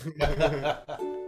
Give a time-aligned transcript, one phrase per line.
[0.00, 1.19] ハハハハ。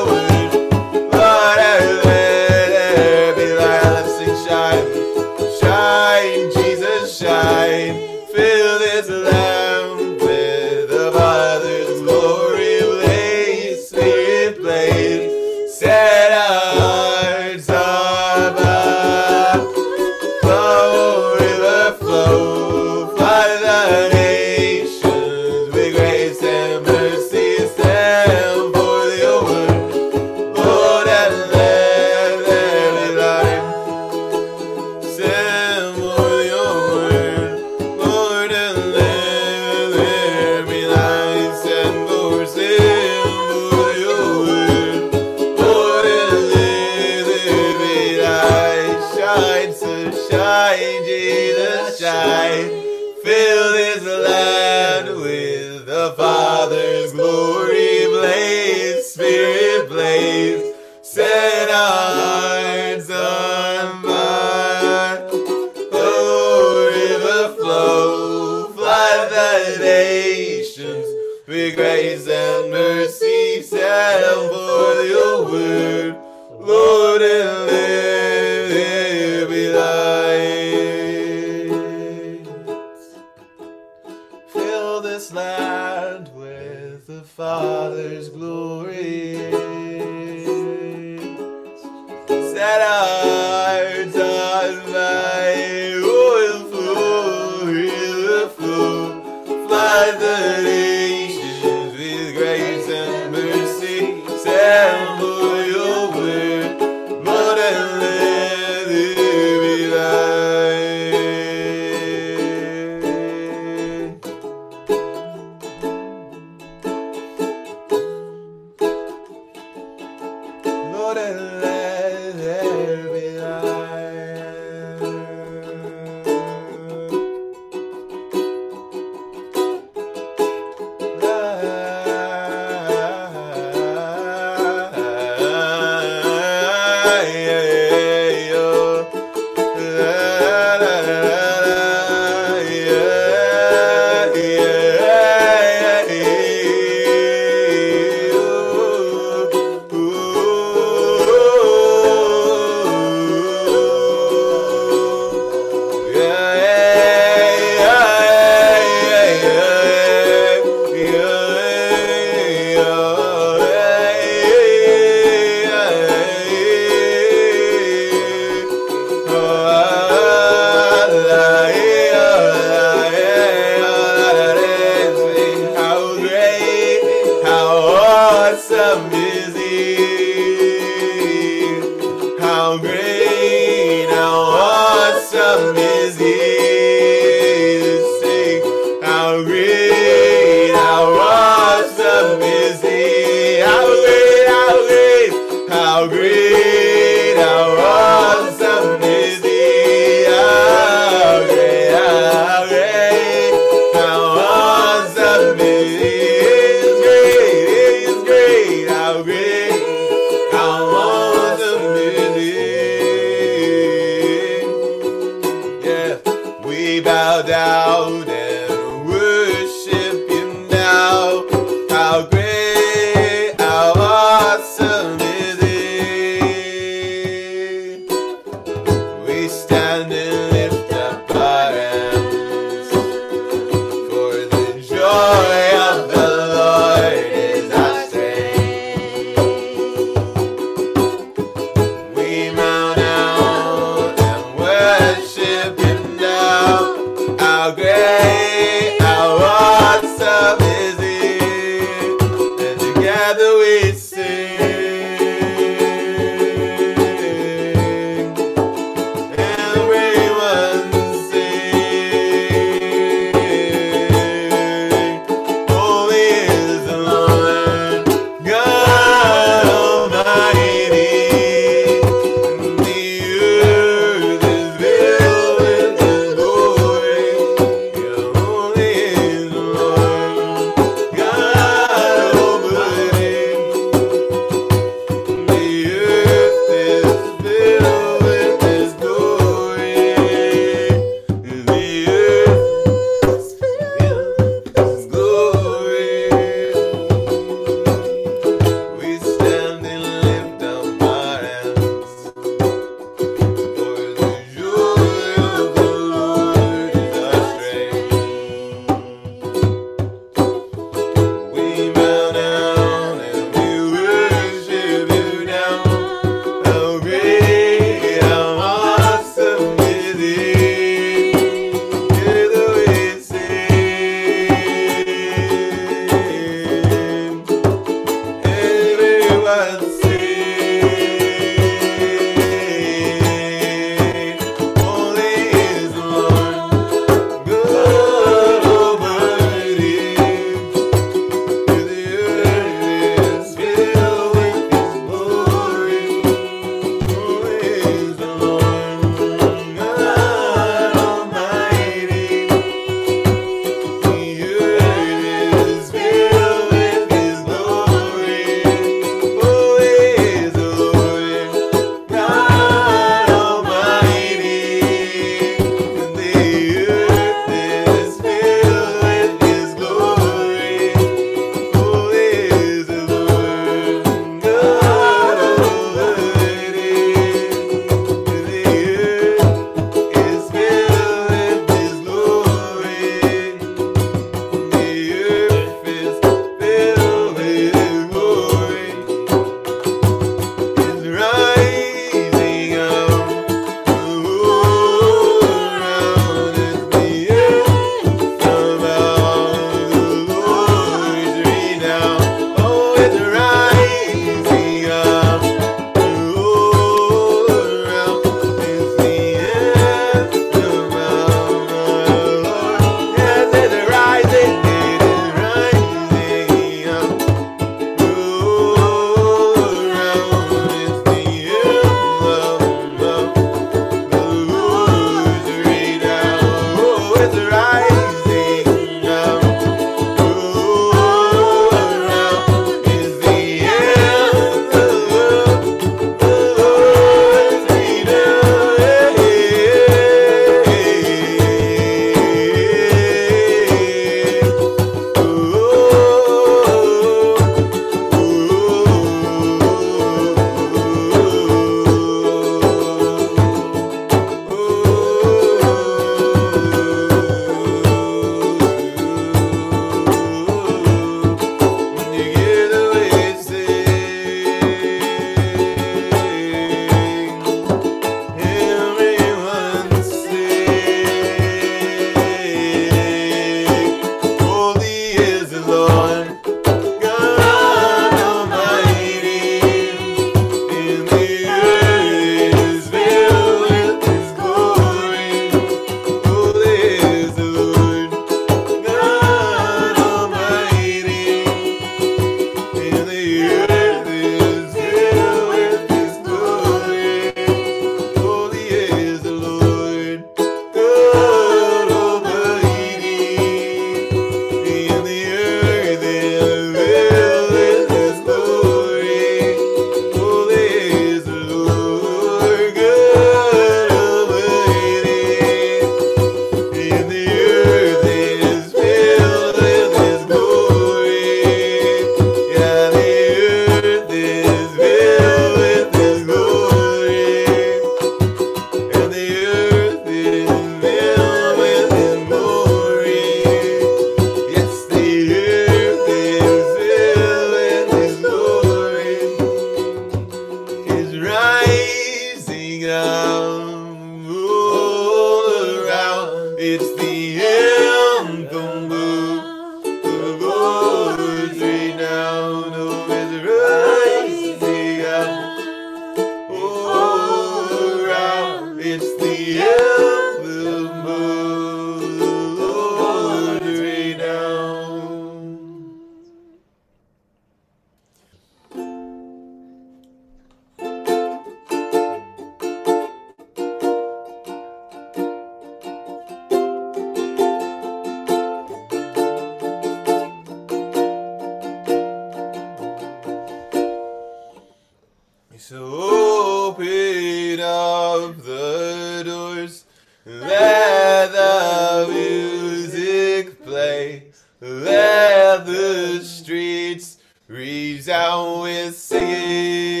[596.51, 600.00] Streets resound with singing.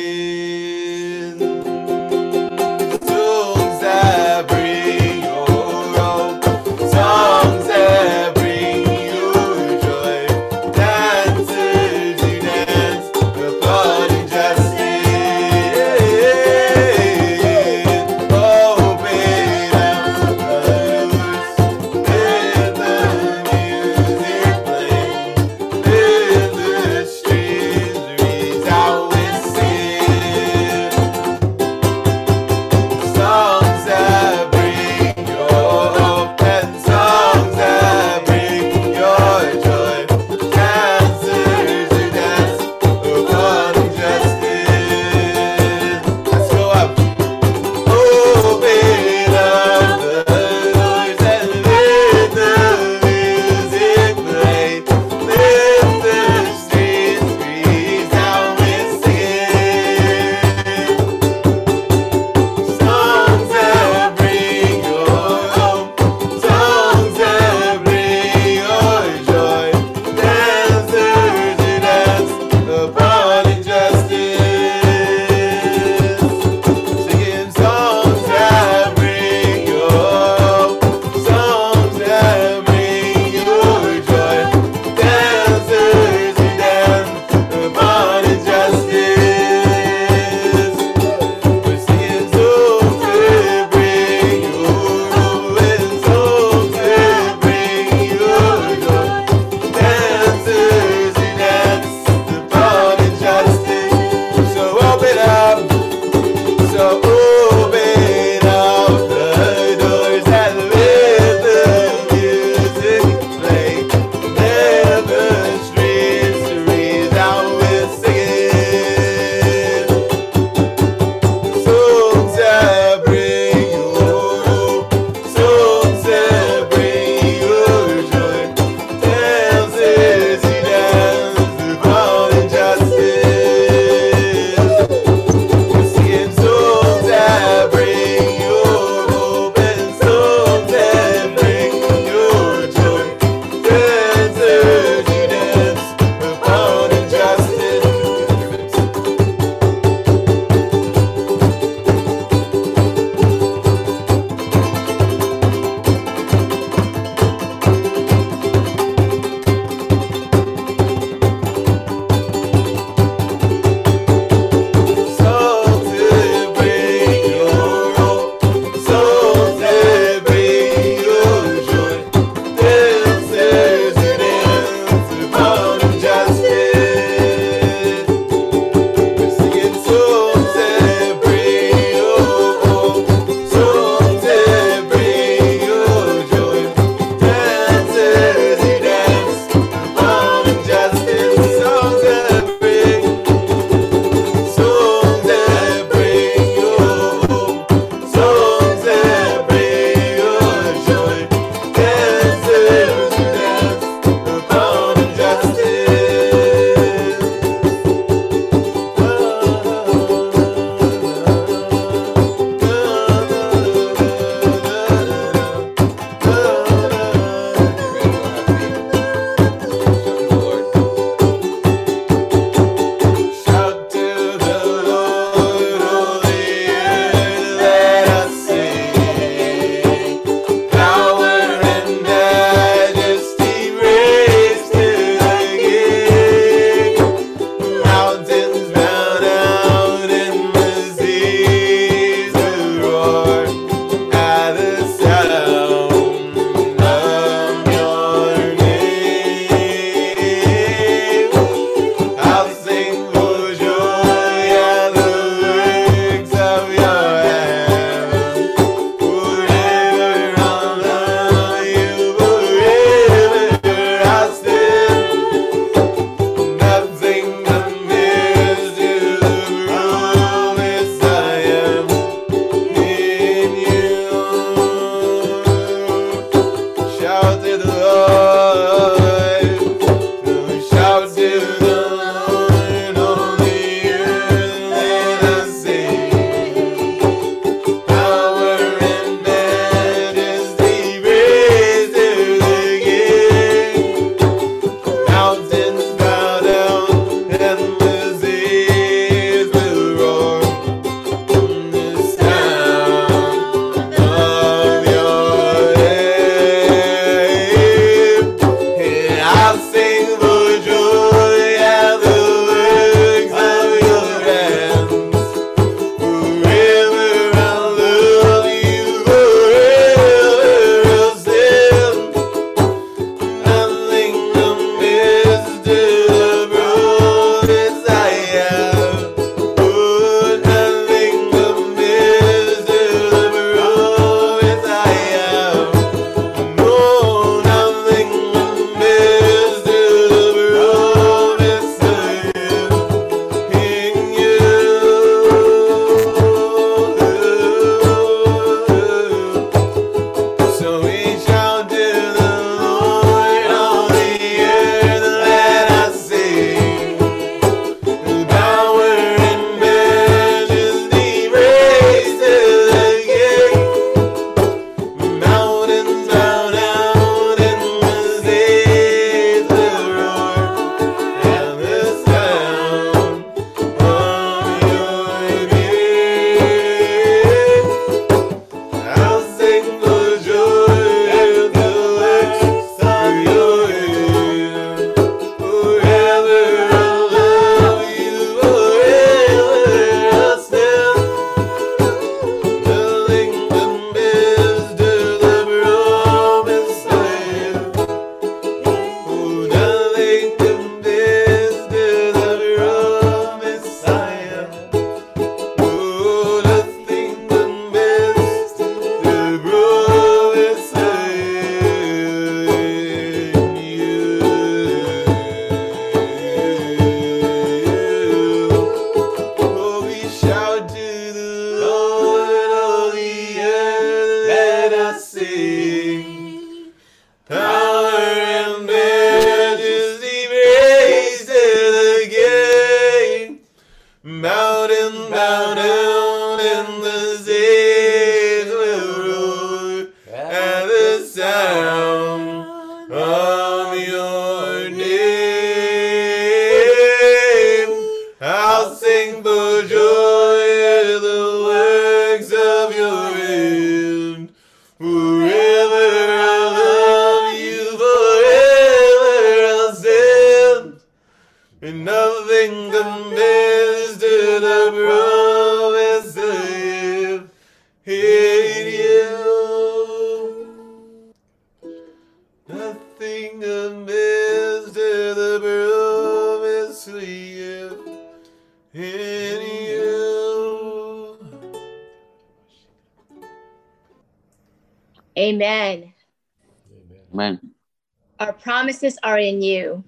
[489.20, 489.84] in you,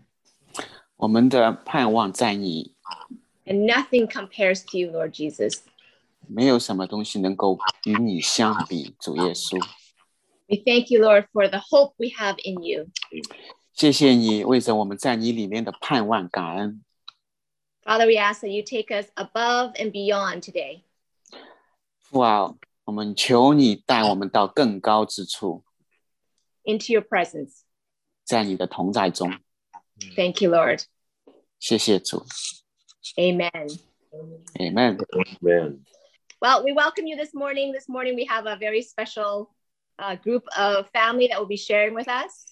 [0.96, 2.74] 我们的盼望在你，
[3.46, 5.60] and nothing compares to you, Lord Jesus.
[6.26, 9.58] 没有什么东西能够与你相比，主耶稣。
[10.46, 12.88] We thank you, Lord, for the hope we have in you.
[13.72, 16.82] 谢谢你为着我们在你里面的盼望感恩。
[17.84, 20.82] Father, we ask that you take us above and beyond today.
[22.00, 25.62] 父啊，我们求你带我们到更高之处，
[26.64, 27.60] into your presence.
[28.24, 29.30] 在你的同在中。
[30.16, 30.84] Thank you, Lord.
[31.58, 32.24] 谢谢主
[33.16, 33.50] Amen.
[34.58, 34.98] ，Amen。
[35.40, 35.84] Man.
[36.40, 37.72] Well, we welcome you this morning.
[37.72, 39.50] This morning, we have a very special
[39.98, 42.46] uh, group of family that will be sharing with us.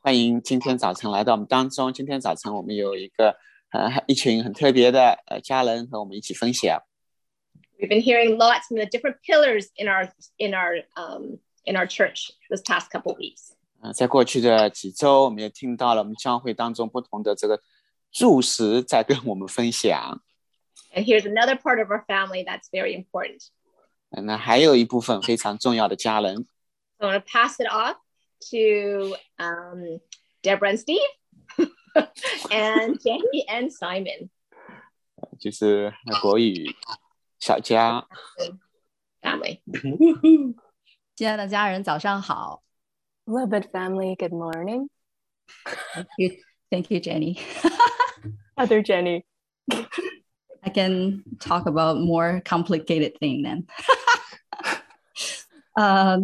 [0.00, 1.92] 欢迎今天早晨来到我们当中。
[1.92, 3.36] 今天早晨我们有一个
[3.70, 6.80] 呃一群很特别的呃家人和我们一起分享。
[7.78, 11.86] We've been hearing lots from the different pillars in our in our um, in our
[11.86, 13.54] church this past couple weeks.
[13.87, 17.61] 呃，在过去的几周，我们也听到了我们教会当中不同的这个
[18.11, 20.21] 柱石在跟我们分享。
[20.93, 23.47] And here's another part of our family that's very important.
[24.09, 26.47] 呃那还有一部分非常重要的家人
[26.97, 27.97] ，So I'm to pass it off
[28.49, 29.99] to um,
[30.41, 30.99] Deborah and Steve,
[32.49, 34.29] and Jenny and Simon
[35.39, 36.75] 就是国语
[37.39, 38.07] 小佳。
[39.21, 39.61] family.
[41.15, 42.63] 亲爱的家人，早上好。
[43.28, 44.88] Libet family, good morning.
[45.94, 46.36] Thank you,
[46.70, 47.38] thank you, Jenny.
[48.56, 49.24] Other Jenny.
[49.70, 53.66] I can talk about more complicated thing then.
[55.74, 56.18] 呃，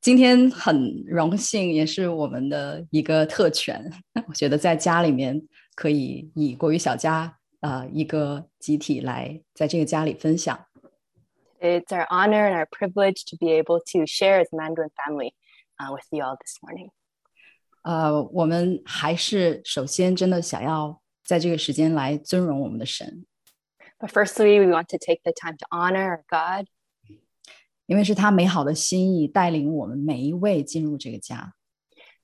[0.00, 3.92] 今天很荣幸，也是我们的一个特权。
[4.26, 5.40] 我觉得在家里面
[5.74, 10.66] 可以以国语小家呃一个集体来在这个家里分享。
[11.60, 15.32] It's our honor and our privilege to be able to share as Mandarin family
[15.78, 16.90] uh, with you all this morning.
[17.82, 23.26] 呃，我们还是首先真的想要在这个时间来尊荣我们的神，
[23.98, 26.66] But firstly, we want to take the time to honor our God
[27.86, 31.54] 因为是他美好的心意带领我们每一位进入这个家。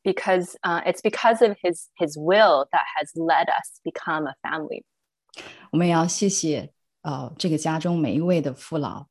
[0.05, 4.85] because uh, it's because of his his will that has led us become a family.
[5.70, 6.72] 我们也要谢谢
[7.03, 9.07] 呃这个家中每一位的父老。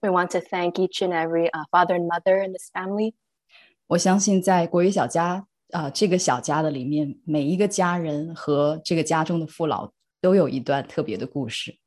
[0.00, 3.14] We want to thank each and every uh, father and mother in this family.
[3.86, 11.78] 我相信在国语小家啊、呃这个小家的里面，每一个家人和这个家中的父老都有一段特别的故事。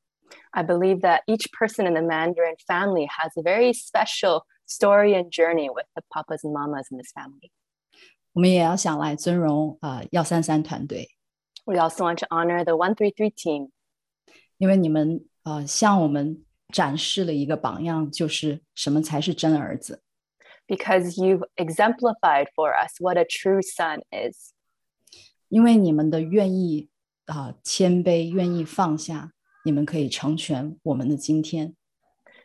[0.52, 5.30] I believe that each person in the Mandarin family has a very special story and
[5.30, 7.52] journey with the papas and mamas in this family.
[8.34, 11.10] 我们也要想来尊荣啊幺三三团队，
[11.66, 13.70] We also want to honor the 133 team
[14.58, 20.02] 因为你们呃向我们展示了一个榜样，就是什么才是真儿子。
[20.70, 24.54] because you've exemplified for us what a true son is.
[25.50, 26.90] 因为你们的愿意
[27.26, 29.32] 啊、谦卑，愿意放下，
[29.64, 31.76] 你们可以成全我们的今天。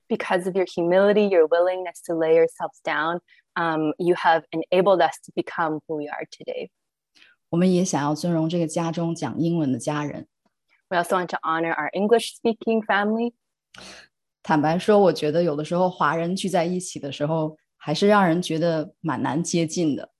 [0.09, 3.21] Because of your humility, your willingness to lay yourselves down,
[3.55, 6.71] um, you have enabled us to become who we are today.
[7.51, 10.27] 我们也想要尊荣这个家中讲英文的家人。
[10.89, 13.35] We also want to honor our English speaking family.
[14.43, 20.11] 坦白说，我觉得有的时候华人聚在一起的时候， 还是让人觉得蛮难接近的。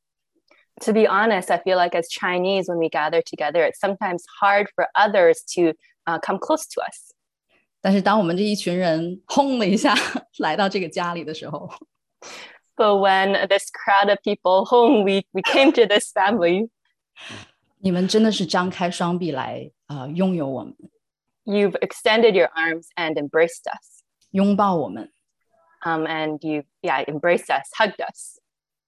[0.85, 4.69] To be honest, I feel like as Chinese, when we gather together, it's sometimes hard
[4.75, 5.75] for others to
[6.07, 7.15] uh, come close to us.
[7.83, 9.95] 但是当我们这一群人轰了一下
[10.39, 11.71] 来到这个家里的时候，
[12.77, 16.71] But when this crowd of people home, we, we came to this family,
[17.79, 20.75] 你们真的是张开双臂来啊、呃拥有我们，
[21.45, 24.03] you've extended your arms and embraced us.
[24.31, 25.13] 拥抱我们，
[25.85, 28.39] Um, and you, yeah, embraced us, hugged us.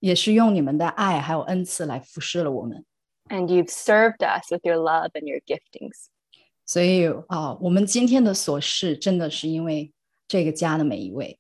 [0.01, 2.85] 也是用你们的爱还有恩赐来服侍了我们。
[3.29, 6.09] and you've served us with your love and your giftings.
[6.67, 9.93] 所以啊、我们今天的所事真的是因为
[10.29, 11.39] 这个家的每一位。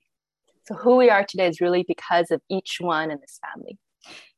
[0.64, 3.78] So who we are today is really because of each one in this family.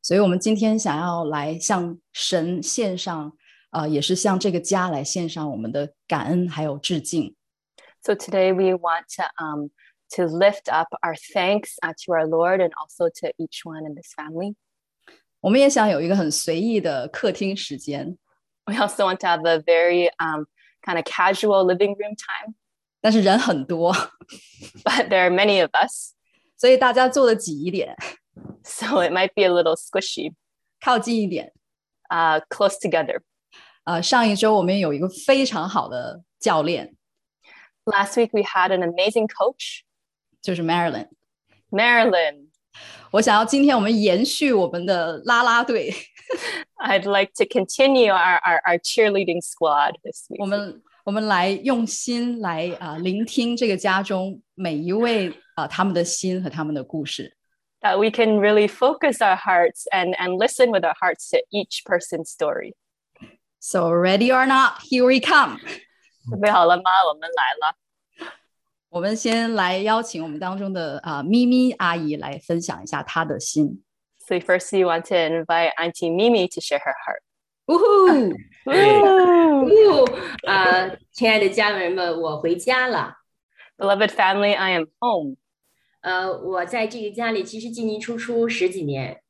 [0.02, 3.32] 所以，我们今天想要来向神献上，
[3.70, 7.34] 呃，也是向这个家来献上我们的感恩还有致敬。
[8.02, 9.70] So today we want to um,
[10.16, 13.94] to lift up our thanks uh, to our Lord and also to each one in
[13.94, 14.54] this family.
[15.40, 18.16] 我们也想有一个很随意的客厅时间，
[18.66, 20.46] We also want to have a very um,
[20.82, 22.54] kind of casual living room time,
[23.00, 23.92] 但是人很多，
[24.84, 26.14] but there are many of us,
[26.56, 27.96] 所以大家坐的挤一点，
[28.62, 30.34] so it might be a little squishy,
[30.80, 31.52] 靠近一点。
[32.10, 33.20] uh, close together.
[33.84, 36.96] 呃，上一周我们有一个非常好的教练，
[37.84, 39.80] Last week we had an amazing coach,
[40.42, 41.08] 就是 Marilyn。
[41.70, 42.48] Marilyn.
[43.10, 45.94] 我想要今天我们延续我们的啦啦队，
[46.78, 50.40] I'd like to continue our, our, our cheerleading squad this week.
[50.40, 57.36] 我们我们来用心来啊、聆听这个家中每一位啊、他们的心和他们的故事。
[57.82, 61.84] That we can really focus our hearts and, and listen with our hearts to each
[61.84, 62.74] person's story.
[63.60, 65.60] So ready or not, here we come。
[66.28, 66.82] 准备好了吗？
[67.08, 67.76] 我们来了。
[68.90, 73.82] 我们先来邀请我们当中的啊、咪咪阿姨来分享一下她的心。
[74.26, 77.20] So first, we want to invite Auntie Mimi to share her heart.
[77.66, 78.34] 呜呼！
[78.70, 80.04] Woo!
[80.04, 80.08] 哦，
[80.46, 83.16] 啊，亲爱的家人们，我回家了。
[83.76, 85.36] Beloved family, I am home.
[86.02, 89.20] 呃，我在这个家里其实进进出出十几年，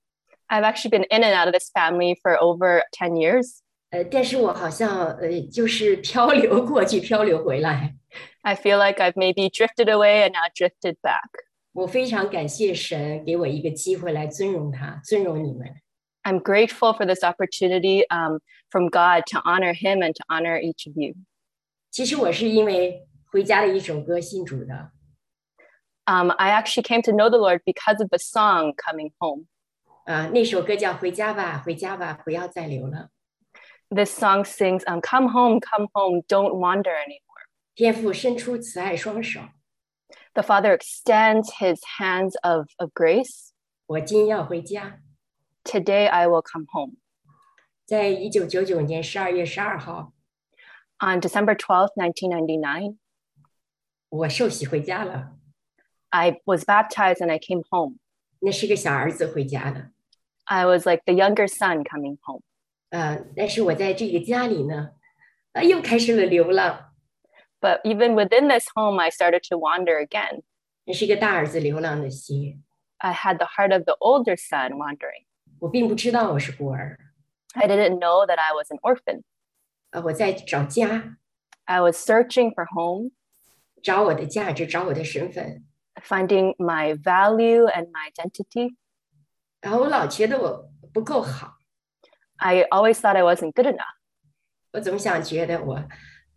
[0.49, 3.61] I've actually been in and out of this family for over 10 years.
[3.91, 7.95] 呃，但是我好像呃就是漂流过去，漂流回来。
[8.43, 11.29] I feel like I've maybe drifted away and now drifted back.
[11.73, 15.75] 我非常感谢神给我一个机会来尊荣他，尊荣你们。
[16.23, 18.39] I'm grateful for this opportunity um,
[18.71, 21.15] from God to honor Him and to honor each of you.
[21.91, 24.93] 其实我是因为回家的一首歌信主的，
[26.07, 29.47] Um, I actually came to know the Lord because of the song Coming Home.
[30.05, 33.09] 啊、那首歌叫《回家吧，回家吧，不要再流了》。
[33.95, 37.28] This song sings, um, Come home, come home, don't wander anymore.
[37.79, 39.41] 天父伸出慈爱双手，
[40.35, 43.51] The Father extends His hands of, of grace.
[43.87, 45.01] 我今要回家。
[45.65, 46.97] Today I will come home.
[47.85, 50.13] 在一九九九年十二月十二号，
[50.99, 52.97] On December 12th, 1999,
[54.09, 55.37] 我受洗回家了。
[56.11, 57.99] I was baptized and I came home.
[58.39, 59.91] 那是个小儿子回家的，
[60.45, 62.43] I was like the younger son coming home.
[62.91, 64.91] 呃，但是我在这个家里呢，
[65.53, 66.88] 呃，又开始了流浪。
[67.61, 70.43] But even within this home, I started to wander again.
[70.85, 72.63] 那是一个大儿子流浪的心，
[72.99, 75.25] I had the heart of the older son wandering.
[75.61, 76.99] 我并不知道我是孤儿，
[77.55, 79.23] I didn't know that I was an orphan.
[79.91, 81.17] 呃，我在找家，
[81.65, 83.13] I was searching for home,
[83.83, 85.65] 找我的价值，找我的身份。
[86.03, 88.77] finding my value and my identity.
[89.61, 91.55] 然后我老觉得我不够好，
[92.37, 93.95] I always thought I wasn't good enough.
[94.73, 95.83] 我总想觉得我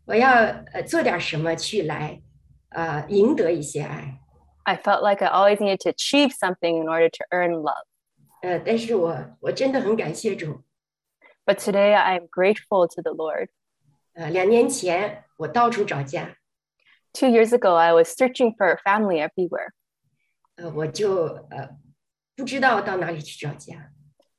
[0.06, 0.30] 我要
[0.74, 2.22] 呃做点什么去来
[2.70, 4.20] 呃赢得一些爱，
[4.64, 7.86] I felt like I always needed to achieve something in order to earn love.
[8.42, 10.64] 呃，但是我我真的很感谢主，
[11.46, 13.50] But today I am grateful to the Lord.
[14.14, 16.36] 呃，两年前我到处找家，
[17.14, 19.72] Two years ago, I was searching for a family everywhere.
[20.56, 21.70] 呃，我就呃
[22.36, 23.92] 不知道到哪里去找家，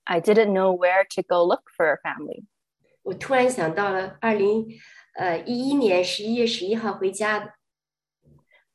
[0.05, 2.45] I didn't know where to go look for a family.
[3.03, 4.67] 我突然想到了二零
[5.16, 7.54] 呃一一年十一月十一号回家的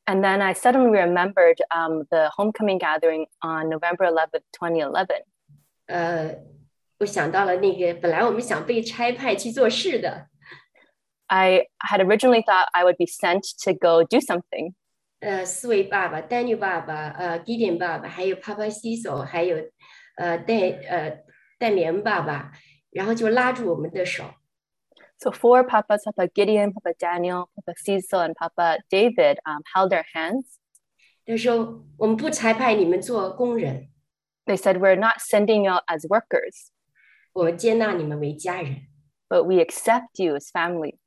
[0.07, 5.25] ，And then I suddenly remembered um, the homecoming gathering on November 11th, 2011.
[5.87, 6.37] 呃，
[6.99, 10.29] 我想到了那个本来我们想被差派去做事的
[11.27, 14.75] ，I had originally thought I would be sent to go do something.
[15.21, 19.57] 呃，四位爸爸，Daniel 爸爸，呃，Gideon 爸爸，还有 Papa Ciso，还有
[20.17, 21.19] 呃戴呃
[21.59, 22.53] 戴棉爸爸，
[22.91, 24.25] 然后就拉住我们的手，
[25.18, 30.60] So four papas, Papa Gideon, Papa Daniel, Papa Cecil, and Papa David um, held our hands.
[31.26, 33.88] 他说我们不差派你们做工人，
[34.46, 36.68] They said, We're not sending you out as workers,
[37.32, 38.88] 我们接纳你们为家人，
[39.30, 40.98] but we accept you as family.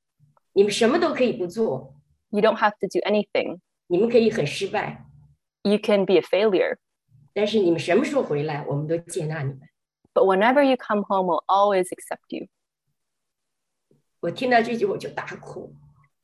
[0.55, 1.95] 你们什么都可以不做，
[2.31, 3.61] You don't have to do anything.
[3.89, 5.05] 你们可以很失败，
[5.63, 6.79] You can be a failure,
[7.35, 9.61] 但是你们什么时候回来，我们都接纳你们。
[10.15, 12.47] but whenever you come home, we'll always accept you.
[14.21, 15.75] 我听到这句我就大哭，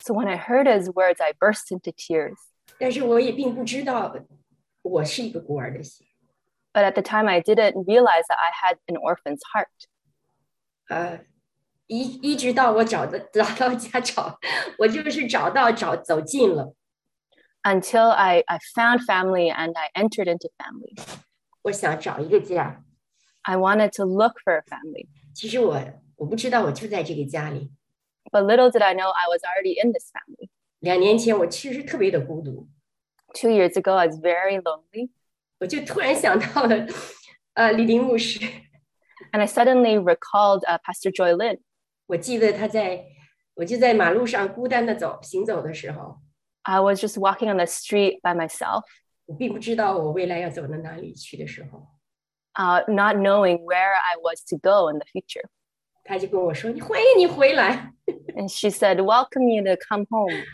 [0.01, 2.37] So when I heard his words, I burst into tears.
[2.79, 4.15] 但是我也并不知道
[4.83, 6.07] 我是一个孤儿的心。
[6.73, 9.69] But at the time, I didn't realize that I had an orphan's heart.
[10.89, 11.25] 呃，
[11.87, 14.39] 一一直到我找的找到家找，
[14.79, 16.75] 我就是找到找走近了。
[17.63, 20.99] until I, I found family and I entered into family.
[21.63, 22.83] 我想找一个家，
[23.43, 25.07] I wanted to look for a family.
[25.35, 25.81] 其实我
[26.17, 27.71] 我不知道我就在这个家里。
[28.31, 30.49] But little did I know I was already in this family.
[30.81, 32.69] 两年前我确实特别的孤独，
[33.35, 35.11] Two years ago, I was very lonely.
[35.59, 36.87] 我就突然想到了，
[37.55, 38.41] 呃，李林牧师。
[39.33, 41.61] And I suddenly recalled uh, Pastor Joy Lynn.
[42.07, 43.07] 我记得他在，
[43.55, 46.21] 我就在马路上孤单的走行走的时候，
[46.63, 48.83] I was just walking on the street by myself,
[49.27, 51.89] 我并不知道我未来要走到哪里去的时候，
[52.55, 55.49] uh, not knowing where I was to go in the future.
[56.07, 57.93] 他就跟我说：“你欢迎你回来。
[58.35, 60.45] And she said, Welcome you to come home.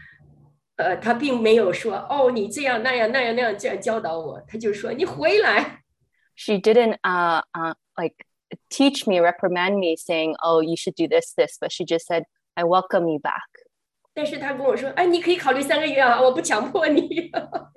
[0.77, 5.83] ”呃，他并没有说：“哦，你这样那样那样那样这样教导我。”他就说：“你回来。
[6.37, 8.15] She didn't uh, uh, like
[8.71, 12.25] teach me, reprimand me, saying, "Oh, you should do this, this," but she just said,
[12.55, 13.49] "I welcome you back."
[14.15, 17.31] 但是他跟我说，哎，你可以考虑三个月啊，我不强迫你。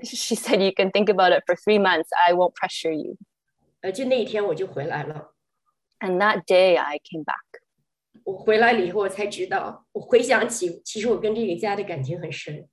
[0.03, 2.09] She said, "You can think about it for three months.
[2.27, 3.17] I won't pressure you."
[3.81, 5.33] 呃，就那一天我就回来了。
[5.99, 7.61] And that day, I came back.
[8.23, 12.67] 我回来了以后，我才知道，我回想起，其实我跟这个家的感情很深。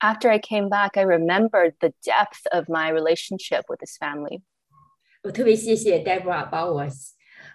[0.00, 4.42] After I came back, I remembered the depth of my relationship with this family.
[5.22, 6.84] 我特别谢谢 Deborah 把我，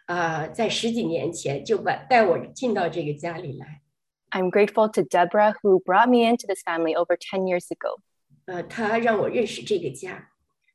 [0.06, 3.82] 啊、在十几年前就把带我进到这个家里来。
[4.30, 8.00] I'm grateful to Deborah who brought me into this family over 10 years ago.
[8.46, 10.30] 呃，她让我认识这个家。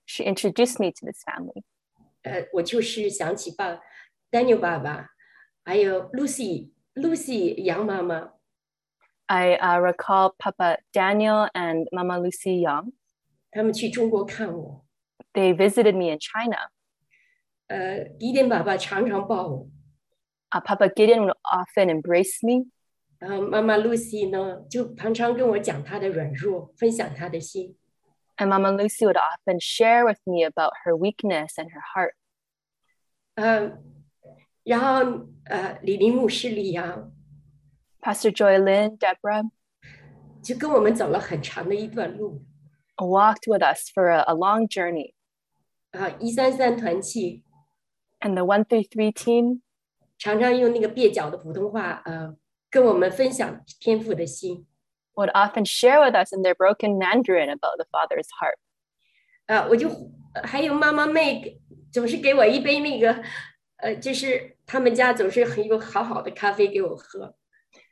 [0.04, 1.62] She introduced me to this family.
[2.22, 3.80] 呃，我就是想起爸
[4.30, 5.08] Daniel 爸爸，
[5.66, 8.32] 还有 Lucy Lucy 杨妈妈，
[9.26, 12.92] I uh, recall Papa Daniel and Mama Lucy Young.
[13.50, 14.84] 他们去中国看我。
[15.32, 16.70] They visited me in China.
[17.68, 19.68] 呃，迪典爸爸常常抱我，
[20.50, 22.70] Uh, Papa Gideon would often embrace me.
[23.18, 27.76] 然后妈妈 Lucy 呢，就常常跟我讲她的软弱，分享她的心。
[28.36, 32.14] And Mama Lucy would often share with me about her weakness and her heart.
[33.36, 33.78] 呃，
[34.66, 37.12] 然后呃，李林牧师李阳
[38.00, 39.50] Pastor Joy Lynn, Deborah
[40.42, 42.44] 就跟我们走了很长的一段路。
[42.96, 45.14] walked with us for a, a long journey.
[45.90, 47.42] 啊，一三三团契
[48.20, 49.60] And the 133 team
[50.18, 52.36] 常常用那个蹩脚的普通话，呃，
[52.70, 54.66] 跟我们分享天父的心。
[55.14, 58.56] would often share with us in their broken Mandarin about the Father's heart.
[59.46, 59.90] 啊，我就
[60.44, 61.60] 还有妈妈妹
[61.92, 63.22] 总是给我一杯那个，
[63.76, 67.34] 呃，就是 他们家总是很有好好的咖啡给我喝。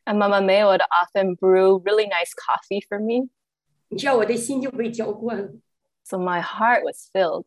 [0.05, 3.29] And Mama May would often brew really nice coffee for me.
[3.89, 5.49] 你知道我的心就被浇灌了。
[6.05, 7.45] So my heart was filled.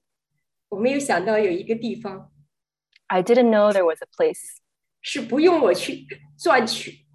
[0.69, 2.31] 我没有想到有一个地方
[3.07, 4.39] I didn't know there was a place
[5.01, 6.07] 是不用我去
[6.38, 7.05] 赚取，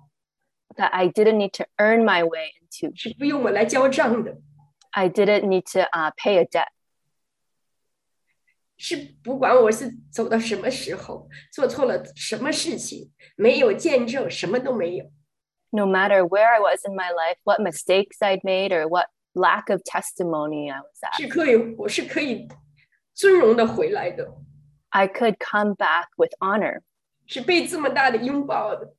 [0.77, 2.95] that I didn't need to earn my way into.
[2.95, 4.39] 是不用我来交账的，
[4.91, 6.69] I didn't need to uh, pay a debt.
[8.83, 15.11] 是不管我是走到什么时候，做错了什么事情，没有见证，什么都没有。
[15.71, 19.71] No matter where I was in my life, what mistakes I'd made, or what lack
[19.71, 22.49] of testimony I was at, 是可以，我是可以
[23.15, 24.35] 尊荣的回来的，
[24.91, 26.81] I could come back with honor
[27.27, 28.95] 是被这么大的拥抱的。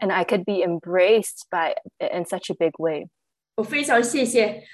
[0.00, 3.08] and I could be embraced by in such a big way.
[3.56, 4.64] 我非常谢谢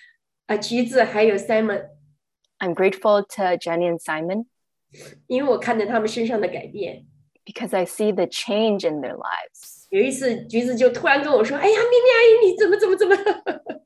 [0.46, 1.88] 啊橘子还有 Simon，
[2.58, 4.46] I'm grateful to Jenny and Simon
[5.26, 7.06] 因为我看到他们身上的改变。
[7.44, 9.86] because I see the change in their lives.
[9.90, 13.14] 有一次，橘子就突然跟我说：“哎呀，咪咪阿姨，你怎么怎么怎么？”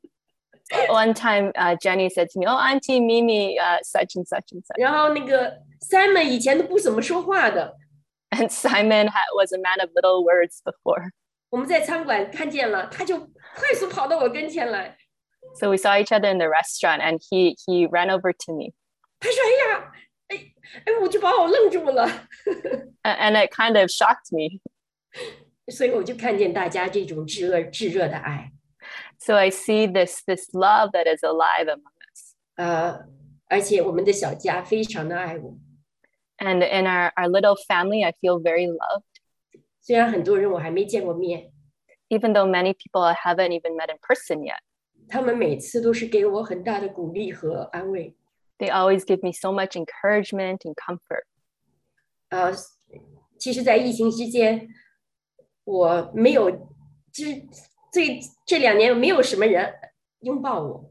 [0.89, 4.63] One time, uh, Jenny said to me, "Oh, Auntie Mimi, uh, such and such and
[4.63, 7.75] such." 然后那个 Simon 以 前都不怎么说话的，
[8.31, 11.11] And Simon ha- was a man of little words before,
[11.51, 14.97] 我们在餐馆看见了，他就快速跑到我跟前来，
[15.55, 18.73] so we saw each other in the restaurant, and he he ran over to me,
[19.21, 19.93] 他说：“哎呀，
[20.29, 20.37] 哎
[20.85, 22.07] 哎，我就把我愣住了。
[23.03, 24.61] A- and it kind of shocked me.
[25.71, 28.53] ”所以我就看见大家这种炙热炙热的爱，
[29.19, 33.07] So I see this this love that is alive among us, 呃，
[33.49, 35.59] 而且我们的小家非常的爱我。
[36.39, 39.03] and in our our little family, I feel very loved.
[39.81, 41.51] 虽然很多人我还没见过面，
[42.09, 44.61] Even though many people I haven't even met in person yet,
[45.09, 48.15] 他们每次都是给我很大的鼓励和安慰。
[48.59, 51.25] they always give me so much encouragement and comfort.
[52.31, 52.53] 呃，
[53.39, 54.69] 其实，在疫情之间，
[55.65, 56.51] 我没有，
[57.13, 57.47] 就是
[57.93, 59.73] 这这两年没有什么人
[60.21, 60.91] 拥抱我，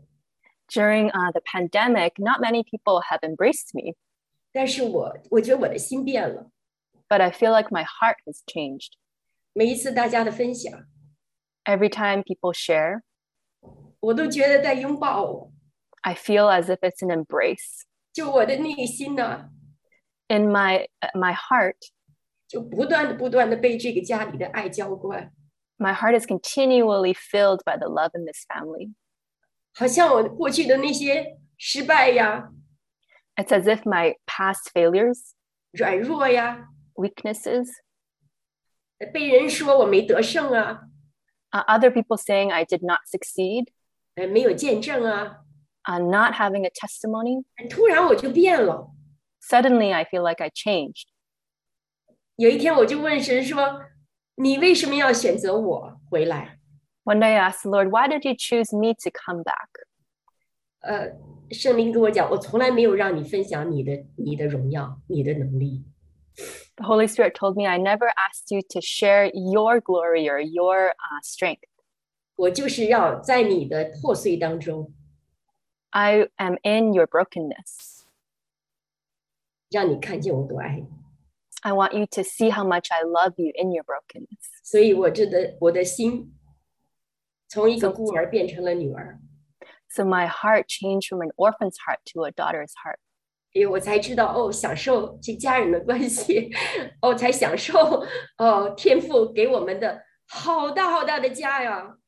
[0.69, 3.95] During uh, the pandemic, not many people have embraced me,
[4.51, 6.49] 但是我我觉得我的心变了。
[7.09, 8.93] but I feel like my heart has changed.
[9.53, 10.85] 每一次大家的分享，
[11.65, 13.01] Every time people share,
[14.01, 15.51] 我都觉得在拥抱我，
[16.01, 17.83] I feel as if it's an embrace.
[18.13, 19.49] 就我的内心呢，
[20.29, 21.75] In my uh, my heart,
[22.47, 25.31] 就不断的不断的被这个家里的爱浇灌，
[25.77, 28.93] my heart is continually filled by the love in this family.
[29.75, 32.51] 好像我过去的那些失败呀、
[33.35, 35.31] It's as if my past failures,
[35.71, 37.69] 软弱呀， weaknesses,
[39.13, 40.81] 被人说我没得胜啊，
[41.51, 43.67] uh, other people saying I did not succeed,
[44.15, 45.39] 呃，没有见证啊，
[45.83, 48.91] uh, not having a testimony, 突然我就变了。
[49.41, 51.05] suddenly I feel like I changed.
[52.35, 56.59] 有一天我就问神说：“你为什么要选择我回来
[57.03, 59.87] One day I asked the Lord, why did you choose me to come back?？”
[60.81, 61.11] 呃，
[61.51, 65.83] 圣灵跟我讲，我从来没有让你分享你的你的荣耀、你的能力。
[66.75, 70.89] The Holy Spirit told me I never asked you to share your glory or your
[70.89, 71.63] uh, strength.
[72.35, 74.93] 我就是要在你的破碎当中，
[75.89, 78.03] I am in your brokenness.
[79.69, 80.87] 让你看见我多爱你。
[81.61, 84.61] I want you to see how much I love you in your brokenness.
[84.63, 86.33] 所以我真的我的心
[87.49, 89.19] 从一个孤儿变成了女儿，
[89.89, 92.99] So my heart changed from an orphan's heart to a daughter's heart.
[93.53, 96.51] 因为我才知道哦，享受这家人的关系，
[97.01, 98.05] 哦，才享受
[98.37, 101.97] 哦天父给我们的好大好大的家呀。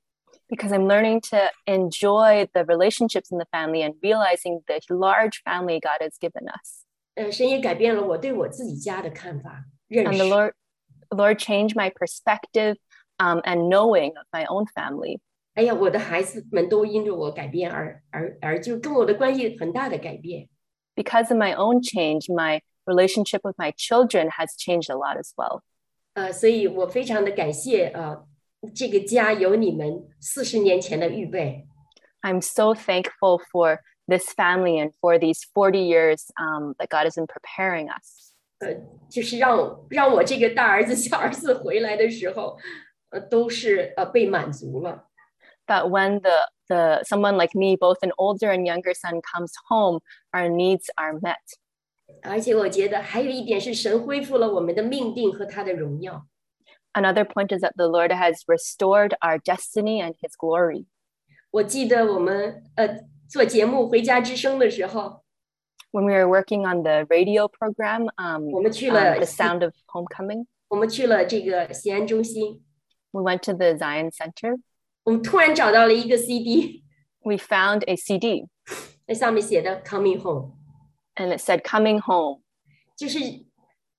[0.47, 5.80] because I'm learning to enjoy the relationships in the family and realizing the large family
[5.80, 6.86] God has given us.
[7.16, 10.53] 呃，神也改变了我对我自己家的看法、认 And 识 the。Lord,
[11.10, 12.78] the Lord changed my perspective
[13.18, 15.20] um, and knowing of my own family.
[15.55, 20.47] 哎呀，我的孩子们都因着我改变而而而就跟我的关系很大的改变。
[20.95, 25.32] Because of my own change, my relationship with my children has changed a lot as
[25.36, 25.62] well.
[26.14, 28.26] 呃，所以我非常的感谢呃，
[28.76, 31.66] 这个家有你们四十年前的预备。
[32.22, 37.16] I'm so thankful for this family and for these 40 years um, that God has
[37.16, 38.34] been preparing us.
[39.10, 42.57] 就是让让我这个大儿子、小儿子回来的时候，
[43.10, 45.07] 呃，都是呃被满足了。
[45.68, 50.01] That when the, the someone like me, both an older and younger son, comes home,
[50.34, 51.38] our needs are met.
[52.24, 56.26] 而且我觉得还有一点是，神恢复了我们的命定和他的荣耀。
[56.95, 60.86] another point is that the Lord has restored our destiny and His glory.
[61.51, 65.22] 我记得我们呃做节目《回家之声》的时候。
[65.92, 72.62] When we were working on the radio program, um, 我们去了 um, The Sound of Homecoming, 我们去了这个锡安中心
[73.12, 74.59] ，we went to the Zion Center.
[75.05, 75.18] We
[77.38, 78.49] found a CD
[79.07, 80.53] 那上面写的 coming home.
[81.14, 82.40] And it said Coming Home.
[82.97, 83.18] 就是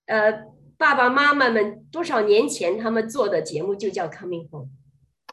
[0.08, 0.46] 呃
[0.77, 4.69] 爸爸妈妈们多少年前他们做的节目就叫 “Coming Home”。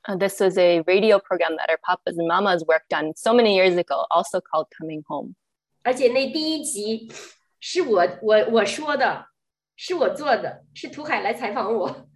[0.07, 3.55] Uh, this was a radio program that our papas and mamas worked on so many
[3.55, 5.36] years ago, also called Coming Home.
[5.84, 7.11] 而且那第一集
[7.59, 9.28] 是我我我说的，
[9.75, 12.07] 是我做的，是涂海来采访我。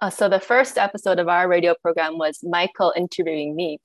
[0.00, 3.80] Uh, so the first episode of our radio program was Michael interviewing me,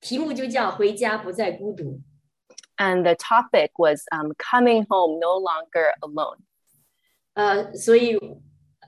[0.00, 2.00] 题目就叫“回家不再孤独
[2.76, 6.55] and the topic was um, coming home no longer alone. ”。
[7.36, 8.16] 呃，所以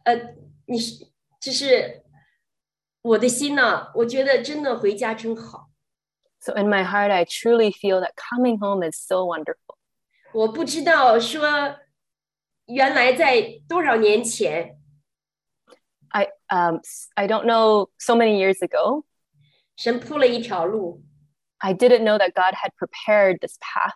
[0.04, 0.34] 呃，
[0.66, 1.06] 你是
[1.40, 2.02] 就是
[3.02, 5.70] 我的心呢、我觉得真的回家真好。
[6.40, 9.76] So in my heart, I truly feel that coming home is so wonderful.
[10.32, 11.76] 我不知道说
[12.66, 14.78] 原来在多少年前，
[16.08, 19.04] I um, s- I don't know so many years ago,
[19.76, 21.02] 神铺了一条路，
[21.58, 23.94] I didn't know that God had prepared this path.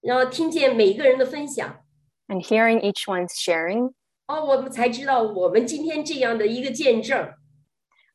[0.00, 1.83] 然后听见每一个人的分享，
[2.28, 3.92] And hearing each one's sharing,
[4.28, 7.34] 哦，我们才知道我们今天这样的一个见证，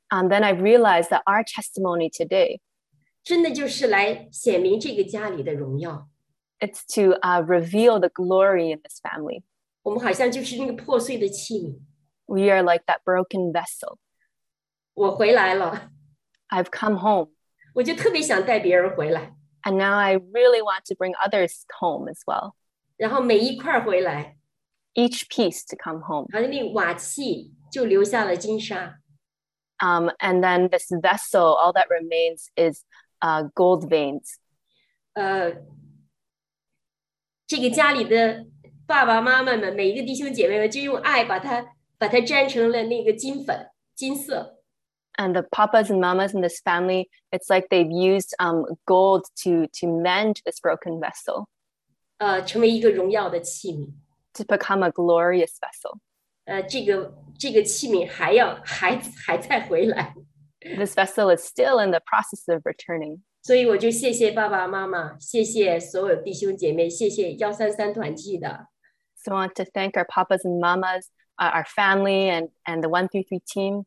[0.09, 2.61] um, then I realized that our testimony today
[3.23, 6.07] 真的就是来显明这个家里的荣耀。
[6.61, 9.43] it's to uh, reveal the glory in this family.
[9.83, 11.79] 我们好像就是那个破碎的器皿。
[12.27, 13.97] We are like that broken vessel.
[14.93, 15.91] 我回来了，
[16.47, 17.31] I've come home,
[17.73, 22.53] 我就特别想带别人回来， and now I really want to bring others home as well.
[22.99, 24.37] 然后每一块儿回来，
[24.93, 26.27] Each piece to come home.
[26.31, 28.99] 好像那瓦器就留下了金沙。
[29.79, 32.85] Um, and then this vessel, all that remains is
[33.19, 34.35] uh, gold veins.
[35.13, 35.53] 呃，
[37.45, 38.45] 这个家里的
[38.87, 41.65] 爸爸妈妈们，每一个弟兄姐妹们，就用爱把它
[41.97, 44.53] 把它粘成了那个金粉、金色。
[45.17, 49.65] and the papas and mamas in this family it's like they've used um, gold to
[49.67, 51.47] to mend this broken vessel
[52.19, 53.91] 呃，成为一个荣耀的器皿。
[54.33, 55.99] to become a glorious vessel
[56.43, 60.13] 呃，这个这个器皿还要还还在回来，
[60.59, 68.67] this vessel is still in the process of returning 所以我就谢谢爸爸妈妈，谢谢所有弟兄姐妹，谢谢幺三三团契的，
[69.15, 71.05] so i want to thank our papas and mamas
[71.37, 73.85] uh, our family and and the 133 team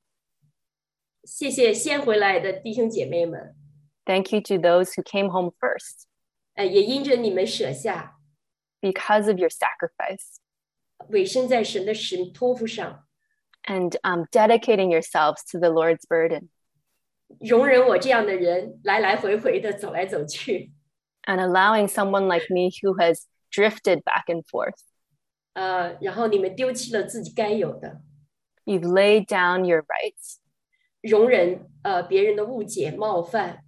[1.25, 3.55] 谢谢先回来的弟兄姐妹们，
[4.05, 6.07] thank you to those who came home first
[6.55, 8.12] 呃，也因着你们舍下，
[8.83, 10.37] because of your sacrifice
[11.09, 13.05] 委身在神的使托付上，
[13.65, 16.49] and um, dedicating yourselves to the lord's burden
[17.41, 20.73] 容忍我这样的人来来回回的走来走去。
[21.27, 24.79] and allowing someone like me who has drifted back and forth
[25.55, 28.01] 呃，然后你们丢弃了自己该有的，
[28.65, 30.37] you've laid down your rights
[31.01, 33.65] 容忍呃别人的误解、冒犯，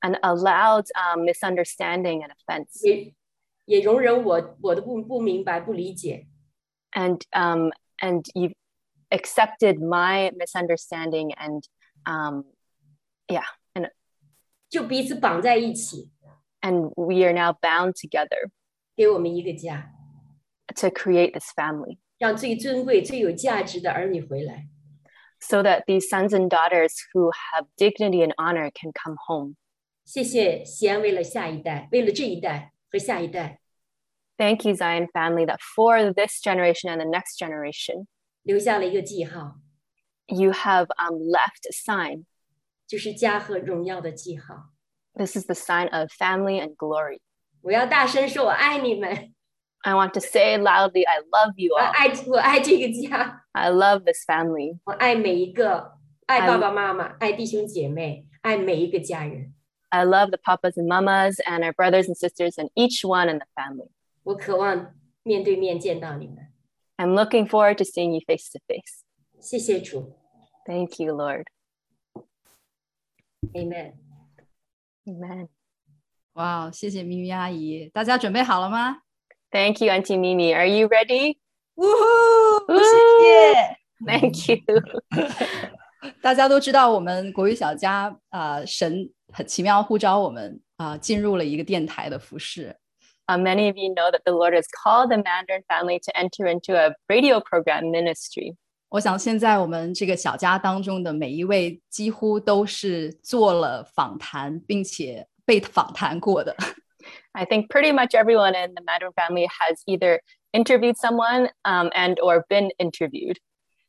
[0.00, 2.86] and allowed um, misunderstanding and offense.
[2.86, 3.14] 也
[3.69, 6.25] 也容忍我我的不不明白不理解。
[6.91, 7.69] And um
[8.01, 8.49] and you
[9.11, 11.63] accepted my misunderstanding and
[12.05, 12.45] um
[13.27, 13.45] yeah
[13.75, 13.91] and
[14.69, 16.09] 就彼此绑在一起。
[16.61, 18.49] And we are now bound together.
[18.95, 19.91] 给我们一个家。
[20.75, 21.99] To create this family.
[22.17, 24.67] 让最尊贵最有价值的儿女回来。
[25.39, 29.55] So that these sons and daughters who have dignity and honor can come home.
[30.05, 32.73] 谢谢，锡安为了下一代，为了这一代。
[32.90, 33.60] 和下一代，
[34.36, 38.06] Thank you, Zion family, that for this generation and the next generation,
[38.42, 39.56] 留下了一个记号，
[40.26, 42.24] you have um, left a sign.
[42.86, 44.70] 就是家和荣耀的记号。
[45.14, 47.20] This is the sign of family and glory.
[47.62, 49.32] 我要大声说，我爱你们，
[49.82, 51.90] I want to say loudly, I love you 我 all.
[51.92, 54.78] 爱我爱这个家， I love this family.
[54.84, 55.92] 我爱每一个，
[56.26, 59.54] 爱爸爸妈妈，爱弟兄姐妹，爱每一个家人。
[59.90, 63.38] I love the papas and mamas and our brothers and sisters and each one in
[63.38, 63.90] the family.
[64.24, 66.48] 我渴望面对面见到你们。
[66.96, 69.02] I'm looking forward to seeing you face to face.
[69.40, 70.16] 谢谢主
[70.66, 71.44] Thank you, Lord.
[73.52, 73.94] ，Amen。
[75.06, 75.48] Amen.
[76.32, 79.02] 哇，谢谢咪咪阿姨，大家准备好了吗？
[79.50, 80.52] Thank you, Auntie Mimi.
[80.54, 81.38] Are you ready?
[81.76, 81.84] 呜
[82.66, 82.84] 呼，谢
[83.20, 83.78] 谢。
[84.06, 86.12] Thank you.
[86.22, 92.76] 大家都知道，我们国语小家啊、呃神 很奇妙呼召我们啊、进入了一个电台的服饰。
[93.26, 96.46] Uh, many of you know that the Lord has called the Mandarin family to enter
[96.46, 98.54] into a radio program ministry.
[98.90, 106.54] 我想现在我们这个小家当中的每一位，几乎都是做了访谈，并且被访谈过的。
[107.32, 110.20] I think pretty much everyone in the Mandarin family has either
[110.52, 113.38] interviewed someone um, and or been interviewed.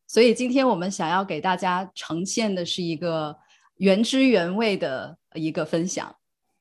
[0.08, 3.36] 所以今天我们想要给大家呈现的是一个
[3.80, 6.16] 原汁原味的一个分享。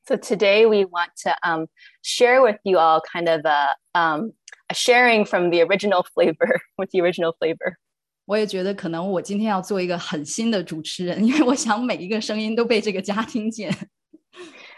[0.05, 1.67] So today we want to um,
[2.03, 4.33] share with you all kind of a, um,
[4.67, 7.77] a sharing from the original flavor, with the original flavor.
[8.25, 13.71] 我也觉得可能我今天要做一个很新的主持人，因为我想每一个声音都被这个家听见。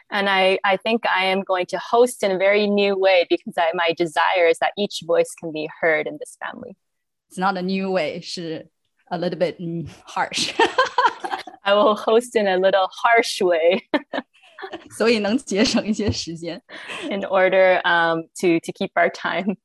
[0.10, 3.58] And I, I think I am going to host in a very new way because
[3.58, 6.78] I, my desire is that each voice can be heard in this family.
[7.30, 8.70] It's not a new way，是
[9.10, 10.54] a little bit 嗯 harsh，
[11.62, 13.82] I will host in a little harsh way
[14.98, 16.62] 所以能节省一些时间。
[17.10, 19.58] in order um, to, to keep our time.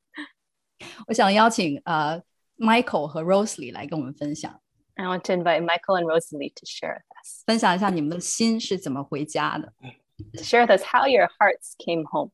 [1.07, 2.21] 我想邀请呃
[2.57, 4.61] Michael 和 Rosely 来跟我们分享，
[4.95, 7.43] I want to invite Michael and Rosalie to share with us.
[7.45, 9.73] 分享一下你们的心是怎么回家的。
[10.33, 12.31] To share with us how your hearts came home.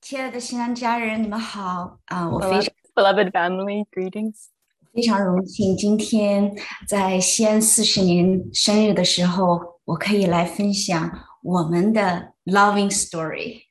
[0.00, 4.46] 亲爱的新安家人，你们好啊、我非 Beloved, 常 beloved family, greetings.
[4.93, 6.55] 非常荣幸，今天
[6.87, 11.11] 在锡安四十年生日的时候，我可以来分享
[11.43, 13.63] 我们的 loving story.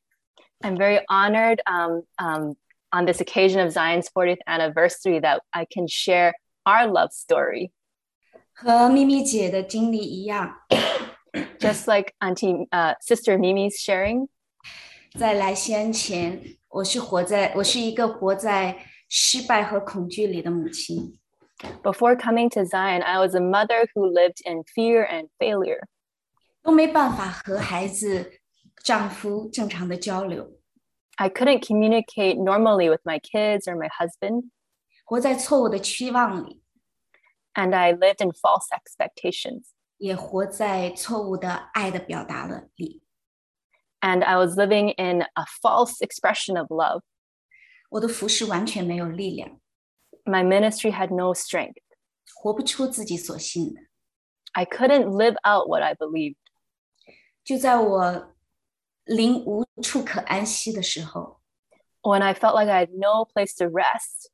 [0.60, 2.56] I'm very honored um, um,
[2.92, 7.72] on this occasion of Zion's 40th anniversary that I can share our love story.
[8.52, 10.54] 和咪咪姐的经历一样
[11.58, 14.28] ，just like Auntie、uh, Sister Mimi's sharing，
[15.18, 18.78] 在来锡安前，我是活在我是一个活在
[19.09, 21.17] 失败和恐惧里的母亲。
[21.83, 25.81] before coming to Zion, I was a mother who lived in fear and failure.
[26.63, 28.39] 都没办法和孩子、
[28.83, 30.59] 丈夫正常的交流，
[31.17, 34.49] I couldn't communicate normally with my kids or my husband,
[35.05, 36.61] 活在错误的期望里，
[37.53, 39.65] and I lived in false expectations.
[39.97, 43.03] 也活在错误的爱的表达了里。
[43.99, 47.03] And I was living in a false expression of love.
[47.96, 49.60] 我的服饰完全没有力量。
[50.24, 51.82] My ministry had no strength.
[52.34, 53.80] 活不出自己所信的。
[54.52, 56.36] I couldn't live out what I believed.
[57.44, 58.34] 就在我
[59.04, 61.40] 灵无处可安息的时候
[62.02, 64.30] ，When I felt like I had no place to rest，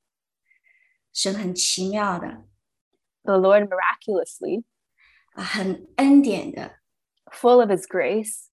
[1.12, 2.44] 神很奇妙的
[3.22, 4.64] ，The Lord miraculously,
[5.32, 6.78] 很恩典的
[7.26, 8.46] ，Full of His grace，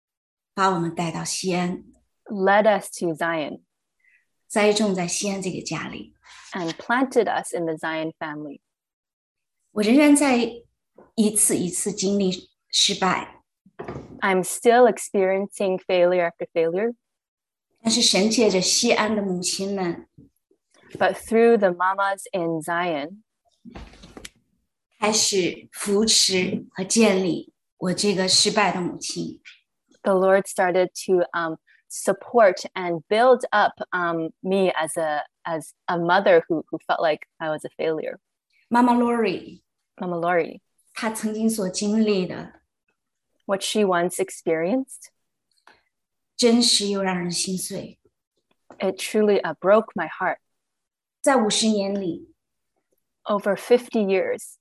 [0.54, 1.84] 把我们带到锡安
[2.26, 3.62] ，Led us to Zion。
[4.50, 6.14] 栽种在锡安这个家里。
[6.54, 8.60] And planted us in the Zion family.
[14.22, 16.96] I'm still experiencing failure after failure.
[20.98, 23.22] But through the mamas in Zion，
[25.00, 29.40] 开始扶持和建立我这个失败的母亲。
[30.02, 31.58] The Lord started to um
[31.89, 37.27] support and build up um, me as a as a mother who who felt like
[37.39, 38.19] I was a failure.
[38.69, 39.63] 妈妈 Lori，
[39.97, 40.61] Mama Lori,
[40.95, 42.61] 她曾经所经历的，
[43.47, 45.11] what she once experienced,
[46.37, 47.99] 真实又让人心碎。
[48.79, 50.39] It truly uh, broke my heart.
[51.21, 52.35] 在五十年里，
[53.25, 54.57] Over 50 years,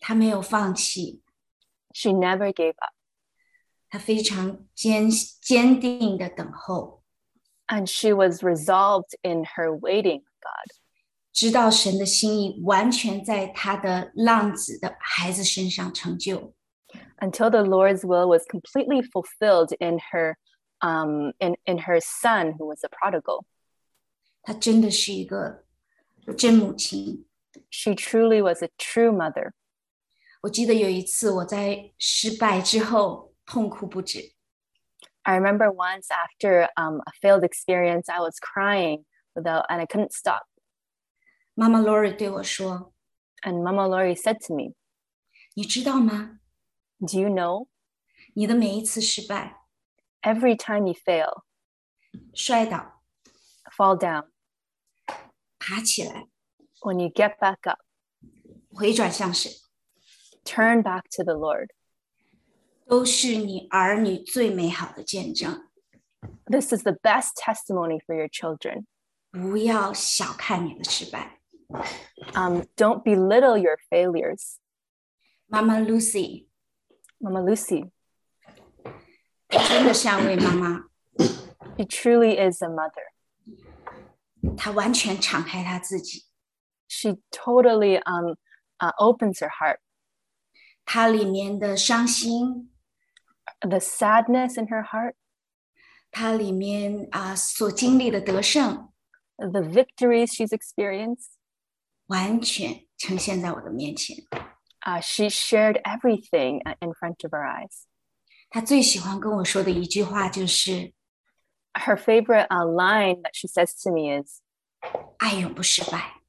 [0.00, 1.22] 他没有放弃，
[1.92, 2.92] she never gave up.
[3.90, 7.02] 他非常坚坚定的等候，
[7.66, 10.76] And she was resolved in her waiting on God
[11.32, 16.54] 直到神的心意完全在他的浪子的孩子身上成就。
[17.20, 20.36] until the Lord's will was completely fulfilled in her
[20.80, 23.44] um, in, in her son who was a prodigal.
[24.42, 25.64] 她真的是一个
[26.36, 27.26] 真母亲。
[27.70, 29.52] She truly was a true mother.
[30.42, 34.34] 我记得有一次我在失败之后 痛哭不止，
[35.22, 39.04] I remember once after um, a failed experience, I was crying
[39.34, 40.42] without, and I couldn't stop.
[41.54, 42.92] 妈妈 Lori 对我说
[43.42, 44.74] And Mama Lori said to me,：“
[45.54, 46.40] 你知道吗？
[47.00, 47.68] Do you know
[48.34, 49.60] 你的每一次失败、
[50.22, 51.42] every time you fail,
[52.34, 53.02] 摔倒、
[53.76, 54.30] fall down,
[55.58, 56.26] 爬起来、
[56.80, 57.80] when you get back up,
[58.72, 59.52] 回转向神，
[60.44, 61.68] turn back to the Lord,
[62.88, 65.68] 都是你儿女最美好的见证。
[66.46, 68.86] this is the best testimony for your children.
[69.30, 71.40] 不要小看你的失败。
[72.34, 74.56] Um, don't belittle your failures.
[75.46, 76.46] 妈妈 Lucy
[77.18, 77.90] Mama Lucy,
[79.48, 80.84] 真的像位妈妈，
[81.76, 83.12] she truly is a mother.
[84.56, 86.24] 她完全敞开她自己，
[86.88, 88.36] she totally um,
[88.78, 89.78] uh, opens her heart.
[90.84, 92.70] 她里面的伤心，
[93.60, 95.14] The sadness in her heart,
[96.10, 98.92] 她里面啊、所经历的得胜，
[99.36, 101.32] the victories she's experienced,
[102.06, 104.16] 完全呈现在我的面前。
[104.86, 107.84] uh, she shared everything uh, in front of our eyes.
[108.50, 110.92] 她最喜欢跟我说的一句话就是：
[111.72, 114.40] Her favorite uh, line that she says to me is,
[115.18, 116.20] 爱永不失败。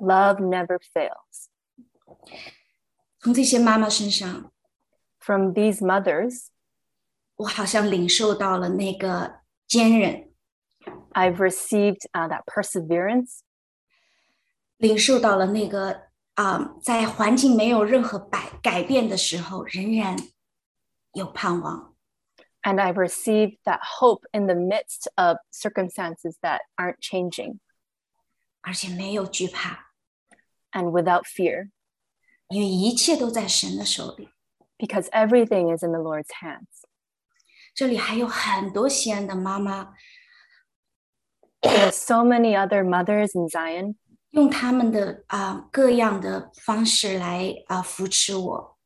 [0.00, 1.46] Love never fails.
[3.20, 4.52] 从这些妈妈身上，
[5.20, 6.48] From these mothers,
[7.40, 10.30] 我好像领受到了那个坚韧，
[11.12, 13.40] I've received uh, that perseverance,
[14.78, 20.16] 领受到了那个啊、在环境没有任何改改变的时候，仍然
[21.12, 21.94] 有盼望。
[22.62, 27.60] and I've received that hope in the midst of circumstances that aren't changing
[28.62, 29.92] 而且没有惧怕，
[30.72, 31.70] and without fear,
[32.48, 34.30] 因为一切都在神的手里。
[34.78, 36.79] because everything is in the Lord's hands.
[37.73, 39.93] 这里还有很多西安的妈妈
[41.91, 43.95] so many other mothers in Zion
[44.31, 48.77] 用他们的啊、各样的方式来啊、扶持我。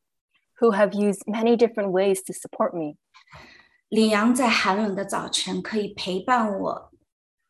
[0.58, 2.96] who have used many different ways to support me.
[3.88, 6.90] 李阳在寒冷的早晨可以陪伴我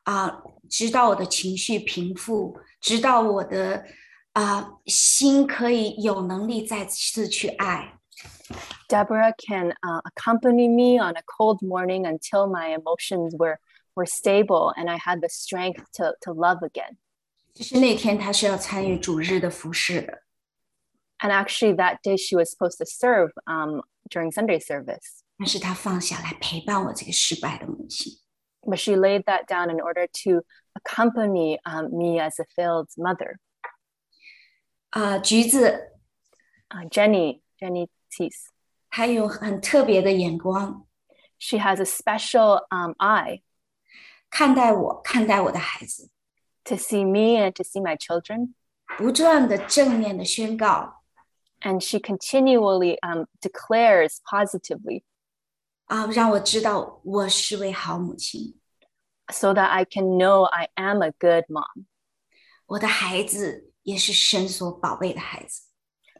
[0.05, 3.84] 啊、直到我的情绪平复，直到我的
[4.32, 7.95] 啊、心可以有能力再次去爱。
[8.89, 13.59] Deborah can uh, accompany me on a cold morning until my emotions were
[13.95, 16.97] were stable and I had the strength to to love again.
[17.53, 20.23] 其实那天他是要参与主日的服饰的，
[21.19, 28.13] And actually, that day she was supposed to serve um, during Sunday service, 但是他放下来陪伴我这个失败的母亲。
[28.63, 33.38] but she laid that down in order to accompany um, me as a failed mother.
[34.91, 35.88] 啊、橘子
[36.73, 37.41] Uh, Jenny,
[38.15, 38.47] Jenny Teese,
[38.89, 40.86] 她有很特别的眼光，
[41.39, 43.41] she has a special um, eye
[44.29, 46.09] 看待我，看待我的孩子，
[46.63, 48.53] to see me and to see my children.
[48.97, 51.01] 不断的正面的宣告
[51.61, 55.03] And she continually um, declares positively
[55.86, 58.59] 啊、让我知道我是位好母亲，
[59.32, 61.86] so that I can know I am a good mom.
[62.65, 65.63] 我的孩子也是神所宝贝的孩子。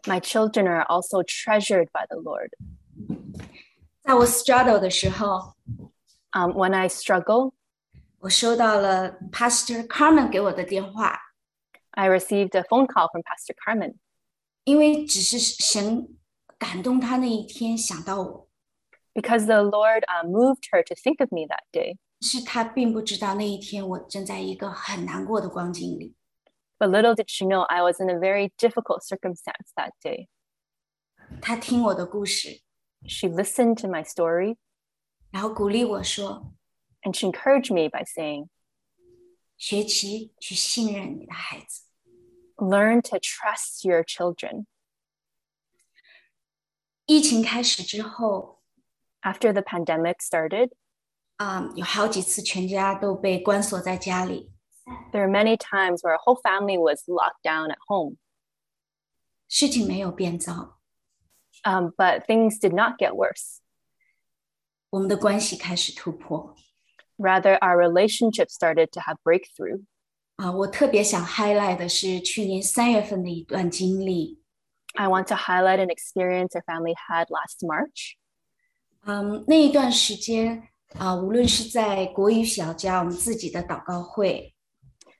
[0.06, 2.50] My children are also treasured by the Lord.
[4.04, 5.56] 在我 struggle 的时候，
[6.34, 7.54] Um, when I struggle,
[8.20, 11.20] 我收到了 Pastor Carmen 给我的电话，
[11.92, 13.96] I received a phone call from Pastor Carmen
[14.64, 16.18] 因为只是神
[16.58, 18.48] 感动他那一天想到我，
[19.14, 21.98] because the Lord uh, moved her to think of me that day.
[22.22, 26.16] 是他并不知道那一天我正在一个很难过的光景里。
[26.78, 30.28] But little did she know I was in a very difficult circumstance that day.
[31.42, 32.62] 他听我的故事，
[33.08, 34.58] She listened to my story
[35.30, 36.54] 然后鼓励我说
[37.04, 38.50] and she encouraged me by saying,：“
[39.58, 41.84] 学习去信任你的孩子。
[42.58, 44.66] Learn to trust your children.
[47.06, 48.62] ”疫情开始之后，
[49.22, 50.72] After the pandemic started,
[51.38, 54.52] 啊、有好几次全家都被关锁在家里，
[55.12, 58.18] There are many times where a whole family was locked down at home,
[59.48, 60.80] 事情没有变糟，
[61.64, 63.60] um, but things did not get worse.
[64.90, 66.56] 我们的关系开始突破。
[67.18, 69.86] Rather, our relationship started to have breakthrough.
[70.38, 74.42] 啊，我特别想 highlight 的是去年三月份的一段经历。
[74.96, 78.16] I want to highlight an experience our family had last March.
[79.06, 84.54] 嗯，那一段时间啊，无论是在国语小家我们自己的祷告会，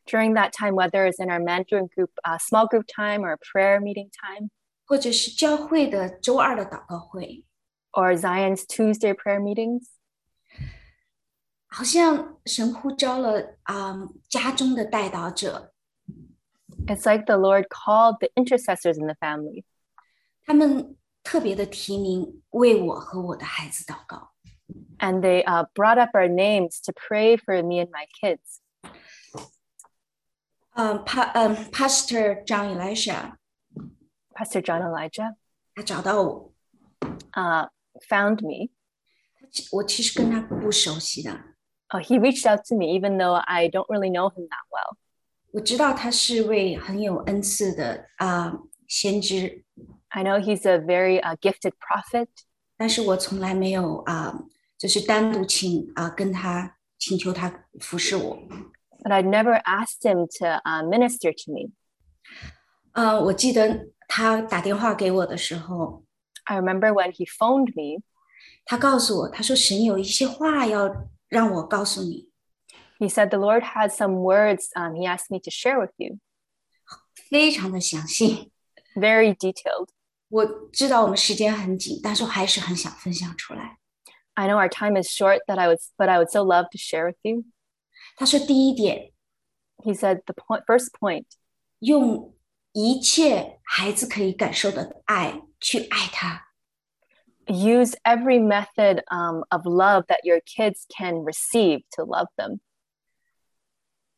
[0.06, 3.80] During that time, whether it's in our mentoring group, uh, small group time, or prayer
[3.80, 4.50] meeting time,
[4.86, 7.46] 或者是教会的周二的祷告会，
[7.94, 9.86] or Zion's Tuesday prayer meetings,
[11.68, 13.96] 好像神呼召了啊、
[14.28, 15.72] 家中的带导者，
[16.88, 19.64] it's like the Lord called the intercessors in the family.
[20.46, 24.32] 他们特别的提名为我和我的孩子祷告。
[25.00, 28.62] and they uh, brought up our names to pray for me and my kids.
[30.76, 33.34] 嗯，Pa 嗯，Pastor 张 Elisha
[34.34, 35.36] Pastor John Elijah
[35.76, 36.54] 他找到我，
[37.34, 37.70] uh,
[38.08, 38.72] found me.
[39.72, 41.32] 我其实跟他不熟悉的，
[41.90, 44.96] Uh, he reached out to me, even though I don't really know him that well.
[45.52, 49.66] 我知道他是位很有恩赐的啊、先知，
[50.08, 52.30] I know he's a very uh, gifted prophet,
[52.78, 54.46] 但是我从来没有啊、
[54.78, 58.40] 就是单独请啊、跟他请求他服侍我。
[59.06, 61.72] but I'd never asked him to uh, minister to me.
[62.94, 66.04] 呃，我记得他打电话给我的时候，
[66.44, 68.04] I remember when he phoned me,
[68.66, 72.30] 他告诉我，他说神有一些话要让我告诉你，
[73.00, 76.20] he said, The Lord had some words um, he asked me to share with you,
[77.30, 78.52] 非常的详细。
[78.94, 79.88] very detailed.
[80.28, 83.78] 我知道我们时间很紧，但是我还是很想分享出来。
[84.34, 86.78] I know our time is short, that I would, but I would still love to
[86.78, 87.46] share with you.
[88.16, 89.12] 他说，第一点，
[89.78, 91.26] He said, The point, first point,
[91.80, 92.36] 用
[92.74, 96.48] 一切孩子可以感受到的爱去爱他，
[97.48, 102.60] use every method um, of love that your kids can receive to love them.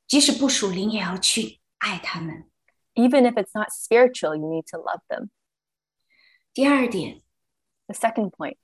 [0.08, 2.50] 即使不属灵，也要去爱他们。
[2.96, 5.30] Even if it's not spiritual, you need to love them.
[6.54, 7.24] 第二点，
[7.88, 8.58] The second point,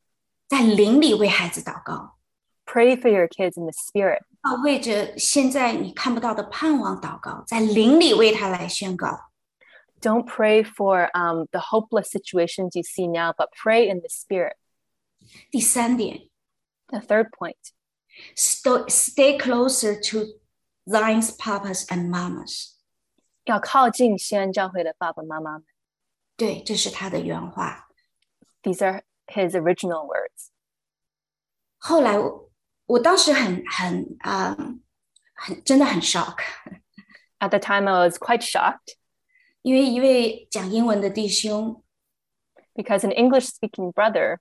[0.48, 2.18] 在灵里为孩子祷告，
[2.66, 4.22] pray for your kids in the spirit.
[10.01, 14.57] Don't pray for um the hopeless situations you see now, but pray in the spirit.
[15.51, 16.29] 第三点
[16.89, 17.57] ，The third point.
[18.37, 20.39] Stay stay closer to
[20.85, 22.75] Zion's papas and mamas.
[23.45, 25.65] 要靠近锡安教会的爸爸妈妈们。
[26.37, 27.89] 对，这是他的原话。
[28.63, 30.51] These are his original words.
[31.79, 32.19] 后来。
[32.86, 34.56] 我我当时很很啊、
[35.34, 36.38] 很真的很 shock，
[37.40, 38.96] At the time, I was quite shocked
[39.62, 41.84] 因为一位讲英文的弟兄，
[42.74, 44.40] because an English speaking brother,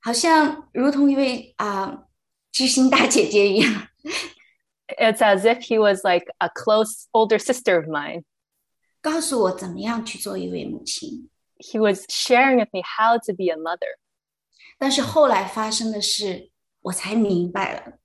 [0.00, 2.04] 好像如同一位啊、
[2.52, 3.88] 知心大姐姐一样，
[4.98, 8.24] it's as if he was like a close older sister of mine.
[9.00, 11.28] 告诉我怎么样去做一位母亲。
[11.58, 13.98] He was sharing with me how to be a mother.
[14.78, 16.50] 但是后来发生的事，
[16.88, 17.98] 我才明白了，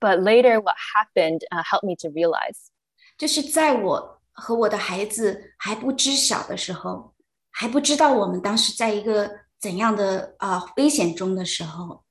[0.00, 2.68] But later, what happened uh, helped me to realize
[3.16, 7.14] 就是在我和我的孩子还不知晓的时候，
[7.50, 12.04] 还不知道我们当时在一个怎样的啊、危险中的时候，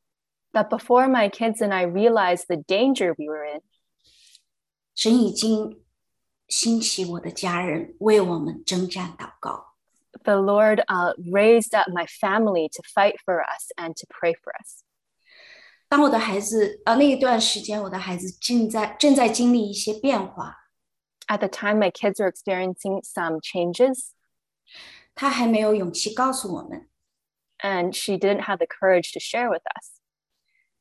[0.52, 3.62] that before my kids and I realized the danger we were in,
[4.94, 5.84] 神已经
[6.48, 9.76] 兴起我的家人为我们征战祷告。
[10.24, 14.52] the Lord uh, raised up my family to fight for us and to pray for
[14.60, 14.84] us.
[15.92, 20.56] 当我的孩子呃那一段时间，我的孩子正在正在经历一些变化，
[21.28, 24.12] At the time, my kids were experiencing some changes,
[25.16, 26.88] 他还没有勇气告诉我们，
[27.60, 30.00] and she didn't have the courage to share with us.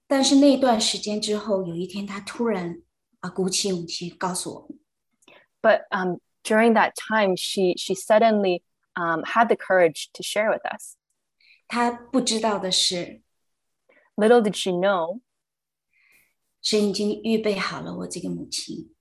[0.09, 2.83] 但是那段时间之后，有一天他突然
[3.21, 4.79] 啊鼓起勇气告诉我们，
[5.63, 8.63] But um, during that time, she she suddenly
[8.95, 10.97] um, had the courage to share with us.
[11.67, 13.23] 他不知道的是，
[14.21, 15.21] Little did she know,
[16.63, 18.95] 神已经预备好了我这个母亲。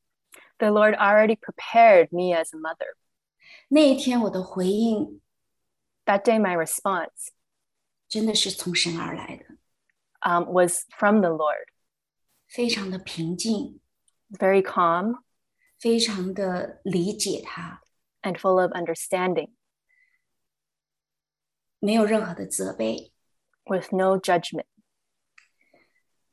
[0.57, 2.95] the Lord already prepared me as a mother.
[3.69, 5.21] 那一天我的回应
[6.05, 7.29] That day, my response
[8.07, 9.45] 真的是从神而来的，
[10.21, 11.67] um, was from the Lord,
[12.47, 13.79] 非常的平静，
[14.31, 15.23] very calm
[15.79, 17.81] 非常的理解他，
[18.21, 19.53] and full of understanding,
[21.79, 23.11] 没有任何的责备。
[23.67, 24.67] with no judgment.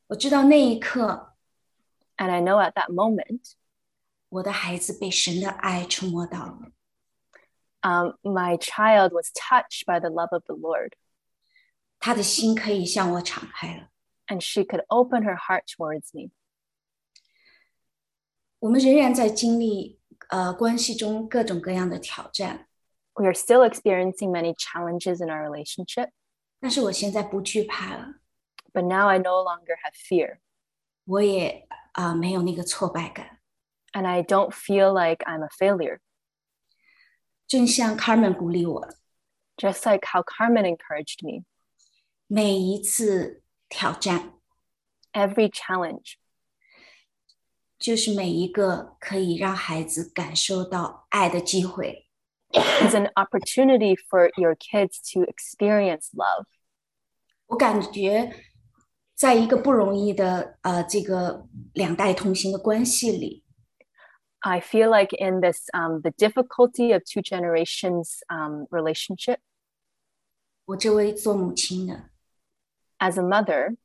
[0.09, 1.35] 我知道那一刻，
[2.17, 3.53] And I know at that moment,
[4.29, 6.73] 我的孩子被神的爱触摸到了，
[7.81, 10.93] um, my child was touched by the love of the Lord,
[11.99, 13.89] 他的心可以向我敞开了。
[14.29, 16.31] and she could open her heart towards me.
[18.61, 19.99] 我们仍然在经历
[20.29, 22.69] 呃关系中各种各样的挑战，
[23.15, 26.11] We are still experiencing many challenges in our relationship,
[26.61, 28.15] 但是我现在不惧怕了，
[28.77, 30.39] but now I no longer have fear,
[31.05, 33.41] 我也啊、没有那个挫败感。
[33.93, 35.99] and I don't feel like I'm a failure.
[37.47, 38.89] 正像 Carmen 鼓励我，
[39.57, 41.45] Just like how Carmen encouraged me,
[42.27, 44.33] 每一次挑战
[45.13, 46.15] every challenge
[47.79, 52.09] 就是每一个可以让孩子感受到爱的机会。
[52.55, 56.47] is an opportunity for your kids to experience love.
[57.47, 58.33] 我感觉，
[59.17, 63.45] 在一个不容易的呃这个两代同行的关系里，
[64.41, 69.39] I feel like in this, um, the difficulty of two generations um, relationship,
[70.65, 72.11] 我这位做母亲的
[72.99, 73.77] as a mother,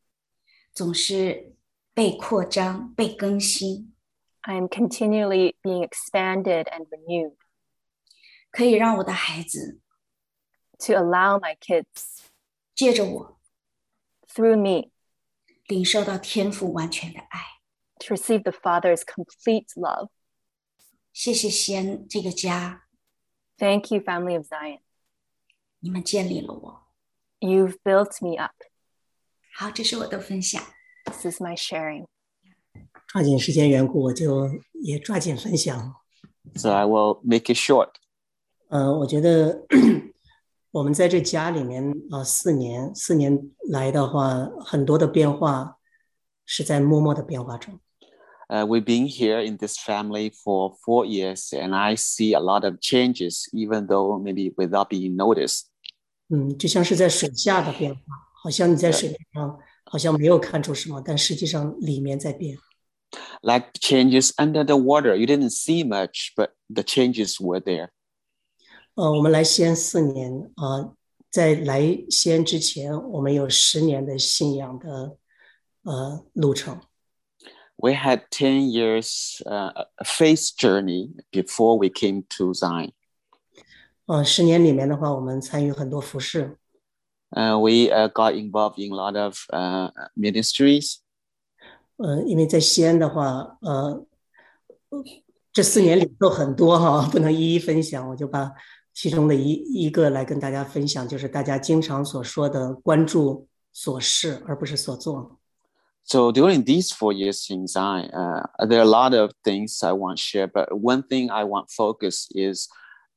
[0.74, 1.56] 总是
[1.94, 3.94] 被扩张、被更新，
[4.42, 7.36] I am continually being expanded and renewed
[8.50, 9.80] 可以让我的孩子
[10.80, 12.26] to allow my kids
[12.74, 13.40] 借着我
[14.28, 14.90] through me
[15.73, 17.41] 领受到天父完全的爱
[17.99, 20.11] ，to receive the Father's complete love。
[21.15, 22.85] 谢谢锡安这个家
[23.57, 24.81] ，Thank you, family of Zion。
[25.81, 26.83] 你们建立了我
[27.41, 28.53] ，You've built me up。
[29.55, 30.63] 好，这是我的分享
[31.07, 32.05] ，This is my sharing。
[33.07, 35.97] 抓紧时间缘故，我就也抓紧分享。
[36.55, 37.93] So I will make it short。
[38.69, 39.67] 呃，我觉得。
[40.72, 45.78] 我们在这家里面啊、四年，四年来的话，很多的变化
[46.46, 47.80] 是在默默的变化中。
[48.50, 52.64] Uh, we've been here in this family for four years, and I see a lot
[52.64, 55.64] of changes, even though maybe without being noticed.
[56.30, 58.02] 嗯，就像是在水下的变化，
[58.44, 62.58] 好像你在水面上好像没有看出什么，但实际上里面在变。
[63.42, 67.90] Like changes under the water, you didn't see much, but the changes were there.
[68.95, 70.97] 呃，我们来锡安四年啊、呃，
[71.31, 71.81] 在来
[72.11, 75.17] 锡安之前，我们有十年的信仰的
[75.85, 76.79] 呃路程。
[77.77, 82.93] We had ten years uh, faith journey before we came to Zion.
[84.05, 86.59] 呃，十年里面的话，我们参与很多服饰。
[87.31, 90.97] Uh, we uh, got involved in a lot of uh, ministries.
[91.97, 94.05] 呃，因为在锡安的话，呃，
[95.51, 98.53] 这四年里头很多哈，不能一一分享，我就把
[98.95, 105.39] 其中的一一个来跟大家分享，就是大家经常所说的关注所事，而不是所做。
[106.05, 110.17] So during these four years in Zion, uh, there are a lot of things I want
[110.17, 112.69] to share, but one thing I want focus is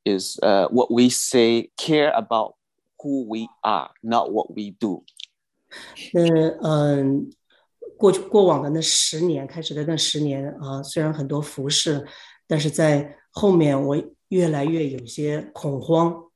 [0.03, 2.53] is uh, what we say care about
[2.99, 5.03] who we are, not what we do.
[6.13, 6.21] 那
[6.61, 7.29] 嗯，
[7.97, 12.05] 过去过往的那十年，开始的那十年啊、虽然很多服饰，
[12.47, 13.97] 但是在后面我
[14.28, 16.26] 越来越有些恐慌。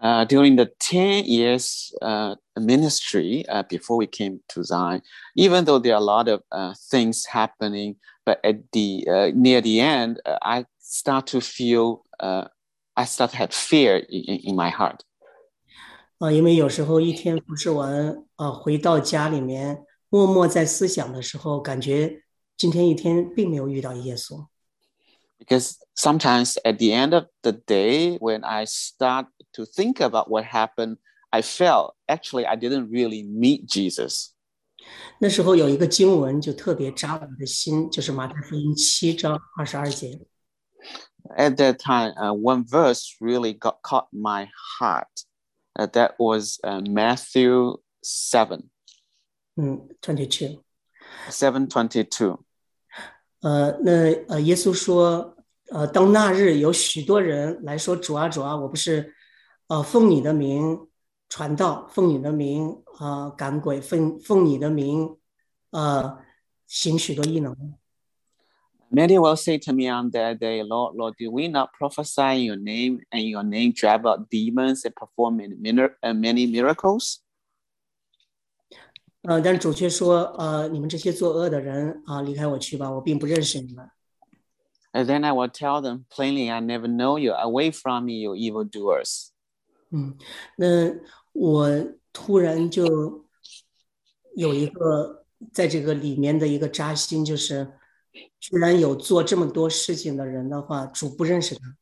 [0.00, 5.02] Uh, during the 10 years uh, ministry uh, before we came to Zion,
[5.34, 9.60] even though there are a lot of uh, things happening, but at the uh, near
[9.60, 12.44] the end, uh, I start to feel, uh,
[12.94, 15.00] I start to have fear in, in- in my heart.
[16.18, 22.22] 啊，因为有时候一天服侍完啊，回到家里面，默默在思想的时候，感觉
[22.56, 24.46] 今天一天并没有遇到耶稣。
[25.42, 30.44] because sometimes at the end of the day when i start to think about what
[30.44, 30.96] happened
[31.32, 34.32] i felt actually i didn't really meet jesus
[35.20, 40.20] 那时候有一个经文就特别扎我的心，就是马太福音七章二十二节。
[41.36, 44.48] at that time uh, one verse really got caught my
[44.78, 45.06] heart
[45.78, 48.68] Uh, that was uh, matthew 7
[49.56, 50.64] 嗯，twenty two。
[51.30, 52.38] 722
[53.42, 55.31] 呃，那呃，耶稣说，
[55.72, 59.14] 呃，当那日有许多人来说，主啊，主啊，我不是，
[59.66, 60.88] 呃，奉你的名
[61.28, 65.18] 传道，奉你的名啊、呃赶鬼，奉奉你的名，
[65.70, 66.18] 呃，
[66.66, 67.54] 行许多异能。
[68.90, 72.44] many will say to me on that day lord lord did we not prophesy in
[72.44, 76.46] your name and in your name drive out demons and perform many, mir- uh, many
[76.50, 77.18] miracles
[79.24, 83.86] 呃，但是主却说，呃，你们这些作恶的人啊、离开我去吧，我并不认识你们。
[84.94, 87.32] And then I will tell them plainly, I never know you.
[87.32, 89.30] Away from me, you evildoers.
[89.90, 90.16] 嗯，
[90.56, 90.94] 那
[91.32, 91.68] 我
[92.12, 93.26] 突然就
[94.34, 97.74] 有一个 在这个里面的一个扎心，就是
[98.40, 101.76] 居然有做这么多事情的人的话，主不认识他。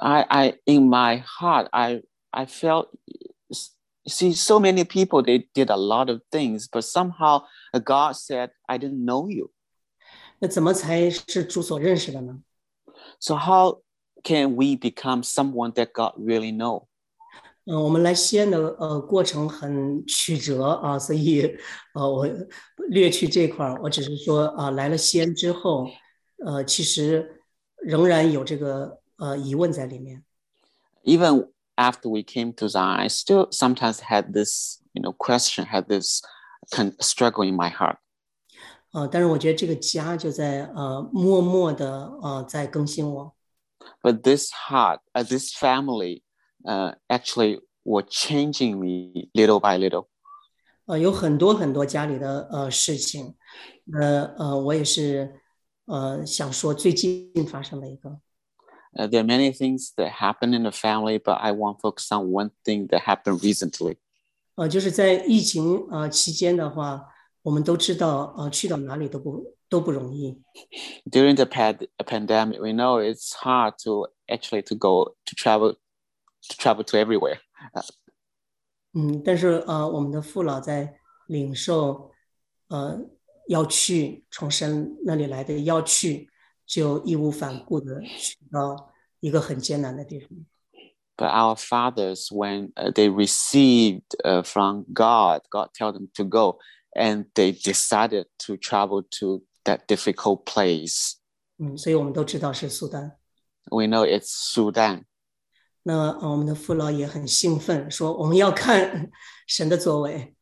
[0.00, 2.88] I, I in my heart, I I felt
[4.06, 8.50] see so many people they did a lot of things, but somehow uh, God said,
[8.66, 9.50] I didn't know you.
[10.43, 12.37] 那怎么才是主所认识的呢
[13.17, 13.81] ？So how
[14.25, 16.87] can we become someone that God really know？
[17.63, 21.57] 嗯，我们来锡安的呃过程很曲折啊，所以
[21.93, 22.27] 呃我
[22.89, 25.87] 略去这块儿，我只是说啊、呃、来了锡安之后，
[26.45, 27.41] 呃其实
[27.77, 30.25] 仍然有这个呃疑问在里面。
[31.05, 36.21] Even after we came to Zion, I still sometimes had this you know question, had this
[36.99, 37.95] struggle in my heart.
[38.92, 43.34] 呃，但是我觉得这个家就在呃默默的呃在更新我。
[44.02, 46.22] But this heart, uh, this family,
[46.64, 50.06] uh, actually were changing me little by little.
[50.86, 53.36] 呃，有很多很多家里的呃事情，
[53.92, 55.40] 呃呃，我也是
[55.86, 58.18] 呃想说最近发生的一个，
[58.94, 62.10] Uh, there are many things that happen in the family, but I want to focus
[62.10, 63.98] on one thing that happened recently.
[64.54, 67.06] 呃，就是在疫情呃期间的话，
[67.42, 70.42] 我们都知道呃去到哪里都不都不容易，
[71.10, 76.54] During the pad- pandemic, we know it's hard to actually to go to travel to
[76.56, 77.38] travel to everywhere.
[78.94, 82.10] 嗯，但是呃我们的父老在领受
[82.68, 82.98] 呃
[83.48, 86.28] 要去从神那里来的要去，
[86.66, 90.30] 就义无反顾的去到一个很艰难的地方。
[91.16, 96.58] But our fathers, when uh, they received uh, from God, God told them to go,
[96.94, 101.14] and they decided to travel to that difficult place.
[101.58, 103.18] 嗯，所以我们都知道是苏丹。
[103.70, 105.04] We know it's Sudan.
[105.82, 109.10] 那呃我们的父老也很兴奋，说我们要看
[109.46, 110.34] 神的作为。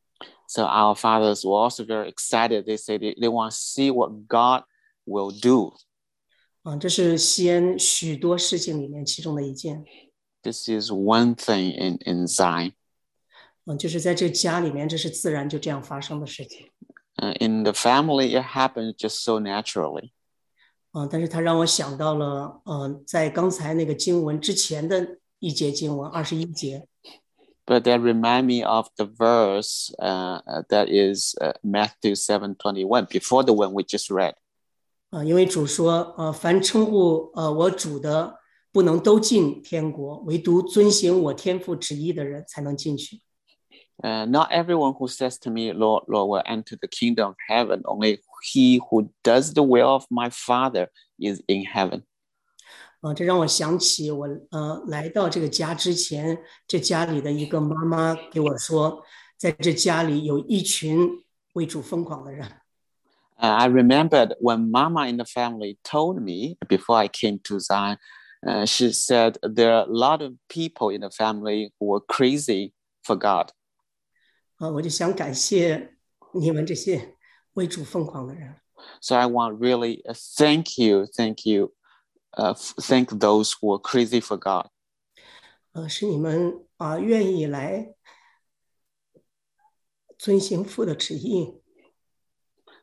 [0.48, 2.64] So our fathers were also very excited.
[2.64, 4.64] They say they, they want to see what God
[5.04, 5.74] will do.
[6.62, 9.84] 啊，这是西安许多事情里面其中的一件。
[10.42, 12.72] This is one thing in, in Zion.
[13.65, 16.67] 嗯，就是在这家里面，这是自然就这样发生的事情。
[17.17, 20.11] Uh, in the family, it happened just so naturally.
[20.93, 26.87] 嗯，但是它让我想到了，嗯、在刚才那个经文之前的一节经文，二十一节
[27.65, 33.53] ，But that remind me of the verse uh, uh, that is uh, Matthew 7:21 before the
[33.53, 34.33] one we just read.
[35.11, 38.39] 啊，因为主说，呃，凡称呼呃我主的，
[38.71, 43.21] 不能都进天国，唯独遵行我天父旨意的人才能进去。
[44.04, 47.82] Uh, not everyone who says to me, Lord, Lord, will enter the kingdom of heaven.
[47.86, 50.88] Only he who does the will of my Father
[51.18, 52.02] is in heaven.
[53.00, 59.02] 啊，这让我想起我呃来到这个家之前，这家里的一个妈妈给我说，
[59.36, 61.08] 在这家里有一群
[61.54, 62.46] 为主疯狂的人。
[63.38, 67.98] Uh, I remembered when Mama in the family told me before I came to Zion,
[68.46, 72.72] uh, she said there are a lot of people in the family who were crazy
[73.02, 73.52] for God.
[74.60, 75.96] 啊，我就想感谢
[76.32, 77.16] 你们这些
[77.54, 78.56] 为主疯狂的人。
[79.00, 81.74] So I want really uh, thank you, thank you,
[82.32, 84.70] uh, f- thank those who are crazy for God.
[85.72, 87.94] 呃，是你们啊愿意来
[90.18, 91.60] 遵行父的旨意，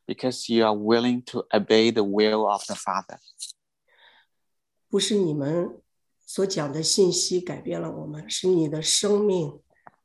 [0.06, 3.20] because you are willing to obey the will of the Father.
[4.90, 5.82] 不是你们
[6.26, 9.62] 所讲的信息改变了我们，是你的生命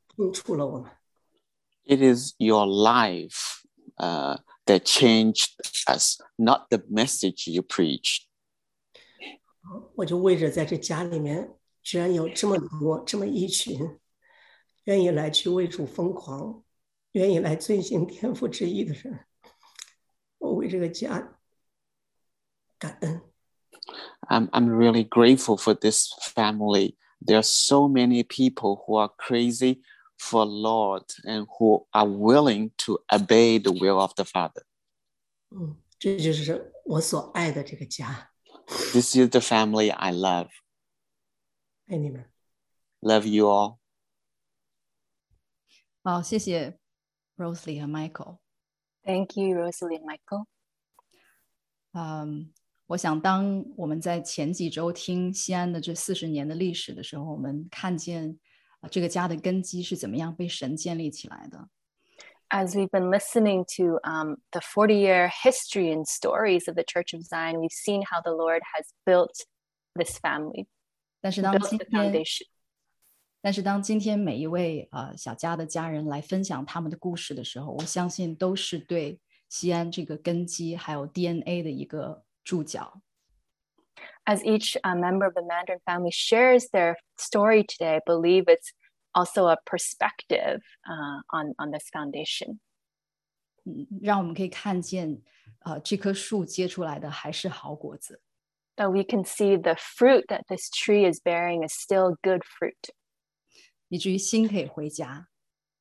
[0.07, 0.91] 碰触了我们。
[1.85, 3.63] It is your life
[3.97, 5.55] uh, that changed
[5.87, 8.27] us, not the message you preached.
[9.95, 13.99] 我就为着在这家里面，居然有这么多这么一群
[14.85, 16.63] 愿意来去为主疯狂，
[17.11, 19.25] 愿意来遵行天父旨意的人，
[20.37, 21.37] 我为这个家
[22.77, 23.21] 感恩。
[24.27, 26.95] I'm, I'm really grateful for this family.
[27.19, 29.81] There are so many people who are crazy
[30.24, 34.62] for Lord and who are willing to obey the will of the Father.
[38.92, 40.48] this is the family I love.
[43.02, 43.78] Love you all.
[46.02, 46.78] 好，谢谢
[47.36, 48.38] Rosalie 和 Michael。
[49.04, 50.46] Thank you, Rosalie and Michael.
[51.92, 52.52] 嗯，
[52.86, 58.38] 我想当我们在前几周听锡安的这四十年的历史的时候，我们看见。
[58.84, 61.68] 啊，这个家的根基是怎么样被神建立起来的。
[62.50, 67.24] As we've been listening to um, the 40 year history and stories of the Church of
[67.24, 69.44] Zion, we've seen how the Lord has built
[69.94, 70.66] this family.
[71.20, 72.24] 但是当今天，
[73.40, 83.00] 但是当今天每一位啊、呃、小家的家人来分享他们的故事的时候，我相信都是对锡安这个根基还有 DNA 的一个注脚。
[84.25, 88.71] As each uh, member of the Mandarin family shares their story today, I believe it's
[89.15, 92.59] also a perspective uh, on, on this foundation.
[93.65, 95.21] 嗯，让我们可以看见，
[95.65, 98.21] 呃，这棵树结出来的还是好果子。
[98.77, 102.93] That we can see the fruit that this tree is bearing is still good fruit,
[103.89, 105.27] 以至于心可以回家，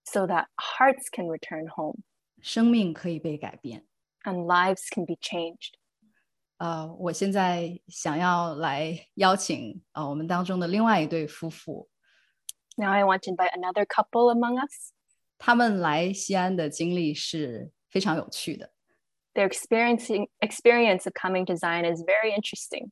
[0.04, 2.02] so that hearts can return home
[2.40, 3.86] 生命可以被改变。
[4.24, 5.74] and lives can be changed.
[6.63, 11.89] 呃，我现在想要来邀请呃我们当中的另外一对夫妇。
[12.77, 14.93] Now I want to invite another couple among us.
[15.37, 18.71] 他们来锡安的经历是非常有趣的。
[19.33, 22.91] Their experiencing experience of coming to Zion is very interesting.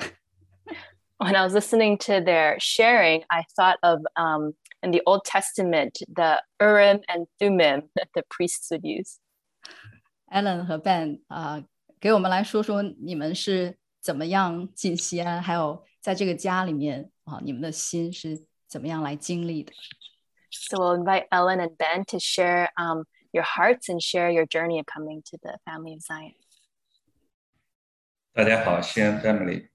[1.36, 6.42] I was listening to their sharing, I thought of um, in the Old Testament, the
[6.60, 9.18] Urim and Thummim that the priests would use.
[10.30, 11.64] Alan 和 Ben 啊、uh,，
[12.00, 17.42] 给我们来说说你们是怎么样进锡安，还有在这个家里面啊，uh,
[20.72, 24.86] we'll invite Ellen and Ben to share um, your hearts and share your journey of
[24.86, 26.34] coming to the family of Zion.
[28.32, 29.68] 大家好，锡安 family。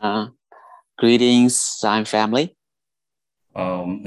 [0.00, 0.34] 嗯、
[0.96, 2.56] uh,，Greetings, Zion family.
[3.56, 4.02] I'm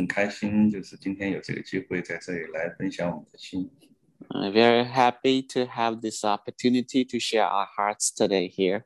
[4.52, 8.84] very happy to have this opportunity to share our hearts today here.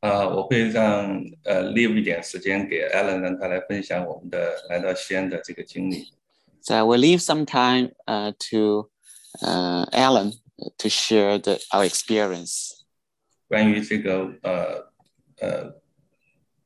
[0.00, 6.12] 呃，我会让呃留一点时间给 Alan，让他来分享我们的来到锡安的这个经历。
[6.62, 8.90] So I will leave some time uh, to
[9.42, 10.32] uh, Alan
[10.78, 12.82] to share the, our experience.
[13.46, 14.90] 关于这个呃
[15.40, 15.82] 呃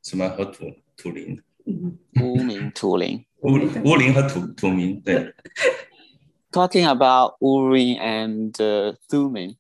[0.03, 1.43] 什么和土土林。
[1.67, 2.23] Mm-hmm.
[2.23, 3.25] 乌名土林。
[3.43, 5.35] 乌乌林和土土名对。
[6.53, 9.57] Talking about Wuling and uh, Thummim。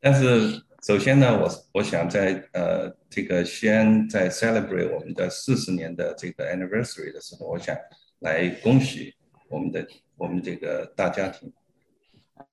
[0.00, 7.74] 但是首先呢，我我想在呃这个锡安在 celebrate 我们的四十年的这个 anniversary 的时候，我想
[8.20, 9.14] 来恭喜
[9.48, 11.52] 我们的我们这个大家庭。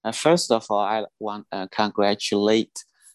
[0.01, 2.71] Uh, first of all, I want to congratulate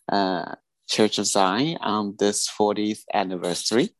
[0.06, 0.56] uh,
[0.90, 3.90] Church of Zion on this 40th anniversary.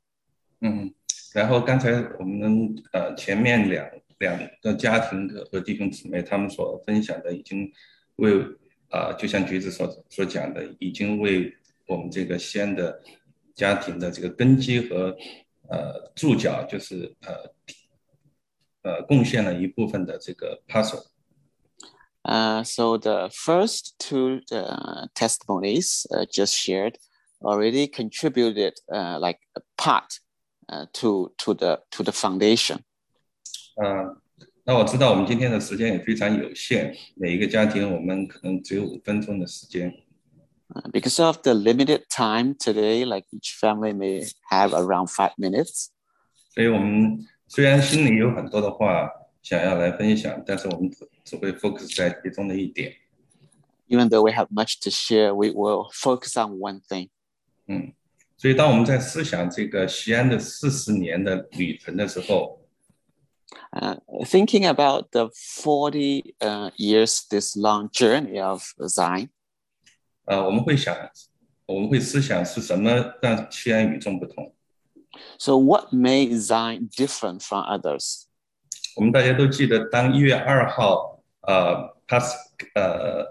[0.61, 0.93] 嗯，
[1.33, 3.89] 然后刚才我们呃前面两
[4.19, 7.73] 两个家庭的和弟兄姊妹他们所分享的，已经
[8.17, 8.45] 为
[8.89, 11.57] 啊、就像橘子所所讲的，已经为
[11.87, 13.01] 我们这个西安的
[13.55, 15.17] 家庭的这个根基和
[15.69, 17.35] 呃注脚，就是呃
[18.83, 21.07] 呃贡献了一部分的这个 puzzle。
[22.24, 26.98] Uh, so the first two uh, testimonies uh, just shared
[27.44, 30.20] already contributed uh, like a part
[30.68, 32.80] uh, to to the to the foundation.
[33.76, 34.18] 呃，
[34.64, 39.94] 那我知道我们今天的时间也非常有限，每一个家庭我们可能只有五分钟的时间。
[40.74, 45.90] Uh, because of the limited time today, like each family may have around five minutes.
[46.56, 49.12] 所以我们虽然心里有很多的话
[49.43, 50.91] 想要来分享，但是我们
[51.25, 52.95] 只会 focus 在其中的一点。
[53.89, 57.09] Even though we have much to share, we will focus on one thing.
[57.67, 57.93] 嗯，
[58.37, 62.59] 所以当我们在思想这个锡安的四十年的旅程的时候
[63.73, 69.31] ，Uh, thinking about the 40 uh, years, this long journey of Zion,
[75.37, 78.29] so what made Zion different from others?
[79.01, 81.75] 我们大家都记得，当一月二号，呃
[82.07, 82.35] ，Pas
[82.75, 83.25] 呃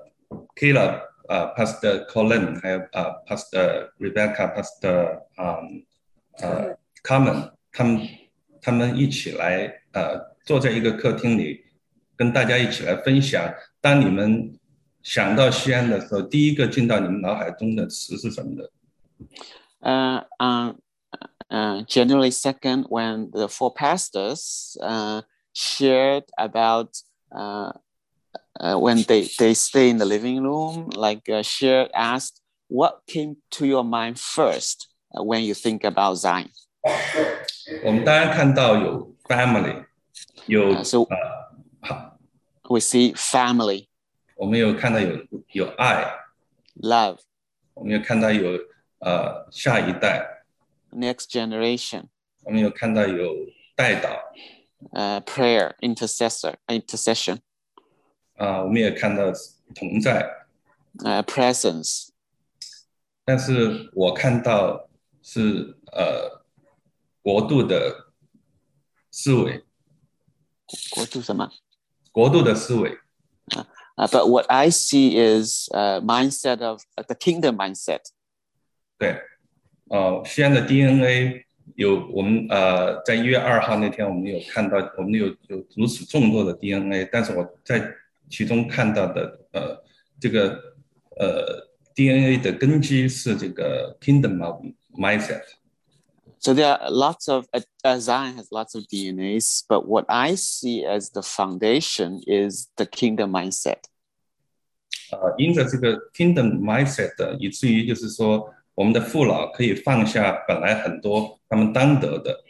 [0.56, 5.86] Kila 呃 Pastor Colin 还有呃 Pastor Rebecca Pastor 嗯
[6.42, 8.02] 呃 Carmen 他们
[8.60, 11.64] 他们一起来呃坐在一个客厅里，
[12.18, 13.54] 跟大家一起来分享。
[13.80, 14.52] 当你们
[15.04, 18.72] 想到西安的时候，第一个进到你们脑海中的词是什么的
[19.82, 20.78] ？Uh, on
[21.52, 25.22] uh, January 2nd, when the four pastors uh,
[25.53, 26.97] shared about
[27.31, 27.73] uh,
[28.61, 33.37] uh, when they, they stay in the living room, like uh, shared, asked, what came
[33.51, 36.51] to your mind first uh, when you think about Zion?
[37.83, 39.87] 我们当然看到有 family，
[40.47, 41.17] 有 Uh, so 呃
[41.81, 42.19] 好，
[42.69, 43.87] we see family,
[44.37, 45.17] 我们有看到有
[45.53, 46.05] 有爱，
[46.83, 47.19] love,
[47.73, 48.59] 我们有看到有
[48.99, 50.45] 呃下一代，
[50.93, 52.05] next generation,
[52.43, 53.35] 我们有看到有
[53.75, 54.11] 带导，
[54.92, 57.40] 呃 prayer intercessor intercession.
[57.40, 57.40] Uh, presence.
[57.40, 57.40] intercession。
[58.38, 59.24] 啊，我们也看到
[59.76, 60.48] 同在。
[61.04, 62.10] 呃，presence。
[63.26, 64.90] 但是我看到
[65.22, 66.42] 是呃
[67.22, 68.12] 国度的
[69.12, 69.64] 思维。
[70.92, 71.52] 国度什么？
[72.12, 72.98] 国度的思维。
[73.56, 78.02] 啊啊，But what I see is uh mindset of the kingdom mindset。
[78.98, 79.22] 对，
[79.90, 81.46] 呃，锡安的 DNA
[81.76, 87.94] 有我们呃，在一月二号那天，我们有看到我们有有如此众多的 DNA，但是我在
[88.30, 89.84] 其中看到的呃，
[90.20, 90.60] 这个
[91.18, 94.64] 呃 DNA 的根基是这个 Kingdom of
[94.94, 95.44] mindset。
[96.42, 100.86] So there are lots of uh, uh, Zion has lots of DNAs, but what I see
[100.86, 103.80] as the foundation is the kingdom mindset.
[105.12, 112.45] 呃，因着这个 Kingdom mindset，的以至于就是说，我们的父老可以放下本来很多他们当得的，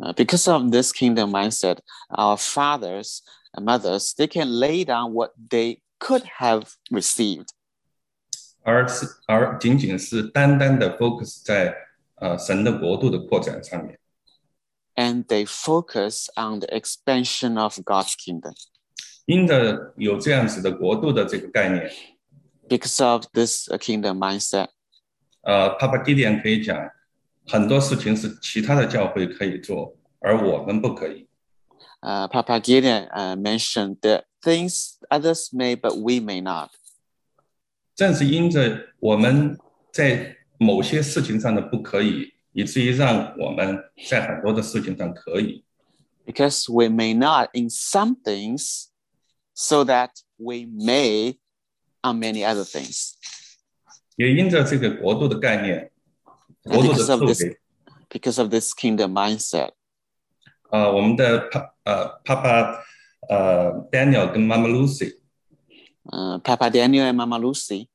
[0.00, 1.78] Uh, because of this kingdom mindset,
[2.10, 3.20] our fathers
[3.52, 7.48] and mothers they can lay down what they could have received,
[8.62, 11.74] 而是而仅仅是单单的 focus 在
[12.16, 13.98] 呃神的国度的扩展上面。
[14.94, 18.52] and they focus on the expansion of God's kingdom.
[19.26, 21.90] 因着有这样子的国度的这个概念，
[22.68, 24.68] Because of this uh, kingdom mindset,
[25.42, 26.90] 呃，Papa Gideon 可以讲
[27.46, 31.26] 很多事情是其他的教会可以做，而我们不可以。
[32.02, 36.70] uh, Papa Gideon uh, mentioned that things others may, but we may not.
[37.94, 39.58] 正是因着我们
[39.92, 43.78] 在某些事情上的不可以，以至于让我们
[44.08, 45.64] 在很多的事情上可以。
[46.26, 48.88] Because we may not in some things,
[49.54, 51.38] so that we may
[52.02, 53.14] on many other things.
[54.15, 55.91] 也因着这个国度的概念
[56.63, 57.59] 国度的思维
[58.09, 59.71] ，because of this kingdom mindset,
[60.69, 62.83] 呃，我们的帕呃帕帕
[63.29, 67.87] 呃 Daniel 跟妈妈 Lucy，uh, Papa Daniel and Mama Lucy,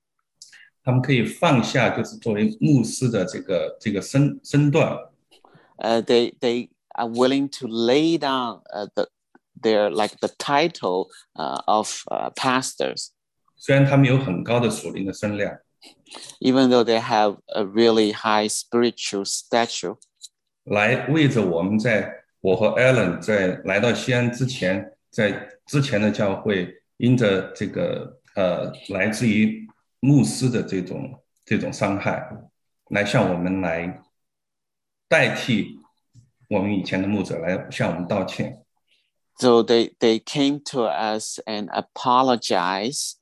[0.85, 4.99] 他们可以放下就是作为牧师的这个这个身身段
[5.79, 9.09] ，uh, they they are willing to lay down uh, the
[9.61, 13.11] their like the title uh, of uh, pastors,
[13.57, 15.59] 虽然他们有很高的属灵的声量，
[16.41, 19.97] even though they have a really high spiritual stature.
[20.65, 29.67] 来为着我们在我和 Alan 在来到锡安之前，在之前的教会，因着这个呃来自于
[30.01, 32.29] 牧师的这种这种伤害，
[32.91, 34.03] 来向我们来
[35.09, 35.81] 代替
[36.49, 38.65] 我们以前的牧者来向我们道歉。
[39.39, 43.15] So they they came to us and apologized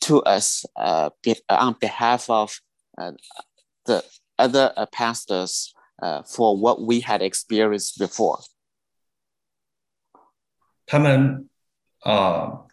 [0.00, 2.60] to us uh, be, on behalf of
[2.96, 3.12] uh,
[3.84, 4.02] the
[4.38, 8.40] other uh, pastors uh, for what we had experienced before.
[10.86, 11.48] 他们
[12.00, 12.66] 啊、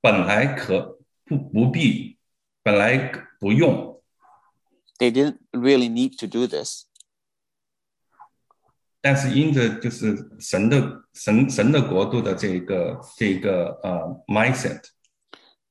[0.00, 2.18] 本来可不不必，
[2.62, 2.98] 本来
[3.38, 4.02] 不用，
[4.98, 6.86] They didn't really need to do this,
[9.00, 14.82] 但是因着就是神的神神的国度的这个这个呃 mindset，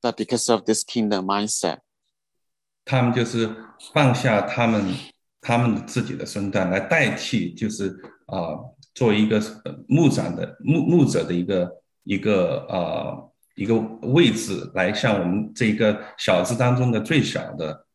[0.01, 1.79] But because of this kingdom mindset,
[2.85, 3.53] 他们就是
[3.93, 4.95] 放下他们
[5.41, 7.89] 他们自己的身段来代替，就是
[8.27, 8.55] 啊、
[8.93, 17.85] 做一个呃牧长的牧牧者的一个一个呃一个位置，来向我们这个小子当中的最小的，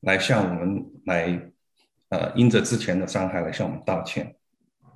[0.00, 1.50] 来向我们来
[2.08, 4.36] 呃因着之前的伤害来向我们道歉。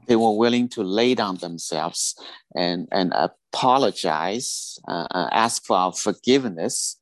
[0.07, 2.15] they were willing to lay down themselves
[2.56, 6.99] and and apologize, uh, uh, ask for our forgiveness,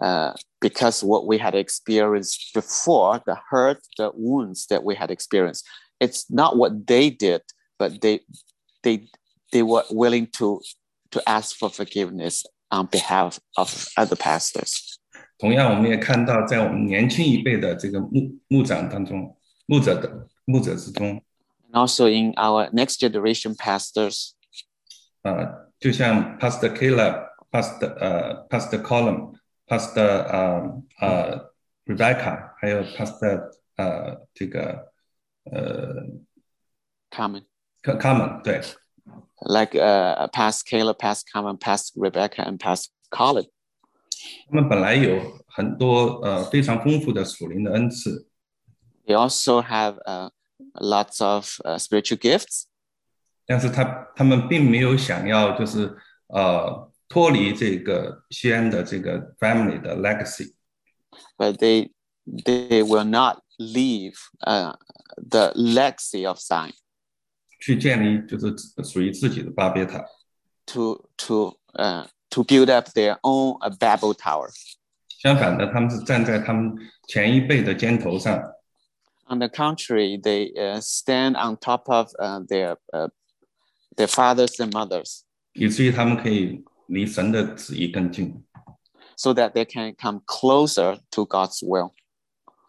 [0.00, 5.66] uh, because what we had experienced before, the hurt, the wounds that we had experienced,
[6.00, 7.42] it's not what they did,
[7.78, 8.20] but they
[8.82, 9.08] they
[9.52, 10.60] they were willing to
[11.10, 14.98] to ask for forgiveness on behalf of other pastors.
[15.38, 19.36] 同样，我们也看到在我们年轻一辈的这个牧牧长当中，
[19.66, 21.22] 牧者的牧者之中，
[21.73, 24.35] and also in our next generation pastors.
[25.23, 25.47] Uh,
[25.79, 29.33] 就像 Pastor Caleb, Pastor 呃、uh, Pastor Colin,
[29.67, 31.49] Pastor um, 呃、uh, 呃、uh,
[31.85, 34.91] Rebecca，还有 Pastor 呃、uh, 这个
[35.45, 36.05] 呃
[37.11, 38.61] Carmen 对。
[39.45, 43.47] Like uh, Caleb, past Carmen, past Rebecca, and past Colin.
[44.49, 48.29] 他们本来有很多呃非常丰富的属灵的恩赐。
[49.05, 50.29] They also have uh,
[50.75, 52.63] lots of uh, spiritual gifts，
[53.45, 53.83] 但是他
[54.15, 55.95] 他们并没有想要就是
[56.27, 60.53] 呃脱离这个锡安的这个 family 的 legacy。
[61.37, 61.91] But they
[62.25, 64.75] they will not leave uh
[65.17, 66.73] the legacy of Zion
[67.59, 70.05] 去建立就是属于自己的巴别塔。
[70.67, 74.49] To to uh to build up their own a Babel tower。
[75.09, 76.73] 相反的，他们是站在他们
[77.07, 78.41] 前一辈的肩头上。
[79.30, 83.08] On the contrary, they uh, stand on top of uh, their uh,
[83.96, 88.42] their fathers and mothers, 以至于他们可以离神的旨意更近。
[89.16, 91.92] so that they can come closer to God's will.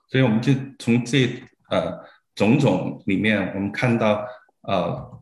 [0.10, 2.04] 所以我们就从这呃
[2.36, 4.26] 种种里面，我们看到
[4.64, 5.22] 呃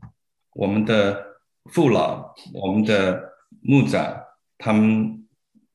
[0.53, 1.23] 我们的
[1.65, 4.23] 父老、我们的牧长，
[4.57, 5.27] 他们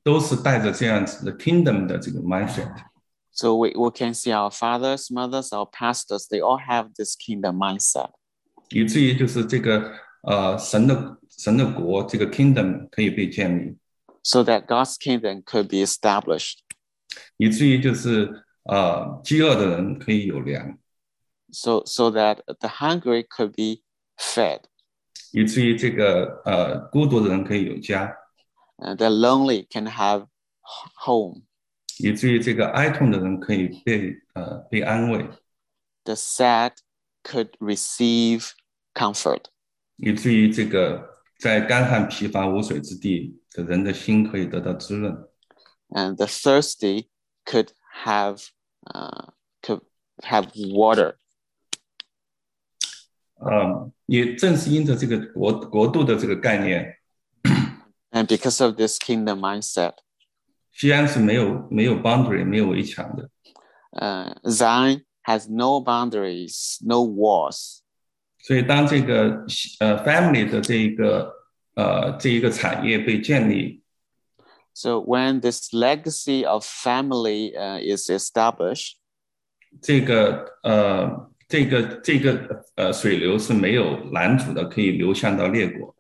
[0.02, 2.74] 都是带着这样子的 kingdom 的这个 mindset。
[3.36, 7.56] So we, we can see our fathers, mothers, our pastors, they all have this kingdom
[7.56, 8.10] mindset.
[8.70, 9.92] 以至于就是这个
[10.22, 13.76] 呃神的神的国这个 kingdom 可以被建立，
[14.22, 16.58] so that God's kingdom could be established,
[17.36, 20.78] 以至于就是呃饥饿的人可以有粮，
[21.50, 23.82] so, so that the hungry could be
[24.16, 24.60] fed,
[25.32, 28.14] 以至于这个呃孤独的人可以有家，
[28.78, 30.22] and the lonely can have
[30.62, 31.42] h- home,
[31.98, 35.26] 以至于这个哀痛的人可以被呃被安慰，
[36.04, 36.72] the sad
[37.22, 38.50] could receive
[38.94, 39.44] comfort,
[39.96, 45.28] 以至于这个在干旱疲乏无水之地的人的心可以得到滋润。
[45.90, 47.08] and the thirsty
[47.44, 47.72] could
[48.04, 48.48] have,
[48.86, 49.26] uh,
[49.62, 49.82] could
[50.22, 51.16] have water.
[53.44, 56.96] 嗯，也正是因着这个国国度的这个概念，
[58.10, 59.94] And because of this kingdom mindset,
[60.79, 63.27] 锡安是没有没有 boundary 没有围墙的。
[63.93, 67.79] 呃、uh,，Zion has no boundaries, no walls。
[68.37, 69.43] 所以当这个
[69.79, 71.33] 呃 family 的这一个
[71.73, 73.81] 呃这一个产业被建立
[74.75, 78.97] ，So when this legacy of family uh, is established，
[79.81, 85.95] 这个呃这个这个呃水流是没有拦阻的，可以流向到列国。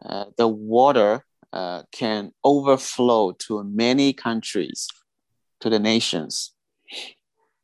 [0.00, 4.87] 呃、uh,，the water uh, can overflow to many countries,
[5.59, 6.51] to the nations.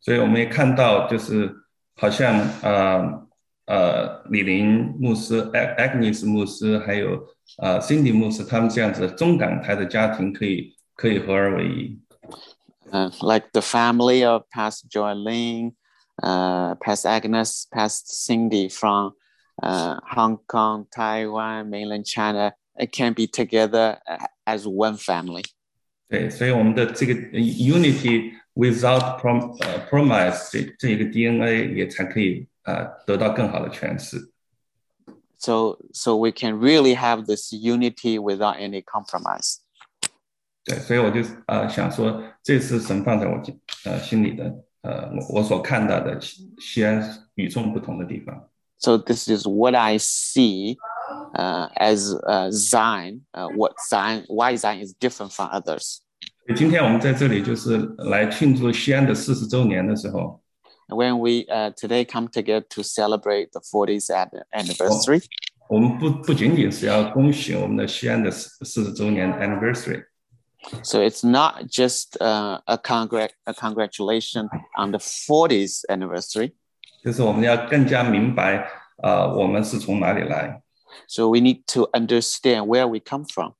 [0.02, 1.54] 所以我们也看到，就是
[1.96, 3.28] 好像呃
[3.66, 7.26] 呃李林牧师、Ag- Agnes 牧师，还有
[7.58, 12.00] 呃 Cindy 牧师，他们这样子的中港台的家庭可以可以合二为一。
[12.92, 15.74] Uh, like the family of Pastor Joylene,
[16.22, 19.14] uh, Pastor Agnes, Pastor Cindy from
[19.64, 25.45] uh, Hong Kong, Taiwan, mainland China, it can be together uh, as one family.
[26.09, 34.33] 对，所以我们的这个 unity without prom、uh, promise 这这一个 DNA 也才可以呃、uh, 得到更好的诠释。
[35.39, 39.59] So so we can really have this unity without any compromise.
[40.65, 43.41] 对，所以我就呃想说，这是神放在我
[43.85, 44.45] 呃心里的
[44.83, 48.49] 呃我我所看到的锡安与众不同的地方。
[48.79, 50.77] So this is what I see
[51.35, 54.25] uh, as uh, Zine, uh, what Zion?
[54.29, 56.01] why Zion is different from others.
[56.57, 60.41] 今天我们在这里就是来庆祝锡安的四十周年的时候。
[60.89, 64.09] When we today come together to celebrate the 40th
[64.53, 65.23] anniversary，
[65.69, 70.05] 我们不不仅仅是要恭喜我们的锡安的四四十周年 anniversary。
[70.83, 76.53] So it's not just uh, a, congr- a congratulation on the 40th anniversary.
[77.05, 78.67] 就是我们要更加明白，
[79.03, 80.63] 呃，我们是从哪里来。
[81.07, 83.53] so we need to understand where we come from.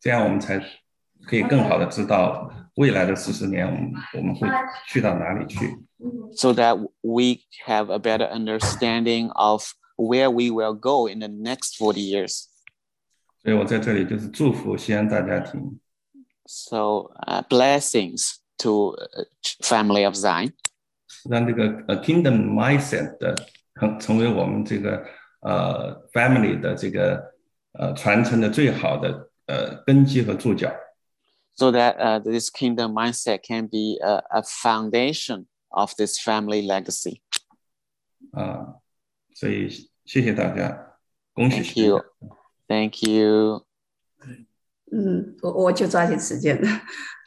[0.00, 0.58] 这样我们才
[1.26, 4.48] 可以更好的知道未来的四十年我们我们会
[4.88, 5.78] 去到哪里去。
[6.36, 12.02] So that we have a better understanding of where we will go in the next forty
[12.02, 12.46] years.
[13.42, 15.80] 所以我在这里就是祝福锡安大家庭。
[16.46, 19.24] So uh, blessings to uh,
[19.62, 20.52] family of Zion.
[21.28, 23.34] 让这个 a kingdom mindset 的
[23.74, 25.04] 成成为我们这个
[25.46, 27.22] 呃 family 的这个
[27.78, 30.74] 呃传承的最好的呃根基和注脚。
[31.54, 37.20] so that uh, this kingdom mindset can be a, a foundation of this family legacy.
[38.32, 38.80] 啊，
[39.34, 39.70] 所以
[40.04, 40.98] 谢谢大家，
[41.32, 42.04] 恭喜 Thank you.
[42.68, 43.64] Thank you.
[44.92, 46.60] 嗯，我我就抓紧时间。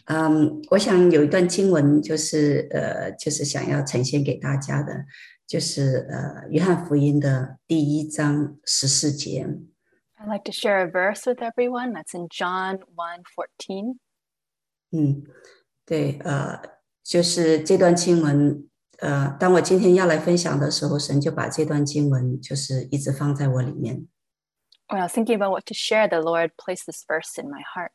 [0.05, 5.05] 嗯，我想有一段经文，就是呃，就是想要呈现给大家的，
[5.48, 9.46] 就是呃，约翰福音的第一章十四节。
[10.16, 11.92] I'd like to share a verse with everyone.
[11.92, 13.98] That's in John 1 14.
[14.92, 15.24] 嗯，
[15.84, 16.60] 对，呃，
[17.02, 18.66] 就是这段经文，
[18.98, 24.08] 呃，当我今天要来分享的时候，神就把这段经文就是一直放在我里面。
[24.88, 27.62] When I was thinking about what to share, the Lord placed this verse in my
[27.74, 27.90] heart.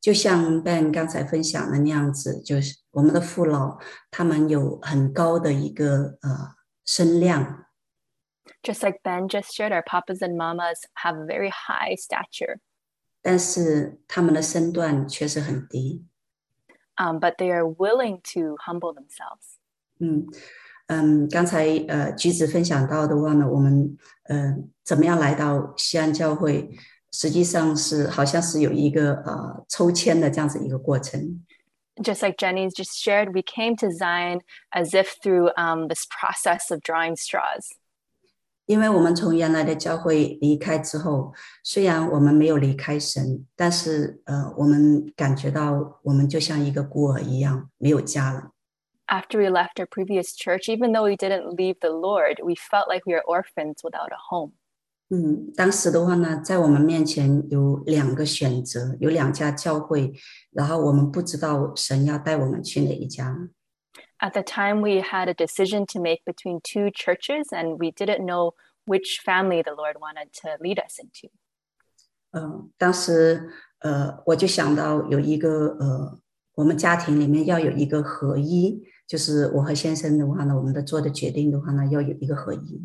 [0.00, 3.78] 就像 Ben 刚才分享的那样子，就是我们的父老
[4.10, 6.54] 他们有很高的一个呃
[8.63, 12.59] just like Ben just shared, our papas and mamas have a very high stature.
[13.21, 16.05] 但是他们的身段确实很低。
[16.97, 19.57] Um, but they are willing to humble themselves.
[19.99, 20.27] 嗯
[20.87, 26.69] 嗯，刚才呃橘子分享到的话呢，我们呃怎么样来到锡安教会，
[27.11, 31.43] 实际上是好像是有一个呃抽签的这样子一个过程。
[32.00, 34.40] Just like Jenny's just shared, we came to Zion
[34.72, 37.72] as if through um, this process of drawing straws.
[38.66, 41.32] 因为我们从原来的教会离开之后，
[41.64, 48.50] 虽然我们没有离开神，但是呃，我们感觉到我们就像一个孤儿一样，没有家了。
[49.06, 52.88] After we left our previous church, even though we didn't leave the Lord, we felt
[52.88, 54.52] like we were orphans without a home.
[55.13, 60.11] 嗯，当时的话呢，在我们面前有两个选择，有两家教会，
[60.51, 63.37] 然后我们不知道神要带我们去哪一家。
[64.17, 68.55] At the time, we had a decision to make between two churches, and we didn't know
[68.87, 71.29] which family the Lord wanted to lead us into.
[72.31, 76.17] 呃，当时呃，我就想到有一个呃，
[76.55, 82.81] 我们家庭里面要有一个合一，就是我和先生的话呢，我们的做的决定的话呢，要有一个合一。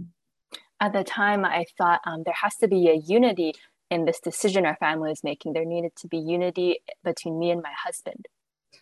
[0.80, 3.54] At the time, I thought um, there has to be a unity
[3.90, 5.54] in this decision our family is making.
[5.54, 8.26] There needed to be unity between me and my husband.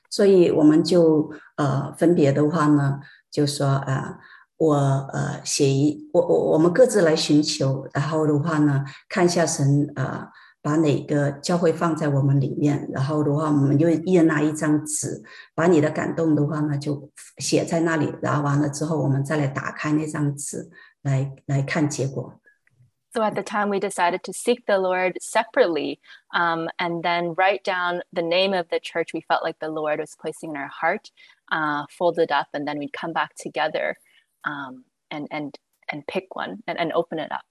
[0.09, 4.17] 所以我们就呃分别的话呢，就说呃
[4.57, 10.27] 我呃写一我我我们各自来寻求，然后的话呢，看一下神呃
[10.61, 15.23] 把哪个教会放在我们里面，然后的话我们就一人拿一张纸，
[15.53, 20.69] 把你的感动的话呢就写在那里，然后完了之后我们再来打开那张纸
[21.05, 22.39] 来来看结果。
[23.13, 25.99] So at the time, we decided to seek the Lord separately
[26.33, 29.99] um, and then write down the name of the church we felt like the Lord
[29.99, 31.11] was placing in our heart,
[31.51, 33.97] uh, fold it up, and then we'd come back together
[34.45, 35.57] um, and, and,
[35.91, 37.43] and pick one and, and open it up.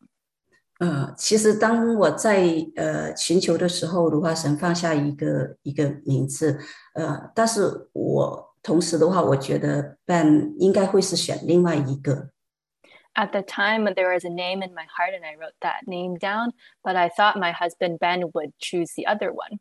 [0.79, 6.59] 呃，其实当我在呃寻求的时候的话，神放下一个一个名字，
[6.95, 12.31] 呃，但是我同时的话，我觉得 Ben 应该会是选另外一个，
[13.15, 16.17] At the time, there was a name in my heart, and I wrote that name
[16.17, 16.53] down,
[16.85, 19.59] but I thought my husband Ben would choose the other one.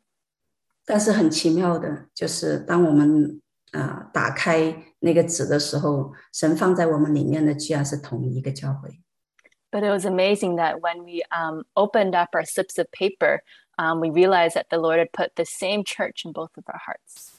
[0.86, 3.40] 但是很奇妙的，就是当我们
[3.72, 9.00] 呃打开那个纸的时候，神放在我们里面的居然是同一个教会。
[9.72, 13.42] But it was amazing that when we um, opened up our slips of paper,
[13.78, 16.80] um, we realized that the Lord had put the same church in both of our
[16.84, 17.33] hearts.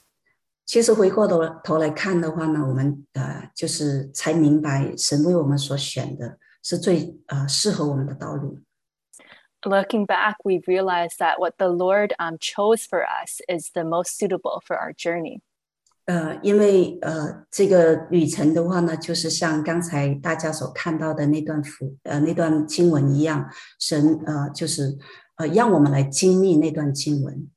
[0.67, 8.59] 其实回过头头来看的话呢，我们呃就是才明白神为我们所选的是最呃适合我们的道路。
[9.63, 14.61] Looking back, we realized that what the Lord um, chose for us is the most suitable
[14.67, 15.39] for our journey.
[16.05, 23.49] 呃，因为呃，这个旅程的话呢，就是像刚才大家所看到的那段符呃那段经文一样，
[23.79, 24.97] 神呃就是
[25.37, 27.49] 呃让我们来经历那段经文。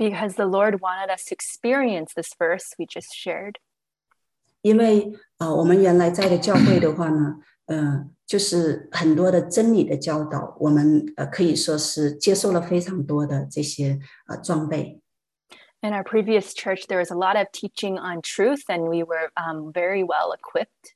[0.00, 3.56] Because the Lord wanted us to experience this verse we just shared.
[4.60, 7.36] 因为呃，我们原来在的教会的话呢，
[7.66, 15.00] 呃，就是很多的真理的教导，我们呃可以说是接受了非常多的这些呃装备。
[15.82, 19.30] In our previous church, there was a lot of teaching on truth, and we were
[19.36, 20.94] um, very well equipped.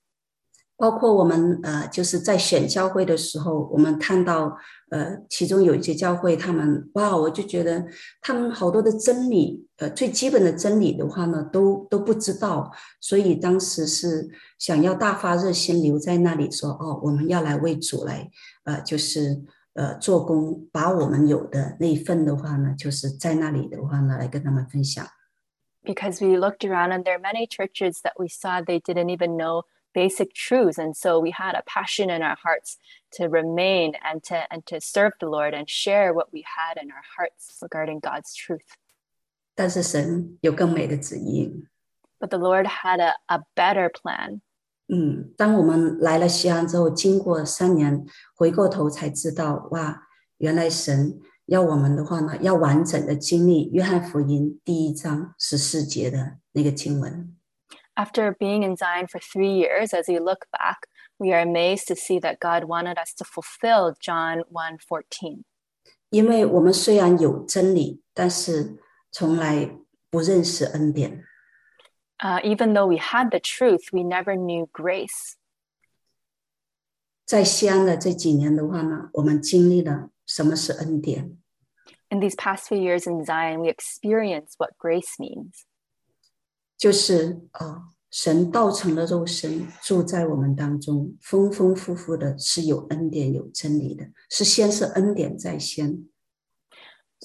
[0.76, 4.56] 包括我们呃，就是在选教会的时候，我们看到
[4.89, 7.83] 呃，其中有一些教会，他们哇，我就觉得
[8.21, 12.71] 他们好多的真理，呃，最基本的真理的话呢，都都不知道，
[13.01, 14.29] 所以当时是
[14.59, 18.29] 想要大发热心留在那里说，哦，我们要来为主来，
[18.65, 19.41] 呃，就是
[19.73, 25.05] 呃做工，把我们有的那一份的话呢，就是在那里的话呢，来跟他们分享。
[25.83, 29.65] Because we looked around, and there are many churches that we saw they didn't even know
[29.94, 32.76] basic truths, and so we had a passion in our hearts
[33.12, 36.90] to remain and to and to serve the Lord and share what we had in
[36.90, 38.76] our hearts regarding God's truth.
[39.54, 41.66] 但是神有更美的旨意，
[42.18, 44.40] But the Lord had a, a better plan.
[44.86, 50.02] 嗯，当我们来了西安之后，经过三年，回过头才知道，哇，
[50.38, 57.36] 原来神要我们的话呢，要完整的经历约翰福音第一章十四节的那个经文。
[57.97, 61.95] After being in Zion for three years, as we look back, we are amazed to
[61.95, 65.45] see that God wanted us to fulfill John 1 14.
[66.11, 66.41] even
[72.73, 75.37] though we had the truth, we never knew grace.
[77.25, 81.37] 在锡安的这几年的话呢，我们经历了什么是恩典。
[82.09, 85.65] In these past few years in Zion, we experienced what grace means.
[86.77, 87.81] 就是呃，
[88.11, 96.07] 神道成了肉身，住在我们当中，丰丰富富的，是有恩典、有真理的，是先是恩典在先。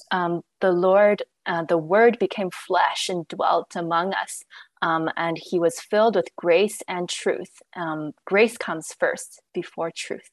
[0.09, 4.43] Um, the Lord, uh, the Word became flesh and dwelt among us.
[4.81, 7.61] um, and he was filled with grace and truth.
[7.75, 10.29] Um, grace comes first before truth.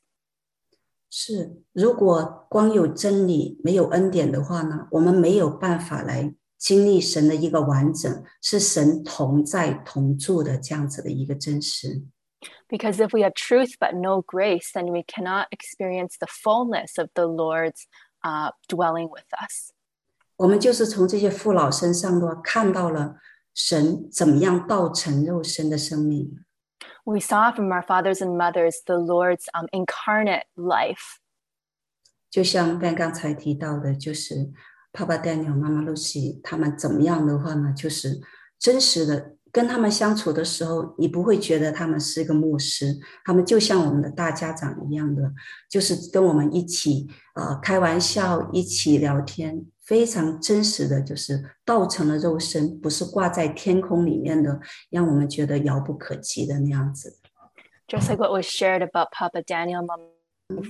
[1.11, 12.04] 是，如果光有真理没有恩典的话呢，我们没有办法来经历神的一个完整，是神同在同住的这样子的一个真实。
[12.68, 17.10] Because if we have truth but no grace, then we cannot experience the fullness of
[17.14, 17.86] the Lord's
[18.24, 19.72] uh, dwelling with us.
[20.38, 23.18] 我们就是从这些父老身上的看到了
[23.54, 26.44] 神怎么样道成肉身的生命。
[27.06, 31.18] We saw from our fathers and mothers the Lord's um, incarnate life.
[32.30, 34.52] 就像 Ben 刚才提到的，就是
[34.93, 37.73] Papa Daniel、妈妈 Lucy 他们怎么样的话呢？
[37.77, 38.21] 就是
[38.59, 45.33] 真实的跟他们相处的时候，你不会觉得他们是一个牧师，他们就像我们的大家长一样的，
[45.71, 54.61] 就是跟我们一起啊、呃开玩笑，一起聊天，非常真实的，就是道成了肉身，不是挂在天空里面的，
[54.91, 57.19] 让我们觉得遥不可及的那样子。
[57.89, 60.01] Just like what was shared about Papa Daniel, Mom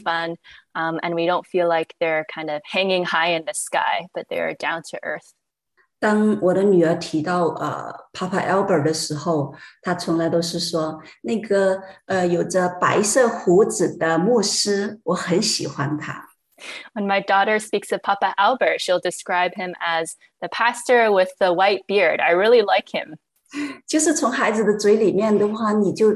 [0.05, 0.38] Fun,
[0.75, 4.25] um, and we don't feel like they're kind of hanging high in the sky, but
[4.30, 5.34] they're down to earth.
[5.99, 16.30] 当我的女儿提到呃 Papa Albert 的时候，她从来都是说那个呃有着白色胡子的牧师，我很喜欢他。
[16.93, 21.53] When my daughter speaks of Papa Albert, she'll describe him as the pastor with the
[21.53, 22.21] white beard.
[22.21, 23.17] I really like him.
[23.85, 26.13] 就是从孩子的嘴里面的话，你就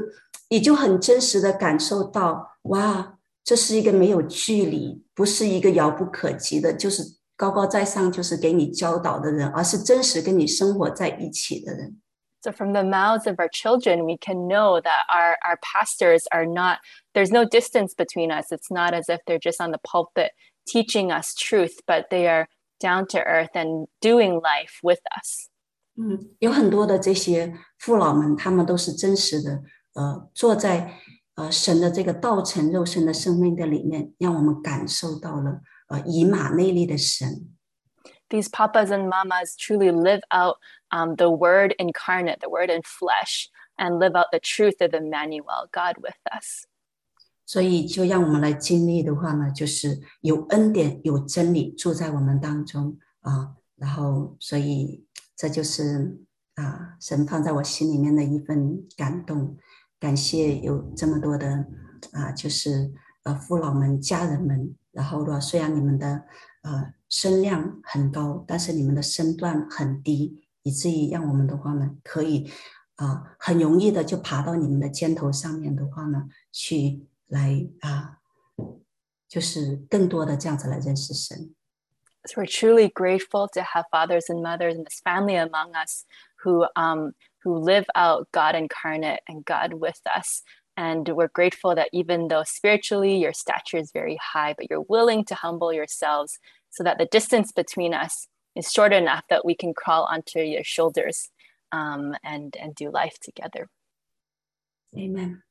[0.48, 7.03] 你就很真实的感受到，哇， 这是一个没有距离，不是一个遥不可及的，就是
[7.35, 11.99] 高高在上，就是给你教导的人，而是真实跟你生活在一起的人。
[12.41, 16.79] So from the mouths of our children, we can know that our, our pastors are not,
[17.13, 18.51] there's no distance between us.
[18.51, 20.31] It's not as if they're just on the pulpit
[20.65, 22.47] teaching us truth, but they are
[22.81, 25.49] down to earth and doing life with us.
[25.95, 29.63] 嗯，有很多的这些父老们，他们都是真实的，
[29.93, 30.93] 呃，坐在
[31.35, 37.49] 呃神的这个道成肉身的生命的里面，让我们感受到了呃以马内利的神。
[38.29, 40.57] These papas and mamas truly live out
[40.89, 45.67] um, the word incarnate, the word in flesh, and live out the truth of Emmanuel,
[45.71, 46.65] God with us.
[47.45, 53.55] 所以，就让我们来经历的话呢，就是有恩典、有真理住在我们当中啊。
[53.75, 55.05] 然后，所以
[55.35, 56.17] 这就是
[56.55, 59.57] 啊，神放在我心里面的一份感动。
[60.02, 61.66] 感谢有这么多的
[62.12, 62.92] 啊，就是
[63.24, 64.74] 呃父老们、家人们。
[64.92, 66.24] 然后呢，虽然你们的
[66.62, 72.50] 呃声量很高，但是你们的身段很低，以至于让我们的话呢，可以
[72.96, 77.06] 啊很容易的就爬到你们的肩头上面的话呢，去。
[77.30, 78.20] 来啊，
[79.28, 81.54] 就是更多的这样子来认识神。
[82.24, 86.06] So we're truly grateful to have fathers and mothers and this family among us
[86.42, 87.12] who um,
[87.42, 90.42] who live out God incarnate and God with us.
[90.76, 95.24] And we're grateful that even though spiritually your stature is very high, but you're willing
[95.24, 96.38] to humble yourselves
[96.70, 100.64] so that the distance between us is short enough that we can crawl onto your
[100.64, 101.30] shoulders
[101.72, 103.68] um, and and do life together.
[104.96, 105.42] Amen.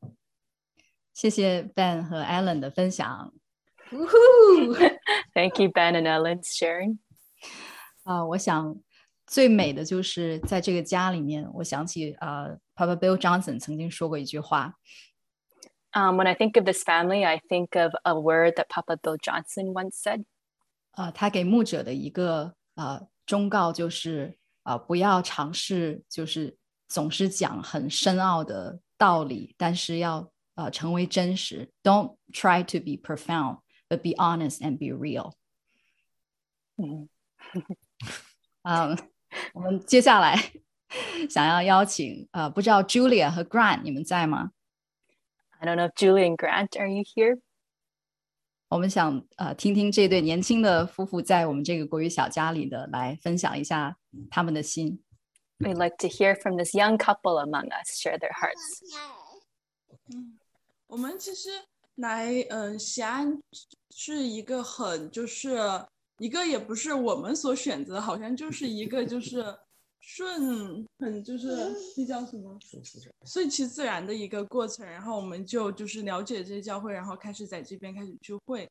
[1.14, 3.34] 谢谢 Ben 和 Alan 的分享。
[5.34, 7.00] Thank you, Ben and Ellen, sharing.
[8.04, 8.78] 啊、我想
[9.33, 14.75] 最美的就是在这个家里面，我想起呃，Papa Bill Johnson 曾经说过一句话
[15.93, 19.73] ，Um, when I think of this family, I think of a word that Papa Bill Johnson
[19.73, 20.27] once said.
[20.91, 31.73] 呃，他给牧者的一个呃忠告就是呃不要尝试就是总是讲很深奥的道理，但是要呃成为真实。
[31.83, 35.33] Don't try to be profound, but be honest and be real。
[36.77, 37.09] Mhm.
[38.65, 38.97] 嗯，
[39.55, 40.37] 我们接下来
[41.29, 44.53] 想要邀请呃，不知道 Julia 和 Grant 你们在吗
[45.59, 47.41] ？I don't know if Julia and Grant, are you here?
[48.69, 53.97] 我们想呃听听这对年轻的夫妇在我们这个国语小家里的来分享一下
[54.31, 55.03] 他们的心。
[55.59, 58.81] We'd like to hear from this young couple among us share their hearts.
[60.13, 60.39] 嗯，
[60.87, 61.51] 我们其实
[61.97, 63.39] 来嗯西安
[63.91, 65.57] 是一个很就是
[66.22, 69.44] 一个也不是我们所选择，好像就是一个就是
[70.00, 71.48] 顺很就是
[71.96, 72.58] 那叫什么
[73.26, 78.68] 顺其自然的一个过程，然后我们就就是了解这些教会，然后开始在这边开始聚会。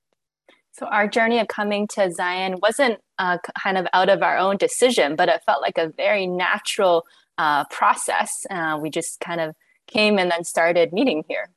[0.73, 4.37] So our journey of coming to Zion wasn't uh, k- kind of out of our
[4.37, 7.05] own decision, but it felt like a very natural
[7.39, 8.31] uh, process.
[8.51, 9.55] Uh, we just kind of
[9.87, 11.49] came and then started meeting here.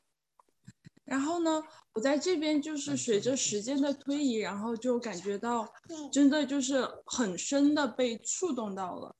[1.05, 1.63] 然后呢，
[1.93, 5.67] 我在这边就是随着时间的推移，然后就感觉到
[6.11, 9.15] 真的就是很深的被触动到了。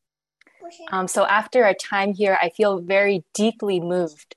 [0.92, 4.34] Um, so after our time here, I feel very deeply moved.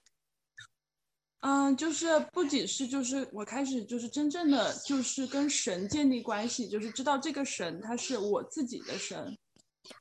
[1.40, 9.36] 嗯，就是不仅是就是我开始就是真正的就是跟神建立关系，就是知道这个神他是我自己的神。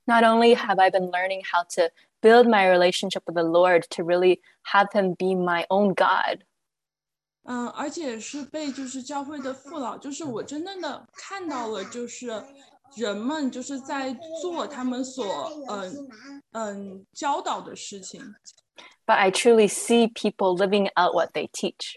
[0.05, 1.89] Not only have I been learning how to
[2.21, 4.41] build my relationship with the Lord to really
[4.71, 6.43] have Him be my own God,
[7.46, 12.42] 嗯，而且是被就是教会的父老，就是我真正的看到了，就是
[12.96, 15.24] 人们就是在做他们所
[15.68, 16.08] 嗯
[16.52, 18.20] 嗯教导的事情。
[19.06, 21.96] but I truly see people living out what they teach.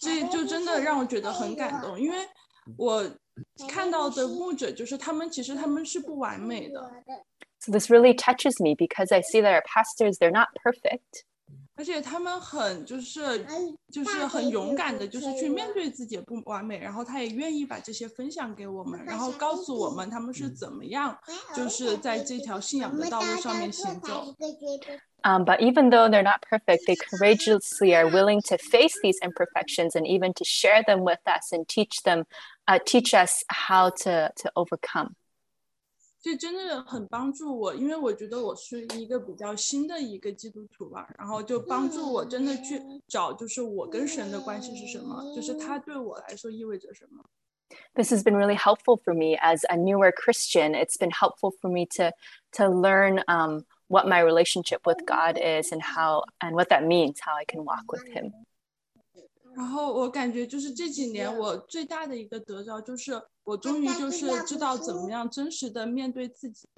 [0.00, 2.16] 这就真的让我觉得很感动，因为
[2.76, 3.04] 我
[3.68, 6.90] 看到的牧者就是他们，其实他们是不完美的
[7.58, 11.24] ，So this really touches me because I see that our pastors, they're not perfect.
[11.79, 13.45] 而且他们很就是
[13.91, 21.17] 就是很勇敢的，就是去面对自己的不完美，然后他也愿意把这些分享给我们，然后告诉我们他们是怎么样，
[21.55, 24.33] 就是在这条信仰的道路上面行走。
[25.23, 29.95] Um, but even though they're not perfect, they courageously are willing to face these imperfections
[29.95, 32.25] and even to share them with us and teach them,
[32.67, 35.15] uh, teach us how to to overcome.
[36.21, 47.23] 这真的很帮助我，因为我觉得我是一个比较新的一个基督徒吧，然后就帮助我真的去找，就是我跟神的关系是什么，就是他对我来说意味着什么。
[47.93, 50.73] This has been really helpful for me as a newer Christian.
[50.73, 52.11] It's been helpful for me to
[52.53, 57.19] to learn um, what my relationship with God is and how and what that means,
[57.21, 58.33] how I can walk with Him.
[59.54, 66.68] 然后我感觉就是这几年我最大的一个得着，就是我终于就是知道怎么样真实的面对自己。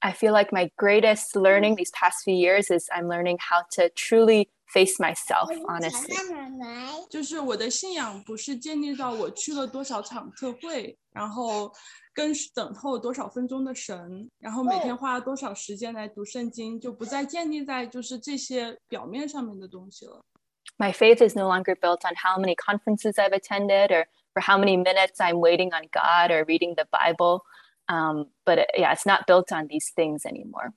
[0.00, 3.88] I feel like my greatest learning these past few years is I'm learning how to
[3.94, 6.14] truly face myself honestly.
[7.10, 11.72] 就是我的信仰不是建立到我去了多少场特会，然后
[12.14, 20.22] 跟等候多少分钟的神，然后每天花了多少时间来读圣经，就不再建立在就是这些表面上面的东西了。
[20.77, 24.77] My faith is no longer built on how many conferences I've attended or for how many
[24.77, 27.43] minutes I'm waiting on God or reading the Bible.
[27.87, 30.73] Um, but it- yeah, it's not built on these things anymore.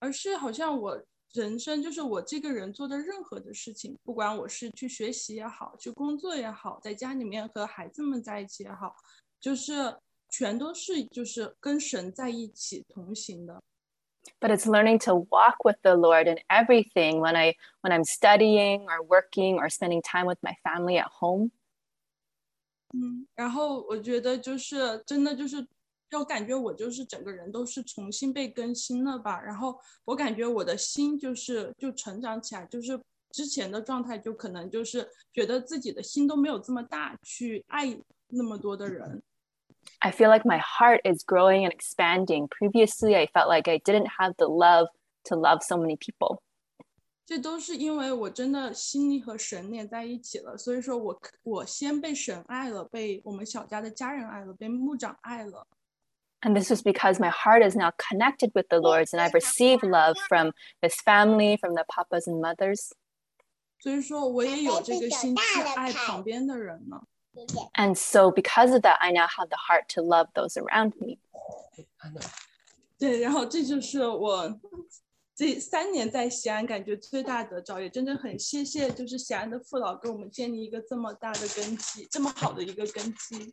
[0.00, 1.02] 而是好像我
[1.32, 8.94] 人生就是我这个人做的任何的事情，不管我是去学习也好，去工作也好，在家里面和孩子们在一起也好，
[9.40, 9.96] 就是
[10.28, 13.62] 全都是就是跟神在一起同行的。
[14.40, 18.82] But it's learning to walk with the Lord in everything when I when I'm studying
[18.82, 21.52] or working or spending time with my family at home.
[22.92, 25.66] 嗯，然后我觉得就是真的就是，
[26.18, 29.40] 我感觉我就是整个人都是重新被更新了吧。
[29.40, 33.00] 然后我感觉我的心就是就成长起来，就是
[33.30, 37.96] 之前的状态就可能就是觉得自己的心都没有这么大，去爱
[38.28, 39.22] 那么多的人。
[40.00, 42.48] I feel like my heart is growing and expanding.
[42.48, 44.88] Previously, I felt like I didn't have the love
[45.24, 46.42] to love so many people.
[47.24, 55.66] 这都是因为我真的心里和神连在一起了，所以说我我先被神爱了，被我们小家的家人爱了，被牧长爱了。
[56.42, 59.82] And this was because my heart is now connected with the Lord's and I've received
[59.82, 62.92] love from this family, from the papas and mothers.
[63.80, 67.02] 所以说我也有这个心去爱旁边的人了。
[67.75, 71.17] and so, because of that, I now have the heart to love those around me.
[72.99, 74.59] 对，然后这就是我
[75.33, 83.51] 这三年在锡安感觉最大得着，也真的很谢谢，就是锡安的父老给我们建立一个这么大的根基，这么好的一个根基。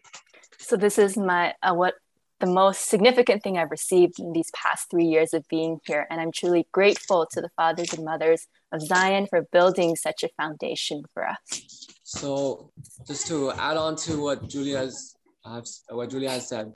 [0.58, 1.94] So this is my uh, what
[2.40, 6.20] the most significant thing I've received in these past three years of being here, and
[6.20, 11.04] I'm truly grateful to the fathers and mothers of Zion for building such a foundation
[11.14, 11.88] for us.
[12.07, 12.71] So,
[13.05, 16.73] just to add on to what Julia's uh, what Julia has said,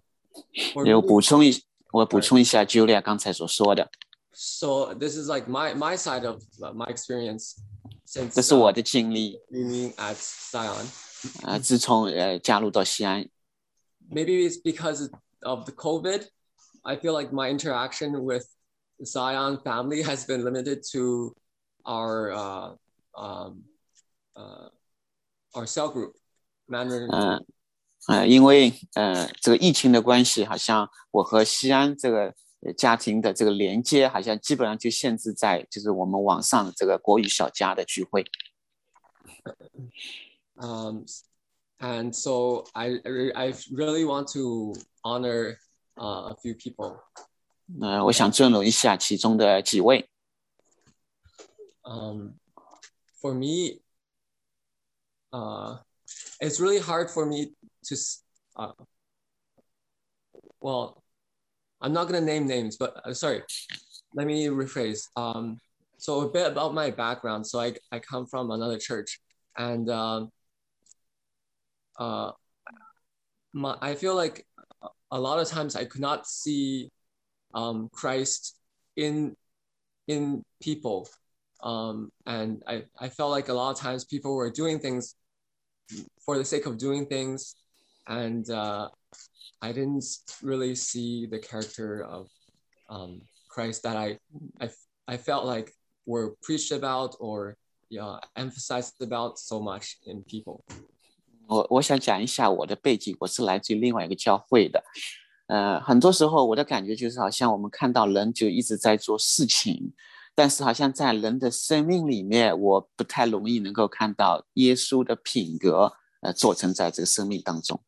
[0.74, 3.90] for 有 me- 补充一，我补充一下 Julia 刚才所说的，
[4.34, 7.56] so this is like my my side of uh, my experience
[8.06, 9.40] since 这是 uh, 我的经历。
[9.52, 10.86] being at Zion.
[11.44, 13.28] 呃，自从呃加入到西安，
[14.10, 15.10] Maybe it's because
[15.42, 16.28] of the COVID.
[16.84, 18.46] I feel like my interaction with
[19.04, 21.36] Zion family has been limited to
[21.84, 22.76] our uh,
[23.16, 23.64] um,
[24.36, 24.70] uh,
[25.53, 26.15] or cell group
[26.67, 27.45] mandarin 嗯、呃。
[28.09, 32.35] 呃，因为呃这个疫情的关系，好像我和锡安这个
[32.77, 38.25] 家庭的这个连接，好像基本上就限制在就是我们网上这个国语小家的聚会。
[40.57, 41.05] Um,
[41.79, 43.01] and so I
[43.35, 45.59] I really want to honor
[45.95, 46.97] uh, a few people.
[47.81, 50.09] 呃，我想尊荣一下其中的几位。
[51.83, 52.31] Um,
[53.21, 53.81] for me,
[55.33, 55.77] uh,
[56.41, 57.53] it's really hard for me
[57.85, 57.97] to,
[58.57, 58.73] uh,
[60.61, 61.03] well,
[61.81, 63.43] I'm not gonna name names, but uh, sorry,
[64.15, 65.09] let me rephrase.
[65.17, 65.61] Um,
[65.99, 67.47] so a bit about my background.
[67.47, 69.21] So I I come from another church,
[69.57, 70.31] and um,
[71.99, 72.33] uh,
[73.53, 74.47] my I feel like
[75.11, 76.91] a lot of times I could not see
[77.55, 78.57] um, Christ
[78.97, 79.37] in
[80.09, 81.09] in people,
[81.63, 85.15] um, and I I felt like a lot of times people were doing things
[86.26, 87.56] for the sake of doing things,
[88.06, 88.90] and uh,
[89.62, 90.04] I didn't
[90.42, 92.28] really see the character of
[92.90, 94.20] um, Christ that I,
[94.60, 94.70] I
[95.08, 95.74] I felt like
[96.06, 97.56] were preached about or
[97.90, 100.64] yeah emphasized about so much in people.
[101.48, 104.84] 我我想讲一下我的背景，我是来自于另外一个教会的。
[105.48, 109.94] 呃，很多时候我的感觉就是，好像我们看到人就一直在做事情，
[110.36, 117.84] 但是好像在人的生命里面，我不太容易能够看到耶稣的品格，呃，做成在这个生命当中。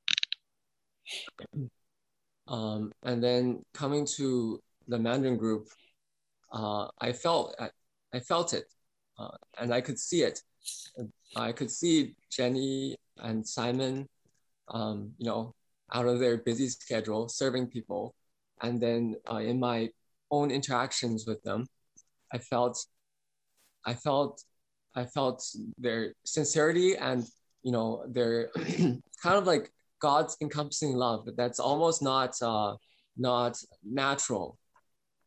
[2.45, 5.67] Um, and then coming to the Mandarin group,
[6.51, 7.69] uh, I felt I,
[8.11, 8.65] I felt it,
[9.17, 10.41] uh, and I could see it.
[11.35, 14.07] I could see Jenny and Simon,
[14.67, 15.53] um, you know,
[15.93, 18.15] out of their busy schedule, serving people,
[18.61, 19.91] and then uh, in my
[20.31, 21.67] own interactions with them,
[22.33, 22.85] I felt,
[23.83, 24.43] I felt,
[24.93, 25.43] I felt
[25.77, 27.25] their sincerity and
[27.61, 28.49] you know their
[29.21, 32.75] kind of like God's encompassing love, but that's almost not uh,
[33.17, 34.57] not natural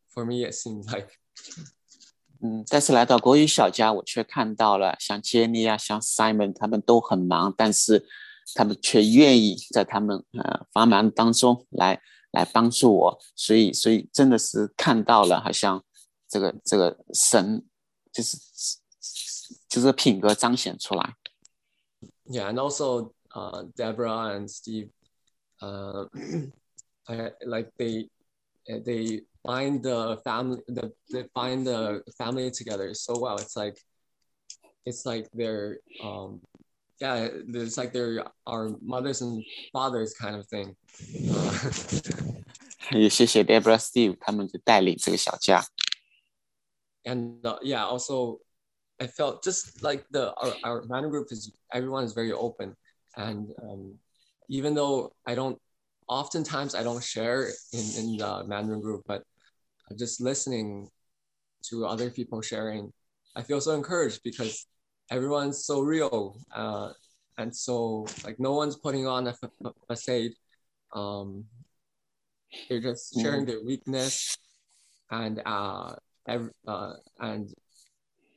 [0.09, 0.45] for me.
[0.45, 1.09] It seems like.
[2.41, 8.05] 嗯，但是来到国语小家，我却看到了像 Jenny 啊，像 Simon，他们都很忙，但是
[8.53, 15.81] 他们却愿意在他们呃繁忙当中来来帮助我，所以所以真的是看到了，好像
[16.27, 17.63] 这个这个神
[18.11, 18.37] 就是
[19.69, 21.15] 就是品格彰显出来。
[22.25, 24.89] Yeah, and also uh, Deborah and Steve,
[25.61, 26.05] uh,
[27.07, 28.09] I, like they
[28.67, 33.37] they find the family the they find the family together so well.
[33.37, 33.77] It's like
[34.85, 36.41] it's like they're um
[36.99, 40.75] yeah, it's like they're our mothers and fathers kind of thing.
[41.29, 42.33] Uh,
[42.91, 45.65] 也谢谢 Debra Steve 他们就带领这个小家。
[47.08, 48.38] And uh, yeah, also
[49.00, 52.76] I felt just like the our, our minor group is everyone is very open,
[53.16, 53.94] and um,
[54.48, 55.58] even though I don't,
[56.08, 59.24] oftentimes I don't share in in the Mandarin group, but
[59.98, 60.88] just listening
[61.72, 62.92] to other people sharing,
[63.34, 64.66] I feel so encouraged because
[65.10, 66.92] everyone's so real, uh,
[67.38, 69.34] and so like no one's putting on a
[69.88, 70.32] facade.
[70.92, 71.44] Um,
[72.68, 74.36] they're just sharing their weakness,
[75.10, 75.94] and uh,
[76.27, 77.49] ev- uh, and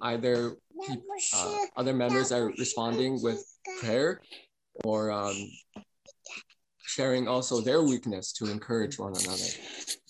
[0.01, 1.03] either peop-
[1.35, 3.43] uh, other members are responding with
[3.81, 4.21] prayer
[4.85, 5.35] or um,
[6.87, 9.57] sharing also their weakness to encourage one another.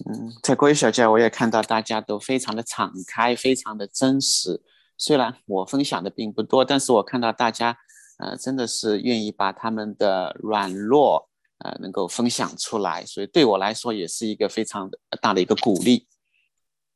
[0.07, 4.63] 嗯，在国语小家，我也看到大家都非常的敞开，非常的真实。
[4.99, 7.77] 虽然我分享的并不多，但是我看到大家，
[8.19, 11.29] 呃，真的是愿意把他们的软弱，
[11.59, 14.91] 呃，能够分享出来，所以对我来说也是一个非常
[15.21, 16.07] 大的一个鼓励。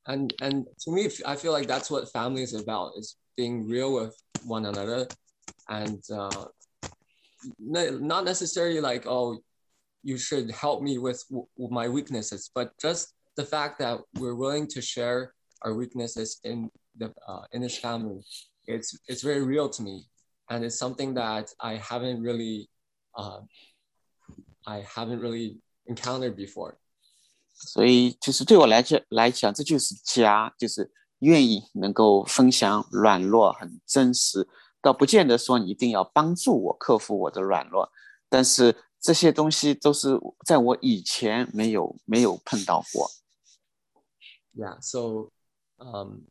[0.08, 3.94] And and to me, I feel like that's what family is about: is being real
[3.94, 4.16] with
[4.46, 5.08] one another,
[5.70, 6.46] and uh,
[7.60, 9.40] not necessarily like oh,
[10.06, 14.36] you should help me with, w- with my weaknesses, but just the fact that we're
[14.36, 15.34] willing to share
[15.64, 18.22] our weaknesses in the uh, in this family.
[18.68, 20.06] It's it's very real to me,
[20.50, 22.70] and it's something that I haven't really,
[23.18, 23.40] uh,
[24.68, 25.58] I haven't really
[25.88, 26.78] encountered before.
[27.56, 34.48] 所以就是对我来讲来讲，这就是家，就是愿意能够分享软弱，很真实。
[34.82, 37.90] 倒不见得说你一定要帮助我克服我的软弱，
[38.30, 43.10] 但是这些东西都是在我以前没有没有碰到过。
[44.54, 45.32] yeah so
[45.78, 46.22] um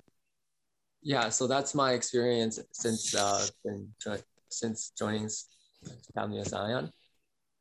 [1.03, 3.47] yeah so that's my experience since uh
[4.51, 5.29] since joining
[6.15, 6.91] family of zion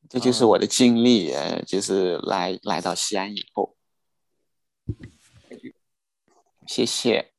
[0.10, 3.76] 这就是我的经历，呃，就是来来到西安以后，
[6.68, 7.32] 谢谢。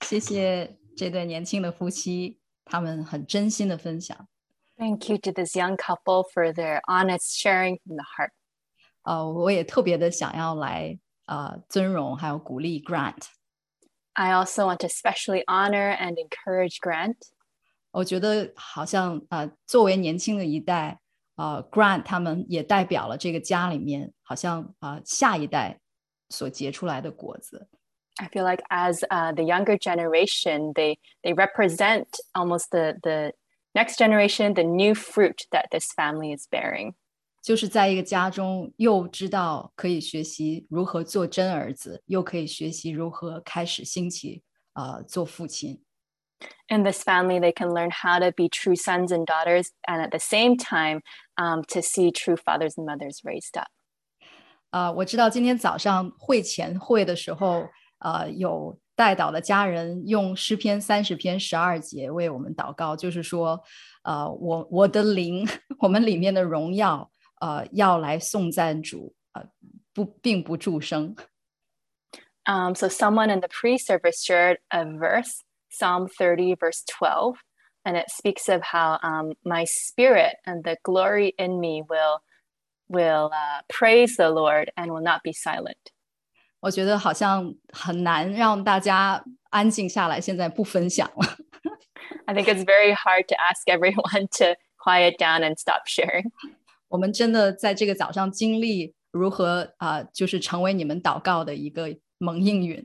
[0.00, 4.28] 谢谢这对年轻的夫妻，他们很真心的分享。
[4.76, 8.30] Thank you to this young couple for their honest sharing from the heart.
[9.02, 13.24] 呃，我也特别的想要来呃尊荣还有鼓励 Grant。
[14.14, 17.16] I also want to especially honor and encourage Grant.
[17.92, 21.00] 我觉得好像呃，作为年轻的一代，
[21.40, 25.80] 呃，Grant 他们也代表了这个家里面好像啊、呃、下一代
[26.28, 27.66] 所结出来的果子。
[28.16, 32.04] I feel like as uh, the younger generation, they they represent
[32.34, 33.32] almost the the
[33.72, 36.92] next generation, the new fruit that this family is bearing.
[37.42, 44.42] 就是在一个家中，又知道可以学习如何做真儿子，又可以学习如何开始兴起
[44.74, 45.82] 呃做父亲。
[46.67, 50.19] In this family, they can learn how to be true sons and daughters, and at the
[50.19, 51.01] same time,
[51.37, 53.67] um, to see true fathers and mothers raised up.
[54.71, 57.69] 啊、我知道今天早上会前会的时候，
[57.99, 63.61] 呃，有带导的家人用诗篇三十篇十二节为我们祷告，就是说，
[64.03, 65.47] 呃，我我的灵，
[65.79, 67.09] 我们里面的荣耀，
[67.39, 69.45] 呃，要来颂赞主，呃，
[69.93, 71.15] 不，并不助声。
[72.47, 75.39] Um, so, someone in the pre service shared a verse,
[75.69, 77.35] Psalm 30, verse 12,
[77.83, 82.21] and it speaks of how um, my spirit and the glory in me will,
[82.87, 85.91] will uh, praise the Lord and will not be silent.
[86.61, 91.37] 我觉得好像很难让大家安静下来，现在不分享了。
[92.25, 96.31] I think it's very hard to ask everyone to quiet down and stop sharing.
[96.87, 102.83] 我们真的在这个早上经历如何啊、呃就是成为你们祷告的一个蒙应允。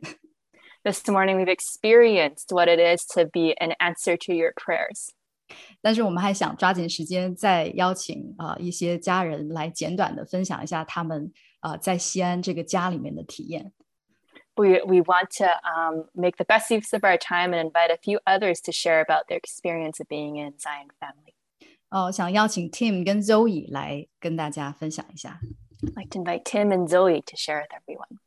[0.86, 5.10] this morning we've experienced what it is to be an answer to your prayers.
[5.82, 13.74] 但是我们还想抓紧时间，再邀请啊、呃、一些家人来简短的分享一下他们啊、呃、在锡安这个家里面的体验。
[14.56, 18.20] We we want to um, make the best use of our time and invite a few
[18.26, 21.34] others to share about their experience of being in Zion family.
[21.90, 25.40] 哦，想邀请 Tim 跟 Zoe 来跟大家分享一下。
[25.84, 28.20] I'd like to invite Tim and Zoe to share with everyone.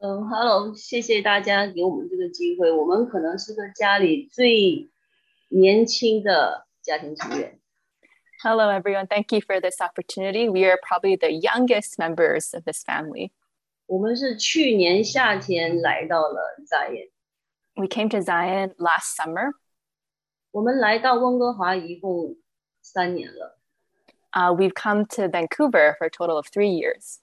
[0.00, 2.70] 嗯，Hello，谢谢大家给我们这个机会。
[2.70, 4.90] 我们可能是个家里最
[5.48, 7.58] 年轻的家庭成员。
[8.42, 9.06] Hello, everyone.
[9.06, 10.50] Thank you for this opportunity.
[10.50, 13.30] We are probably the youngest members of this family.
[13.86, 17.10] 我们是去年夏天来到了 Zion，
[17.74, 19.52] We came to Zion last summer.
[20.50, 22.36] 我们来到温哥华一共
[22.82, 23.58] 三年了。
[24.32, 27.20] Uh, we've come to Vancouver for a total of three years.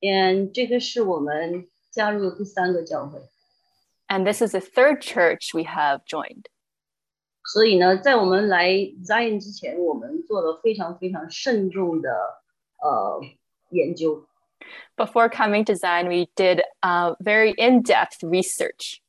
[0.00, 3.21] and 这个是我们 加入第三个教会。
[4.07, 6.47] And this is the third church we have joined.
[7.45, 8.69] 所以呢，在我们来
[9.05, 12.09] Zion 之前，我们做了非常非常慎重的
[12.81, 13.21] 呃
[13.69, 14.27] 研究。
[14.95, 18.99] Before coming to Zion, we did a very in-depth research.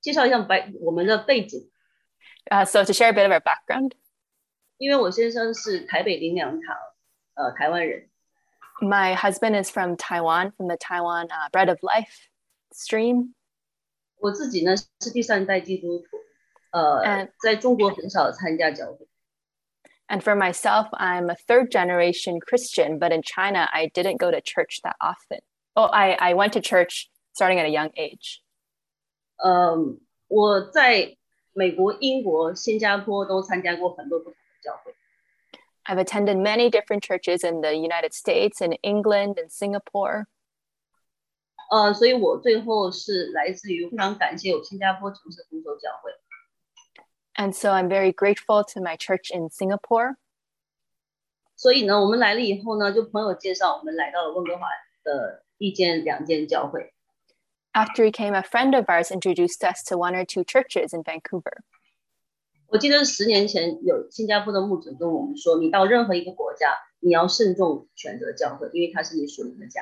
[0.00, 1.70] 介绍一下白我们的背景。
[2.50, 3.92] Uh, so to share a bit of our background.
[4.78, 6.76] 因为我先生是台北灵粮堂
[7.34, 8.08] 呃台湾人。
[8.81, 12.29] my husband is from Taiwan, from the Taiwan uh, Bread of Life
[12.73, 13.33] stream.
[14.17, 16.05] 我自己呢是第三代基督徒，
[16.71, 19.07] 呃嗯，在中国很少参加教会。
[20.07, 24.41] And for myself, I'm a third generation Christian, but in China, I didn't go to
[24.41, 25.39] church that often.
[25.73, 28.41] Oh, I, I went to church starting at a young age.
[29.37, 31.17] 嗯，我在
[31.53, 34.93] 美国、英国、新加坡都参加过很多不同的教会。
[35.85, 40.25] I've attended many different churches in the United States, in England, and Singapore.
[41.71, 46.11] 呃，所以我最后是来自于非常感谢有新加坡城市同州教会。
[47.35, 50.17] And so I'm very grateful to my church in Singapore.
[51.55, 54.67] 所以呢，我们来了以后呢，就朋友介绍，我们来到了温哥华
[55.03, 56.93] 的一间、两间教会。
[57.73, 61.03] After he came, a friend of ours introduced us to one or two churches in
[61.03, 61.63] Vancouver.
[62.67, 69.81] 我记得十年前有新加坡的牧者跟我们说，你到任何一个国家，你要慎重选择教会，因为它是你属灵的家。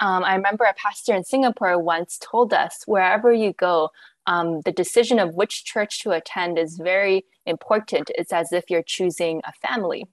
[0.00, 3.90] Um, I remember a pastor in Singapore once told us wherever you go,
[4.26, 8.08] um, the decision of which church to attend is very important.
[8.16, 10.06] It's as if you're choosing a family.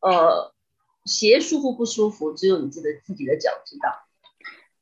[0.00, 0.54] 呃，
[1.04, 4.06] 鞋舒服不舒服，只有你自己的自己的脚知道。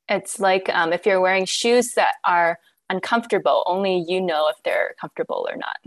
[0.07, 4.95] It's like um, if you're wearing shoes that are uncomfortable, only you know if they're
[5.01, 5.81] comfortable or not.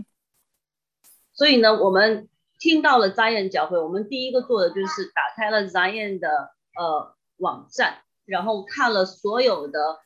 [1.32, 2.28] 所以呢，我们
[2.58, 6.28] 听到了 Zion 教会，我们第一个做的就是打开了 Zion 的
[6.76, 10.00] 呃网站，然后看了所有的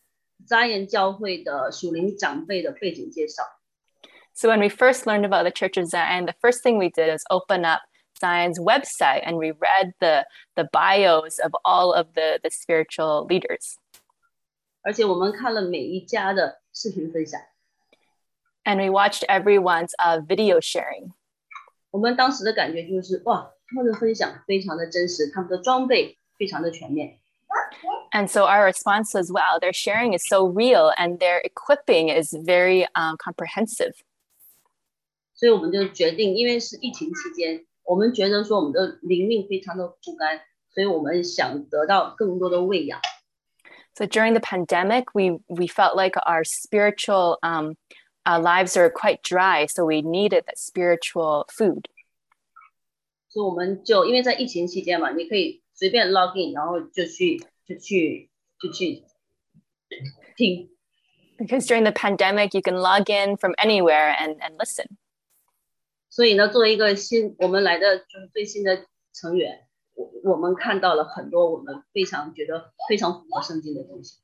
[0.47, 3.43] Zion 教会的属灵长辈的背景介绍。
[4.35, 7.09] So when we first learned about the Church of Zion, the first thing we did
[7.15, 7.81] is open up
[8.19, 13.77] Zion's website and we read the, the bios of all of the, the spiritual leaders.
[14.83, 17.41] 而且我们看了每一家的 视频分享。
[18.65, 21.13] And we watched everyone's uh, video sharing.
[21.91, 27.19] 我们当时的感觉就是，哇，他们的分享非常的真实，他们的装备非常的全面。
[28.13, 32.35] And so our response was, wow, their sharing is so real and their equipping is
[32.35, 33.95] very um, comprehensive.
[35.35, 40.41] 所以我们就决定，因为是疫情期间，我们觉得说我们的灵命非常的不甘，
[40.73, 43.01] 所以我们想得到更多的喂养。
[43.97, 47.77] So during the pandemic, we, we felt like our spiritual um,
[48.25, 49.67] uh, lives are quite dry.
[49.67, 51.89] So we needed that spiritual food.
[53.29, 58.29] 所以我们就因为在疫情期间嘛，你可以随便 log in，然后就去就去
[58.61, 59.03] 就去
[60.37, 60.69] 听。
[61.39, 64.87] Because during the pandemic, you can log in from anywhere and, and listen.
[66.11, 68.85] 所以呢，作为一个新我们来的就是最新的
[69.15, 69.66] 成员，
[69.97, 74.19] 我我们看到了很多我们非常觉得非常符合圣经的东西。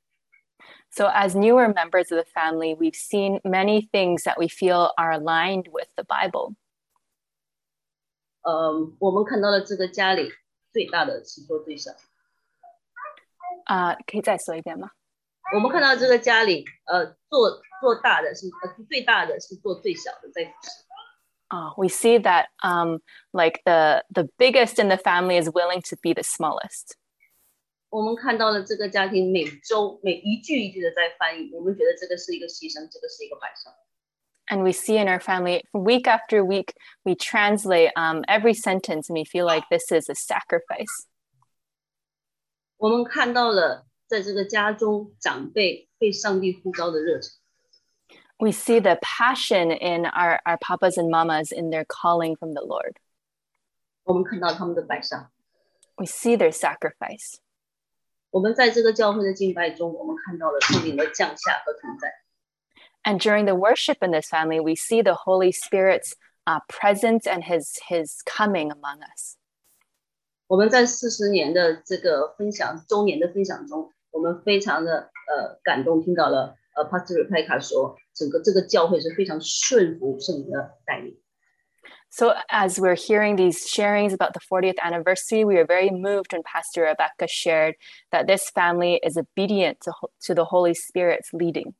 [0.91, 5.13] So, as newer members of the family, we've seen many things that we feel are
[5.13, 6.55] aligned with the Bible.
[8.43, 10.33] 呃，我们看到了这个家里
[10.73, 11.93] 最大的是做最小，
[13.67, 14.91] Uh, 可以再说一遍吗？
[15.55, 20.71] 我们看到这个家里，呃，做做大的是呃最大的是做最小的在服侍。
[21.51, 22.99] Uh, we see that um,
[23.33, 26.95] like the the biggest in the family is willing to be the smallest.
[27.89, 33.73] 我们看到了这个家庭每周每一句一句的在翻译，我们觉得这个是一个牺牲，这个是一个摆上。
[34.51, 36.75] And we see in our family, week after week,
[37.05, 41.07] we translate um, every sentence and we feel like this is a sacrifice.
[42.77, 47.33] 我们看到了在这个家中长辈被上帝呼召的热忱。
[48.43, 52.63] We see the passion in our, our papas and mamas in their calling from the
[52.63, 52.97] Lord.
[54.05, 55.31] 我们看到他们的摆上。
[55.97, 57.39] We see their sacrifice.
[58.31, 62.13] 我们在这个教会的敬拜中，我们看到了圣灵的降下和同在。
[63.03, 66.15] And during the worship in this family, we see the Holy Spirit's
[66.47, 69.37] uh, presence and his, his coming among us.
[70.47, 81.19] 我们在四十年的这个分享周年的分享中，我们非常的呃感动，听到了 呃 Pastor Rebecca 说，整个这个教会是非常顺服圣灵的带领。
[82.11, 86.43] So, as we're hearing these sharings about the 40th anniversary, we are very moved when
[86.43, 87.75] Pastor Rebecca shared
[88.13, 91.75] that this family is obedient to, to the Holy Spirit's leading.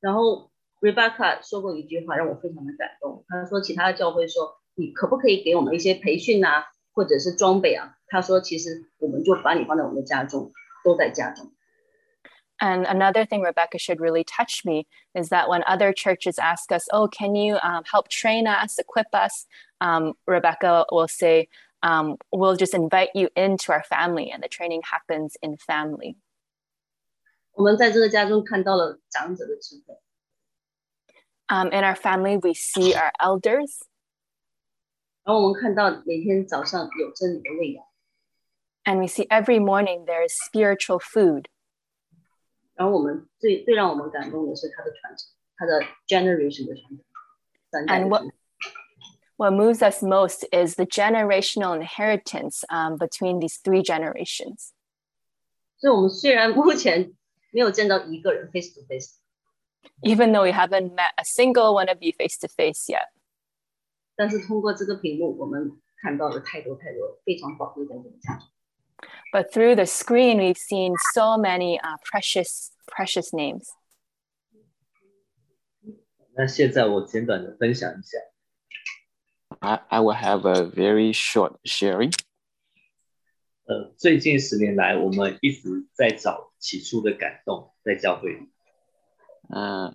[0.00, 0.50] 然后
[0.80, 6.64] Rebecca 说过一句话让我非常的感动，她说其他的教会说，你可不可以给我们一些培训啊，
[6.94, 7.96] 或者是装备啊？
[8.06, 10.50] 她说其实我们就把你放在我们的家中，
[10.82, 11.52] 都在家中。
[12.60, 16.86] And another thing Rebecca should really touch me is that when other churches ask us,
[16.92, 19.46] Oh, can you um, help train us, equip us?
[19.80, 21.48] Um, Rebecca will say,
[21.82, 26.16] um, We'll just invite you into our family, and the training happens in family.
[27.56, 29.94] 我们在这个家中看到了长者的智慧，
[31.48, 33.82] Um, in our family, we see our elders,
[35.24, 37.84] 然后我们看到每天早上有真理的喂养，
[38.84, 41.48] and we see every morning there is spiritual food.
[42.78, 47.04] 然后我们最最让我们感动的是他的传承，他的 generation 的传承，
[47.70, 48.32] 三代的 And 传 what 承。
[49.36, 54.72] what moves us most is the generational inheritance um, between these three generations.
[55.78, 57.12] 所以，我们虽然目前
[57.52, 59.18] 没有见到一个人 face to face，
[60.02, 63.10] Even though we haven't met a single one of you face to face yet,
[64.16, 68.46] 但是通过这个屏幕，我们看到了太多太多非常宝贵的这个价值。
[69.32, 73.66] but through the screen, we've seen so many uh, precious, precious names.
[76.36, 78.18] 那现在我简短的分享一下，
[79.60, 82.12] I, I will have a very short sharing.
[83.66, 88.50] 呃，最近十年来，我们一直在找起初的感动，在教会里。
[89.50, 89.92] Uh,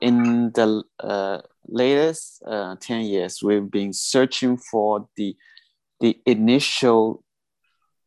[0.00, 5.36] in the uh, latest uh, 10 years, we've been searching for the,
[6.00, 7.22] the initial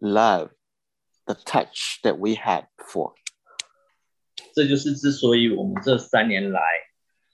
[0.01, 0.49] love,
[1.25, 3.13] the touch that we had before.
[4.53, 6.61] 这就是之所以我们这三年来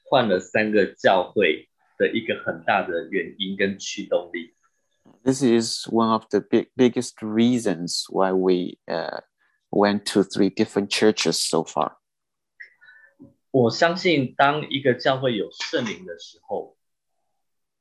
[0.03, 4.53] 换了三个教会的一个很大的原因跟驱动力。
[5.23, 9.21] This is one of the big, biggest reasons why we uh,
[9.71, 11.97] went to three different churches so far.
[13.51, 16.75] 我相信，当一个教会有圣灵的时候，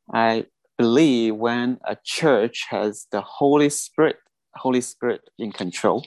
[0.07, 0.47] I
[0.77, 4.19] believe when a church has the Holy Spirit,
[4.59, 6.05] Holy Spirit in control,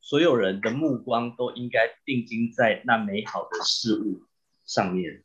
[0.00, 4.22] 所有人的目光都应该定睛在那美好的事物
[4.64, 5.24] 上面，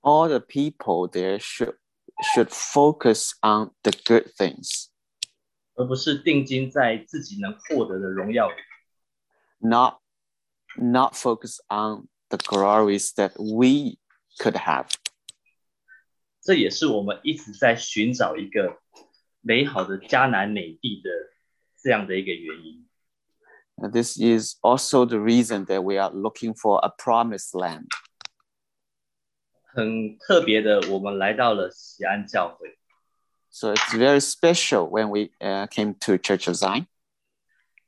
[0.00, 1.76] all the people there should
[2.34, 4.88] should focus on the good things,
[5.74, 8.56] 而不是定睛在自己能获得的荣耀里。
[9.60, 10.00] not
[10.76, 13.98] not focus on the glories that we
[14.38, 14.88] could have.
[16.40, 18.80] 这也是我们一直在寻找一个
[19.45, 21.09] 美好的迦南美地的
[21.81, 22.87] 这样的一个原因。
[23.91, 27.87] This is also the reason that we are looking for a promised land.
[29.73, 32.77] 很特别的，我们来到了锡安教会。
[33.49, 36.85] So it's very special when we uh, came to Church of Zion.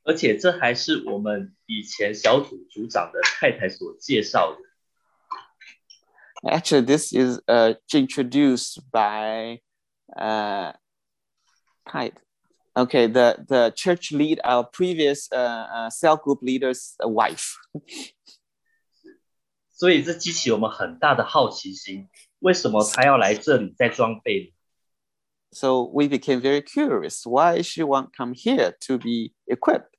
[0.02, 4.58] 而且这还是我们以前小组组长的太太所介绍的。
[6.42, 9.60] Actually, this is uh, introduced by
[10.16, 10.74] uh,
[11.85, 12.19] type.
[12.73, 17.57] Okay, the the church lead, our previous uh, uh, cell group leader's wife.
[19.73, 22.07] 所以这激起我们很大的好奇心，
[22.39, 24.53] 为什么他要来这里再装备？
[25.51, 27.25] So we became very curious.
[27.25, 29.89] Why she won't come here to be equipped?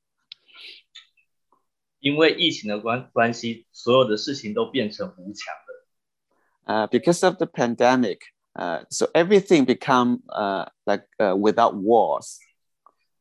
[1.99, 5.73] 因为疫情的关关系，所有的事情都变成无墙的。
[6.65, 8.19] Uh, because of the pandemic,
[8.58, 12.38] uh, so everything become uh, like uh, without walls.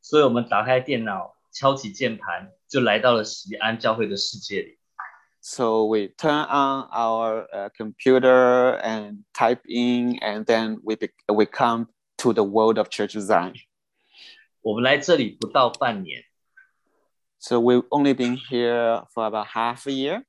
[0.01, 4.77] 所以我们打开电脑，敲起键盘，就来到了锡安教会的世界里。
[5.39, 11.87] So we turn on our uh, computer and type in, and then we be- we come
[12.17, 13.53] to the world of church design.
[14.61, 16.23] 我们来这里不到半年
[17.39, 20.23] ，So we've only been here for about half a year.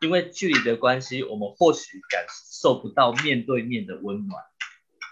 [0.00, 4.42] 因为距离的关系，我们或许感受不到面对面的温暖。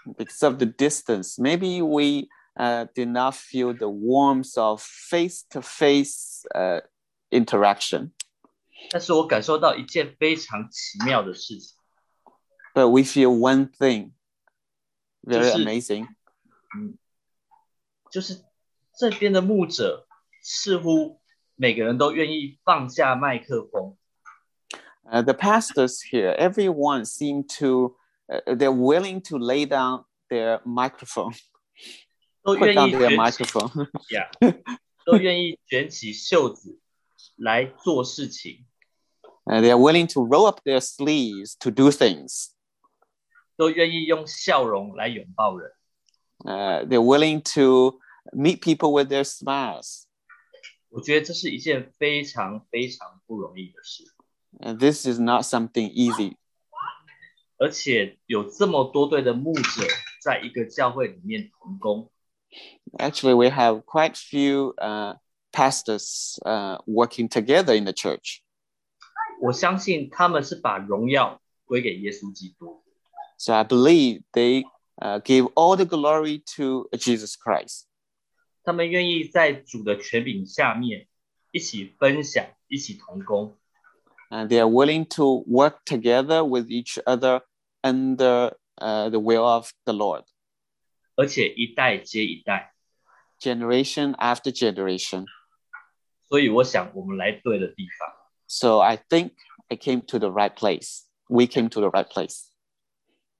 [0.05, 6.81] Because of the distance, maybe we uh, did not feel the warmth of face-to-face uh,
[7.29, 8.11] interaction.
[8.91, 11.77] 但是我感受到一件非常奇妙的事情
[12.73, 14.11] ，But we feel one thing
[15.21, 16.07] very 就是 amazing.
[16.75, 16.97] 嗯
[18.11, 18.43] 就是
[18.97, 20.05] 这边的牧者
[20.43, 21.21] 似乎
[21.55, 23.97] 每个人都愿意放下麦克风，
[25.10, 27.96] Uh, the pastors here, everyone seem to,
[28.30, 31.32] uh, they're willing to lay down their microphone,
[32.44, 33.88] 都 put 愿 down 意 their 卷起 microphone.
[34.10, 34.30] 呀，
[35.06, 36.78] 都愿意卷起袖子
[37.36, 38.66] 来做事情，
[39.46, 42.50] Uh, they are willing to roll up their sleeves to do things.
[43.56, 45.72] 都愿意用笑容来拥抱人。
[46.44, 47.98] Uh, they're willing to
[48.32, 50.04] meet people with their smiles.
[50.90, 54.04] 我觉得这是一件非常非常不容易的事，
[54.60, 56.36] And this is not something easy.
[57.58, 59.86] 而且有这么多对的牧者
[60.22, 62.10] 在一个教会里面同工，
[62.98, 65.16] Actually, we have quite few uh,
[65.52, 68.40] pastors uh, working together in the church.
[69.40, 72.82] 我相信他们是把荣耀归给耶稣基督，
[73.36, 74.64] So I believe they
[74.96, 77.84] uh, gave all the glory to Jesus Christ.
[78.64, 81.08] 他们愿意在主的权柄下面
[81.50, 83.56] 一起分享，一起同工，
[84.32, 87.40] and they are willing to work together with each other
[87.82, 90.24] under uh, the will of the Lord,
[91.16, 92.74] 而且一代接一代。
[93.40, 95.24] generation after generation.
[96.28, 98.08] 所以我想我们来对了地方。
[98.46, 99.32] So I think
[99.68, 101.04] I came to the right place.
[101.28, 102.48] We came to the right place.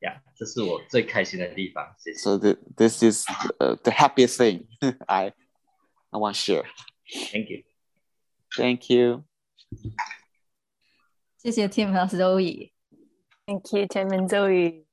[0.01, 1.95] 呀这是我最开心的地方。
[1.99, 2.19] 谢谢。
[2.19, 3.27] So the, this is
[3.59, 4.67] uh, the happiest thing
[5.07, 5.33] I,
[6.11, 6.65] I want to share.
[7.33, 7.63] Thank you.
[8.57, 9.25] Thank you.
[11.43, 12.73] 谢谢 Tim 和 Zoe。
[13.47, 14.85] Thank you, Tim and Zoe.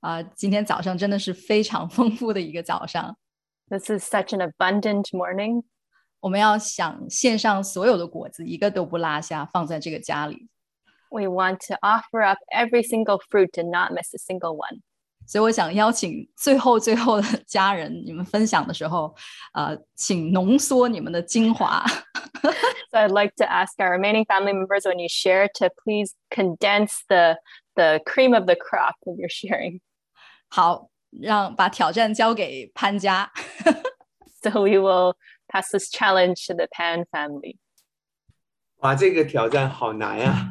[0.00, 3.18] 啊、今天早上真的是非常丰富的一个早上。
[3.68, 5.64] This is such an abundant morning.
[6.20, 10.48] 我们要想献上所有的果子，一个都不落下，放在这个家里。
[11.10, 14.80] We want to offer up every single fruit and not miss a single one.
[15.26, 19.14] 所以我想邀请最后最后的家人，你们分享的时候，
[19.52, 21.84] 呃，请浓缩你们的精华。
[22.90, 26.98] So I'd like to ask our remaining family members when you share to please condense
[27.08, 27.36] the
[27.76, 29.80] the cream of the crop of your sharing.
[30.48, 33.30] 好，让把挑战交给潘家。
[34.42, 35.14] So we will
[35.46, 37.58] pass this challenge to the Pan family.
[38.78, 40.50] 哇，这个挑战好难呀、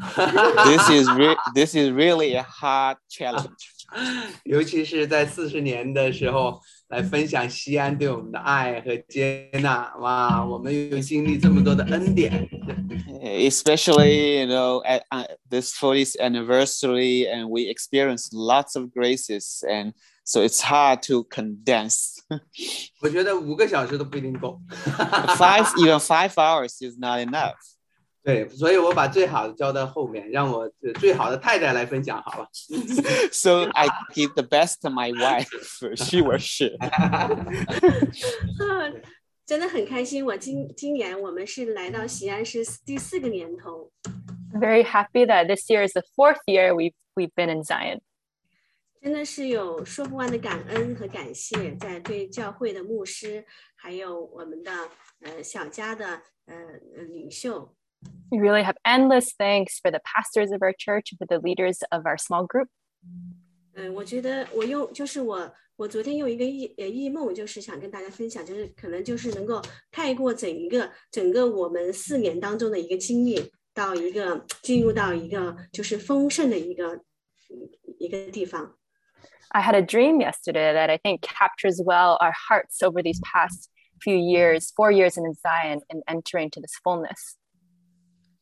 [0.63, 3.72] This is re- this is really a hard challenge.
[4.44, 9.94] 尤其是在四十年的时候来分享锡安对我们的爱和接纳。
[9.98, 12.48] 哇，我们又经历这么多的恩典。
[13.22, 19.94] Especially, you know, at uh, this 40th anniversary, and we experienced lots of graces, and
[20.24, 22.18] so it's hard to condense.
[23.00, 24.60] 我觉得五个小时都不一定够。
[25.36, 27.54] five even five hours is not enough.
[28.24, 32.48] 对，所以我把最好的交到后面，让我呃最好的太太来分享好了。
[33.30, 35.46] so i give the best to my wife
[35.94, 36.74] she share
[38.60, 39.02] 嗯，
[39.44, 40.24] 真的很开心。
[40.24, 43.92] 我今今年我们是来到西安是第四个年头
[44.54, 48.00] ，very happy that this year is the fourth year we've we've been in Zion.
[49.02, 53.44] 真的是有说不完的感恩和感谢，在对教会的牧师，
[53.76, 54.72] 还有我们的
[55.20, 56.06] 呃小家的
[56.46, 56.56] 呃
[56.96, 57.76] 呃领袖，
[58.31, 62.17] We really have endless thanks for the pastors of our church, for the leaders of our
[62.17, 62.67] small group.
[63.75, 77.01] 嗯、我觉得我用就是我我昨天用一个异呃异梦，就是想跟大家分享，就是可能就是能够概括整一个整个我们四年当中的一个经历，到一个进入到一个就是丰盛的一个
[77.97, 78.75] 一个地方。
[79.49, 83.69] I had a dream yesterday that I think captures well our hearts over these past
[83.99, 87.37] few years, four years in Zion, and entering to this fullness.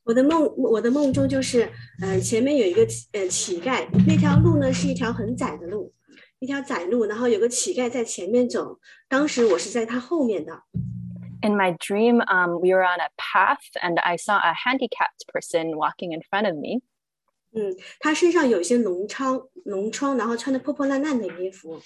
[0.04, 1.70] 我的梦，我的梦中就是，
[2.00, 5.92] 呃，前面有一个乞呃乞丐，那条路呢是一条很窄的路，
[6.40, 10.62] 一条窄路，然后有个乞丐在前面走，当时我是在他后面的。
[11.44, 16.12] In my dream, um, we were on a path, and I saw a handicapped person walking
[16.12, 16.82] in front of me.
[17.54, 21.80] 嗯，他身上有一些脓疮，脓疮，然后穿的破破烂烂的衣服。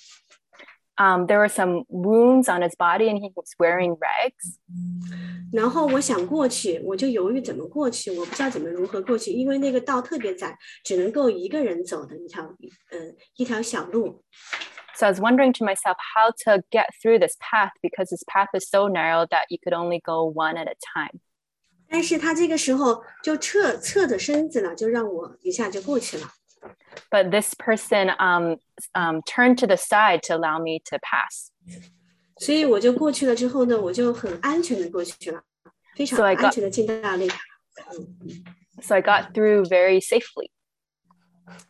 [0.98, 4.60] Um, there were some wounds on his body, and he was wearing rags.
[5.52, 12.44] 然后我想过去，我就犹豫怎么过去，我不知道怎么如何过去，因为那个道特别窄，只能够一个人走的一条，
[12.92, 14.24] 嗯、一条小路。
[14.94, 18.50] So I was wondering to myself how to get through this path because this path
[18.54, 21.20] is so narrow that you could only go one at a time.
[21.90, 26.28] 但是他这个时候就侧侧着身子了，就让我一下就过去了。
[27.10, 28.58] But this person um,
[28.94, 31.52] um, turned to the side to allow me to pass.
[32.38, 35.42] 所以我就过去了之后呢，我就很安全的过去了，
[35.96, 37.34] 非常 So I got- 安全的进到了那个。
[38.82, 40.50] So I got through very safely.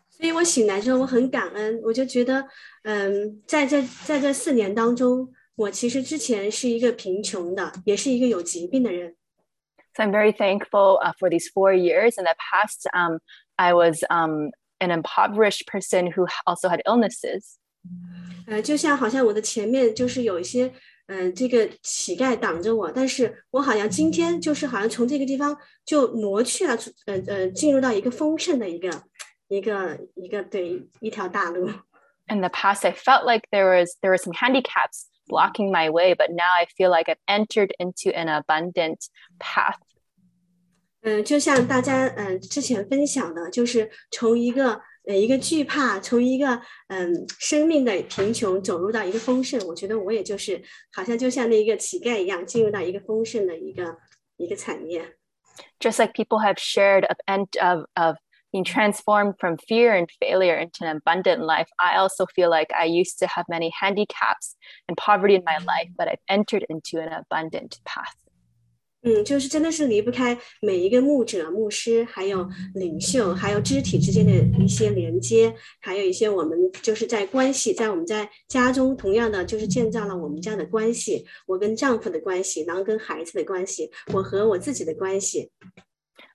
[0.09, 2.47] 所以我醒来之后，我很感恩，我就觉得，
[2.83, 9.15] 嗯，在这在这四年当中，我其实之前是一个贫穷的，也是一个有疾病的人。
[9.95, 12.17] So I'm very thankful uh, for these four years.
[12.17, 13.19] In the past, um,
[13.57, 17.57] I was um, an impoverished person who also had illnesses.
[18.47, 20.71] 呃，就像好像我的前面就是有一些，
[21.07, 28.89] 嗯、这个乞丐挡着我，但是我好像今天就是好像从这个地方就挪去了，呃呃，进入到一个丰盛的一个
[29.47, 31.69] 一个一个对一条大路。
[32.27, 36.13] In the past, I felt like there was there were some handicaps blocking my way,
[36.13, 38.99] but now I feel like I've entered into an abundant
[39.39, 39.79] path.
[41.05, 49.59] 嗯，就像大家嗯、呃之前分享的，就是从一个呃一个惧怕，从一个嗯生命的贫穷走入到一个丰盛。
[49.67, 50.61] 我觉得我也就是
[50.93, 53.97] 好像就像那一个乞丐一样，进入到一个丰盛的一个
[54.37, 55.15] 一个产业。
[55.79, 58.17] Just like people have shared of ent- of of
[58.51, 62.85] being transformed from fear and failure into an abundant life, I also feel like I
[62.85, 64.55] used to have many handicaps
[64.87, 68.15] and poverty in my life, but I've entered into an abundant path.
[69.05, 74.31] 嗯，就是真的是离不开每一个牧者、牧师，还有领袖，还有肢体之间的
[74.63, 85.49] 一些连接，还有一些我们就是在关系，在我们在家中同样的就是建造了我们家的关系，我跟丈夫的关系，然后跟孩子的关系，我和我自己的关系。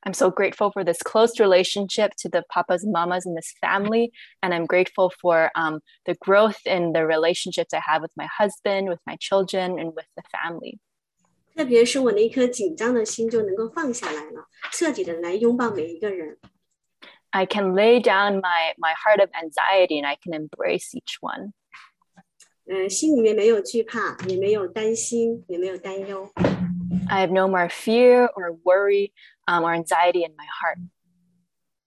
[0.02, 4.12] I'm so grateful for this close relationship to the papas and mamas in this family.
[4.40, 8.88] And I'm grateful for um, the growth in the relationships I have with my husband,
[8.88, 10.78] with my children, and with the family.
[11.54, 16.38] 特别是我那一颗紧张的心就能够放下来了，彻底的来拥抱每一个人。
[17.30, 21.52] I can lay down my, my heart of anxiety and I can embrace each one.
[22.66, 26.30] 嗯，心里面没有惧怕，也没有担心，也没有担忧。
[27.08, 29.12] I have no more fear or worry
[29.46, 30.78] um, or anxiety in my heart.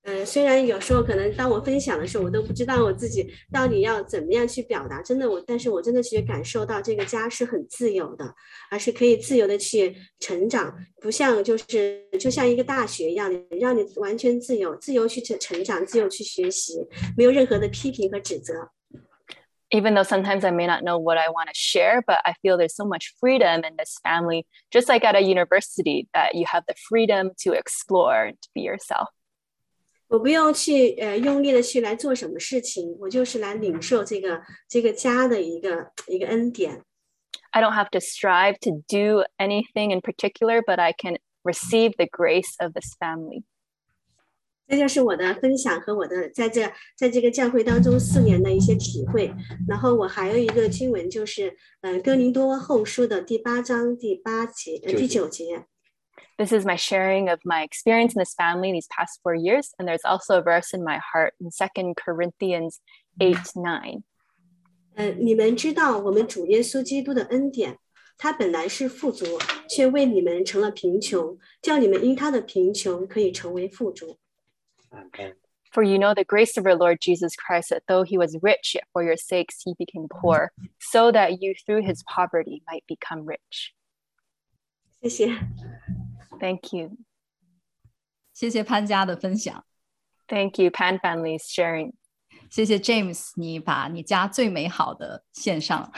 [0.04, 5.02] 嗯，虽然有时候可能当我分享的时候，我都不知道我自己到底要怎么样去表达。
[5.02, 8.34] 真的，我但是我真的去感受到这个家是很自由的，
[8.72, 13.30] 而是可以自由的去成长，不像就是就像一个大学一样，
[13.60, 16.76] 让你完全自由，自由去成成长，自由去学习，
[17.18, 18.54] 没有任何的批评和指责。
[19.72, 22.58] Even though sometimes I may not know what I want to share, but I feel
[22.58, 26.64] there's so much freedom in this family, just like at a university, that you have
[26.66, 29.10] the freedom to explore and to be yourself.
[30.15, 36.85] 我不用去呃用力的去来做什么事情，我就是来领受这个这个家的一个一个恩典。
[37.51, 42.55] I don't have to strive to do anything in particular, but I can receive the grace
[42.61, 43.43] of this family.
[44.69, 49.35] 这就是我的分享和我的在这在这个教会当中四年的一些体会。
[49.67, 55.67] 然后我还有一个经文，就是呃哥林多后书的第八章第八节呃第九节。
[56.38, 59.74] This is my sharing of my experience in this family these past four years.
[59.78, 62.80] And there's also a verse in my heart in 2 Corinthians
[63.20, 64.04] 8 9.
[64.96, 67.78] 呃，你们知道我们主耶稣基督的恩典，
[68.18, 69.26] 他本来是富足，
[69.70, 74.18] 却为你们成了贫穷，叫你们因他的贫穷可以成为富足。
[75.72, 78.74] For you know the grace of our Lord Jesus Christ, that though he was rich,
[78.74, 83.26] yet for your sakes he became poor, so that you through his poverty might become
[83.26, 83.76] rich.
[85.02, 85.30] 谢谢。
[86.40, 86.98] Thank you.
[88.34, 89.66] 谢谢潘家的分享，
[90.28, 91.94] Thank you, Pan Family's sharing.
[92.50, 95.92] 谢谢 James，你把你家最美好的献上。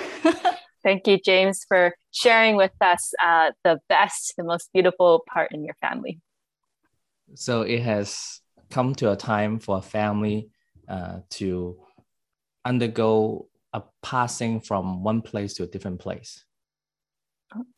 [0.84, 5.64] Thank you, James, for sharing with us uh, the best, the most beautiful part in
[5.64, 6.20] your family.
[7.36, 8.40] So it has
[8.72, 10.50] come to a time for a family
[10.88, 11.78] uh, to
[12.66, 16.44] undergo a passing from one place to a different place.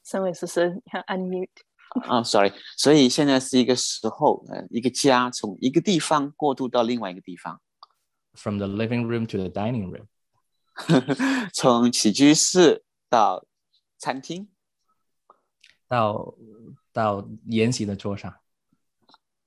[0.03, 1.49] 三位思思，unmute。
[2.07, 7.59] 啊、s o r r y 所以现在是一个时候，呃，一个家从一个地方过渡到另外一个地方，
[8.33, 10.07] from the living room to the dining room.
[11.53, 13.45] 从起居室到
[13.99, 14.47] 餐厅，
[15.87, 16.35] 到
[16.91, 18.33] 到筵席的桌上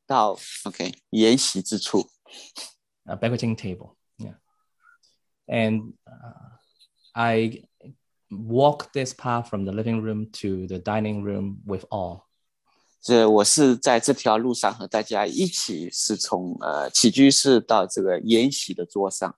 [0.07, 2.09] 到 OK 筵席之处。
[3.07, 3.97] ，a banqueting table.
[4.19, 4.37] Yeah.
[5.49, 6.59] And uh,
[7.13, 7.65] I
[8.31, 12.21] walk this path from the living room to the dining room with awe.
[13.02, 19.36] 这我是在这条路上和大家一起，是从呃起居室到这个宴席的桌上。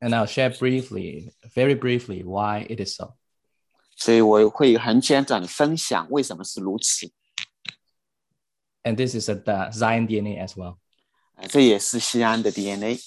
[0.00, 3.16] And I'll share briefly, very briefly, why it is so.
[3.96, 7.12] 所以我会很简短的分享为什么是如此。
[8.82, 10.78] And this is the Zion DNA as well.
[11.48, 13.00] 这也是锡安的 DNA。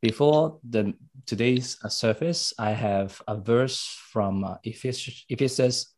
[0.00, 0.94] Before the
[1.26, 5.94] today's service, I have a verse from uh, Ephesians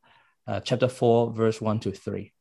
[0.46, 2.32] uh, chapter four, verse one to three.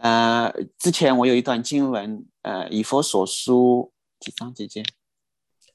[0.00, 4.82] 呃，之前我有一段经文，呃，以弗所书几章几节？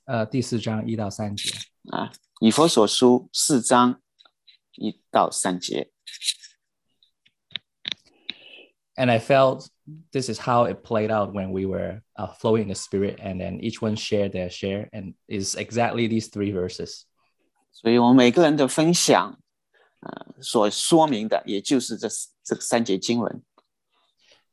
[0.05, 1.51] 呃，第四章一到三节
[1.91, 4.01] 啊，以弗所书四章
[4.77, 5.91] 一到三节。
[8.95, 9.67] And I felt
[10.11, 13.39] this is how it played out when we were uh, flowing in the spirit, and
[13.39, 17.03] then each one shared their share, and is exactly these three verses.
[17.71, 19.37] 所以我们每个人的分享，
[19.99, 22.07] 呃，所说明的也就是这
[22.43, 23.43] 这三节经文。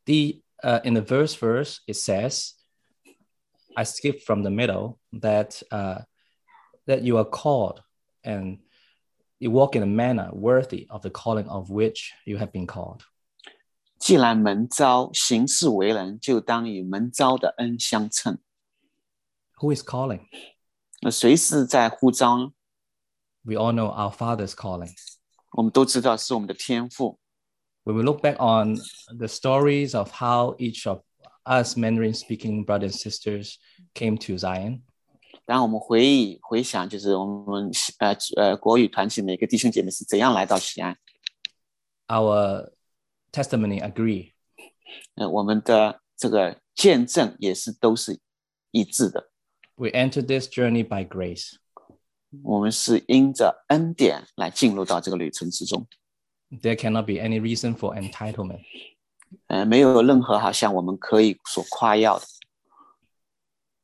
[0.07, 2.55] the uh, in the verse verse it says,
[3.77, 6.03] I skip from the middle that uh,
[6.87, 7.83] that you are called
[8.25, 8.59] and
[9.39, 13.03] you walk in a manner worthy of the calling of which you have been called.
[13.99, 18.39] 既然门招行事为人，就当与门招的恩相称。
[19.59, 20.27] Who is calling?
[23.57, 24.93] all know our Father's calling.
[25.53, 27.21] 我们都知道是我们的天父。
[27.85, 28.77] when we look back on
[29.19, 31.03] the stories of how each of
[31.45, 33.59] us Mandarin speaking brothers and sisters
[33.95, 34.83] came to Zion.
[35.45, 40.97] 当我们回忆回想，就是我们呃呃国语团体每个弟兄姐妹是怎样来到锡安。
[42.07, 42.71] Our
[43.33, 44.33] testimony agree.
[45.17, 48.21] 呃，我们的这个见证也是都是
[48.71, 49.31] 一致的。
[49.75, 51.57] We entered this journey by grace.
[52.43, 55.87] 我们是因着恩典来进入到这个旅程之中。
[56.52, 58.62] There cannot be any reason for entitlement.
[59.48, 62.26] 呃，没有任何好像我们可以所夸耀的。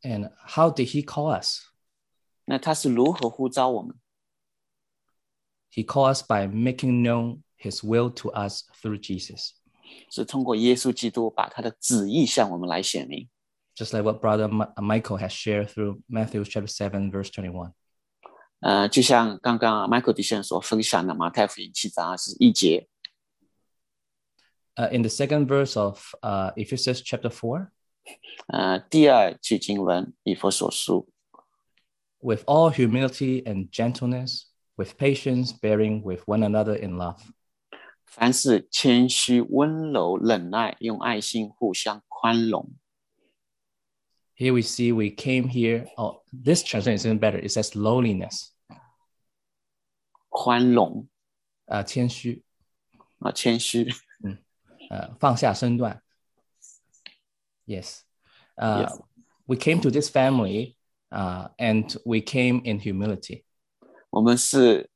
[0.03, 1.61] And how did he call us?
[2.45, 3.95] 那他是如何呼召我们？
[5.71, 9.51] He called us by making known his will to us through Jesus.
[10.09, 13.27] 是通过耶稣基督把他的旨意向我们来显明。
[13.75, 17.73] Just like what Brother Mi- Michael has shared through Matthew chapter 7, verse 21.
[18.60, 22.88] 呃，就像刚刚 Michael Dixon 所分享的马太福音七章二十一节。
[24.74, 27.30] Uh, in the second verse of uh, Ephesians chapter four.
[27.30, 27.68] four，
[28.46, 31.08] 呃，第二句经文以弗所书。
[32.20, 34.44] With all humility and gentleness,
[34.76, 37.18] with patience, bearing with one another in love。
[38.06, 42.72] 凡事谦虚、温柔、忍耐，用爱心互相宽容。
[44.37, 45.85] Here we see we came here.
[45.97, 47.37] Oh, this translation is even better.
[47.37, 48.51] It says lowliness.
[50.29, 51.07] 宽容
[51.65, 52.43] Uh, 谦虚,
[53.19, 53.87] 啊，谦虚，
[54.91, 56.01] uh, 放下身段.
[57.65, 58.01] Yes.
[58.57, 59.01] Uh, Yes.
[59.47, 60.75] We came to this family
[61.09, 63.45] uh, and we came in humility.
[64.09, 64.89] 我们是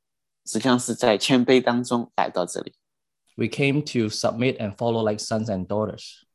[0.46, 2.74] 实际上是在谦卑当中来到这里。
[3.36, 6.26] We came to submit and follow like sons and daughters.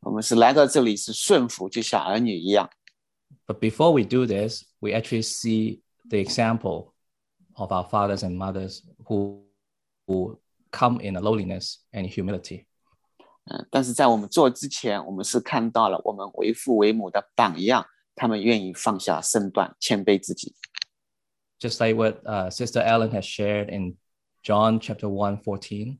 [0.00, 2.70] 我们是来到这里是顺服，就像儿女一样。
[3.46, 6.92] But before we do this, we actually see the example
[7.54, 9.42] of our fathers and mothers who,
[10.06, 10.38] who
[10.70, 12.66] come in a lowliness and humility.
[13.44, 17.86] 嗯，但是在我们做之前，我们是看到了我们为父为母的榜样，
[18.16, 20.54] 他们愿意放下身段，谦卑自己。
[21.60, 23.96] Just like what uh, Sister Ellen has shared in
[24.42, 25.98] John chapter one fourteen.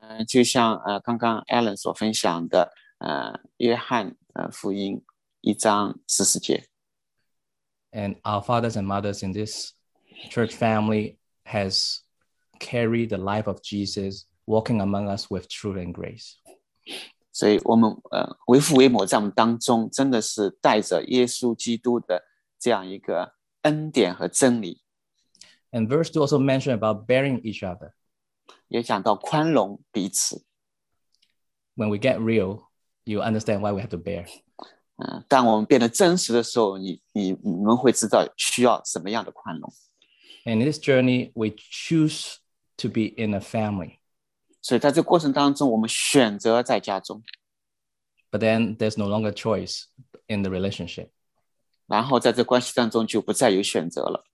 [0.00, 5.03] 嗯，就像呃刚刚 Alan 所分享的，呃，约翰呃福音
[5.41, 6.67] 一章十四节，
[7.91, 9.73] And our fathers and mothers in this
[10.29, 11.99] church family has
[12.59, 16.35] carried the life of Jesus walking among us with truth and grace.
[17.31, 22.23] 所以我们呃为父为母在我们当中，真的是带着耶稣基督的
[22.57, 24.81] 这样一个恩典和真理，
[25.71, 27.91] And verse 2 also mentioned about bearing each other.
[28.69, 30.43] 也讲到宽容彼此。
[31.75, 32.69] When we get real,
[33.03, 34.25] you understand why we have to bear.
[34.97, 39.71] 嗯、当我们变得真实的时候，你你你们会知道需要什么样的宽容。
[40.45, 42.37] And in this journey, we choose
[42.77, 43.99] to be in a family.
[44.61, 47.21] 所以在这过程当中，我们选择在家中，
[48.31, 49.83] But then there's no longer choice
[50.27, 51.09] in the relationship.
[51.85, 54.25] 然后在这关系当中就不再有选择了。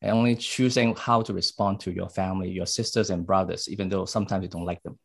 [0.00, 4.06] And only choosing how to respond to your family, your sisters and brothers, even though
[4.06, 4.96] sometimes you don't like them.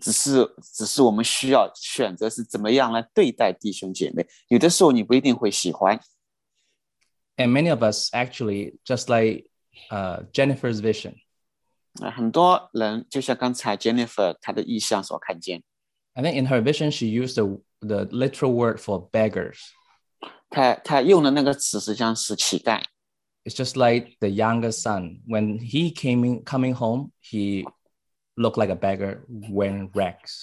[0.00, 4.26] 只是只是我们需要选择是怎么样来对待弟兄姐妹。
[4.48, 6.00] 有的时候你不一定会喜欢，
[7.36, 9.50] And many of us actually, just like
[9.90, 11.14] uh, Jennifer's vision,
[12.00, 15.62] 啊，很多人就像刚才 Jennifer 她的意向所看见，
[16.14, 19.58] I think in her vision, she used the, the literal word for beggars.
[20.50, 22.82] 她她用的那个词实际上是乞丐。
[23.44, 25.20] It's just like the younger son.
[25.26, 27.64] When he came in, coming home, he
[28.38, 30.42] looked like a beggar wearing rags.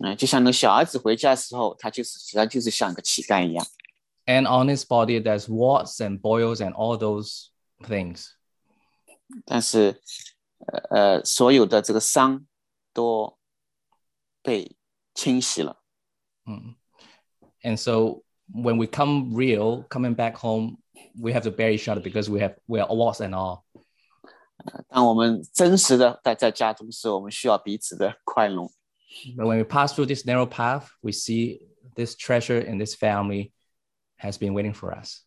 [0.00, 3.66] 嗯，就像那个小儿子回家的时候，他就是实际上就是像个乞丐一样。
[4.26, 7.48] And on his body, there's warts and boils and all those
[7.82, 8.28] things.
[9.44, 10.00] 但是，
[10.66, 12.46] 呃呃，所有的这个伤
[12.92, 13.38] 都
[14.42, 14.76] 被
[15.14, 15.82] 清洗了。
[16.44, 16.76] Mm.
[17.62, 18.22] And so
[18.52, 20.78] when we come real, coming back home,
[21.18, 23.64] we have to bear each other because we have we are warts and all.
[24.88, 28.70] 当我们真实的待在家中时，我们需要彼此的宽容。
[29.36, 31.60] But when we pass through this narrow path, we see
[31.94, 33.52] this treasure in this family
[34.18, 35.22] has been waiting for us.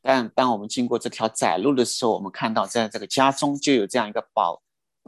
[0.00, 4.62] 但当我们经过这条窄路的时候，我们看到在这个家中就有这样一个宝，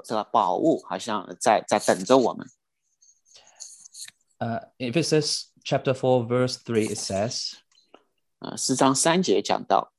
[0.05, 2.47] 这个宝物，好像在在等着我们。
[4.41, 7.55] Uh, Ephesus chapter 4, verse 3, it says,
[8.39, 9.92] 呃，四章三节讲到，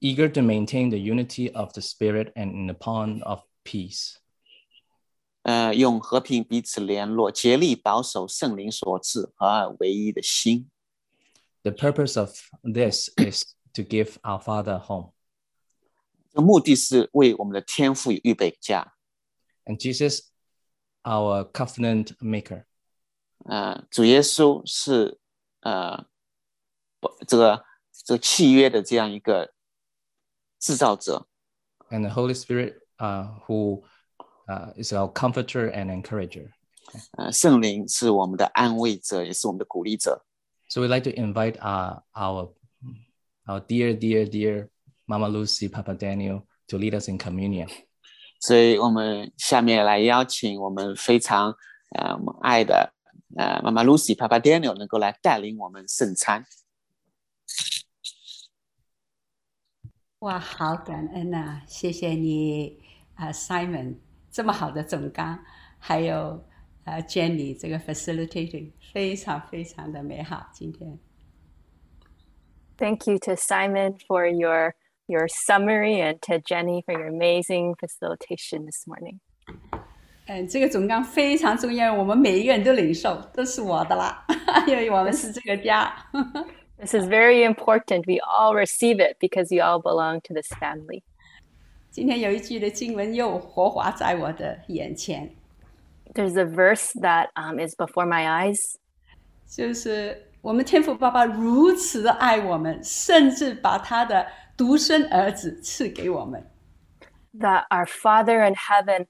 [0.00, 4.16] eager to maintain the unity of the spirit and in the bond of peace.
[5.42, 10.70] 呃，用和平彼此联络，竭力保守圣灵所赐和爱唯一的心。
[11.62, 12.30] The purpose of
[12.62, 13.44] this is
[13.74, 15.12] to give our Father a home.
[16.30, 18.94] 这目的是为我们的天赋预备家。
[19.64, 20.28] And Jesus,
[21.02, 22.64] our covenant maker.
[23.44, 25.18] 呃，主耶稣是
[25.60, 26.06] 呃，
[27.00, 29.52] 不这个这个契约的这样一个
[30.58, 31.26] 制造者。
[31.90, 33.82] and the Holy Spirit, uh, who
[34.48, 36.50] uh, is our comforter and encourager.
[37.16, 40.24] 呃，圣灵是我们的安慰者，也是我们的鼓励者。
[40.68, 42.52] So we'd like to invite uh, our
[43.46, 44.68] our dear, dear, dear
[45.06, 47.68] Mama Lucy, Papa Daniel to lead us in communion.
[48.40, 51.54] 所以我们下面来邀请我们非常
[51.96, 52.92] 呃我们爱的
[53.36, 56.44] 呃妈妈 Lucy、爸爸 Daniel 能够来带领我们圣餐。
[60.19, 62.77] 哇，好感恩呐、谢谢你
[63.15, 63.97] 啊、s i m o n
[64.29, 65.39] 这么好的总纲，
[65.77, 66.45] 还有
[66.83, 70.49] 啊 Jenny 这个 facilitating 非常非常的美好。
[70.51, 70.99] 今天
[72.77, 74.75] Thank you to Simon for your
[75.05, 79.19] your summary and to Jenny for your amazing facilitation this morning.
[80.27, 84.25] 嗯，这个总纲非常重要，我们每一个人都领受，都是我的啦，
[84.67, 85.95] 因为我们是这个家。
[86.78, 88.06] This is very important.
[88.06, 91.02] We all receive it because you all belong to this family.
[91.90, 95.34] 今天有一句的经文又活滑在我的眼前，
[96.12, 98.76] There's a verse that um, is before my eyes.
[99.46, 104.26] 就是我们天父爸爸如此的爱我们，甚至把他的
[104.56, 106.50] 独生儿子赐给我们。
[107.38, 109.06] that our Father in heaven,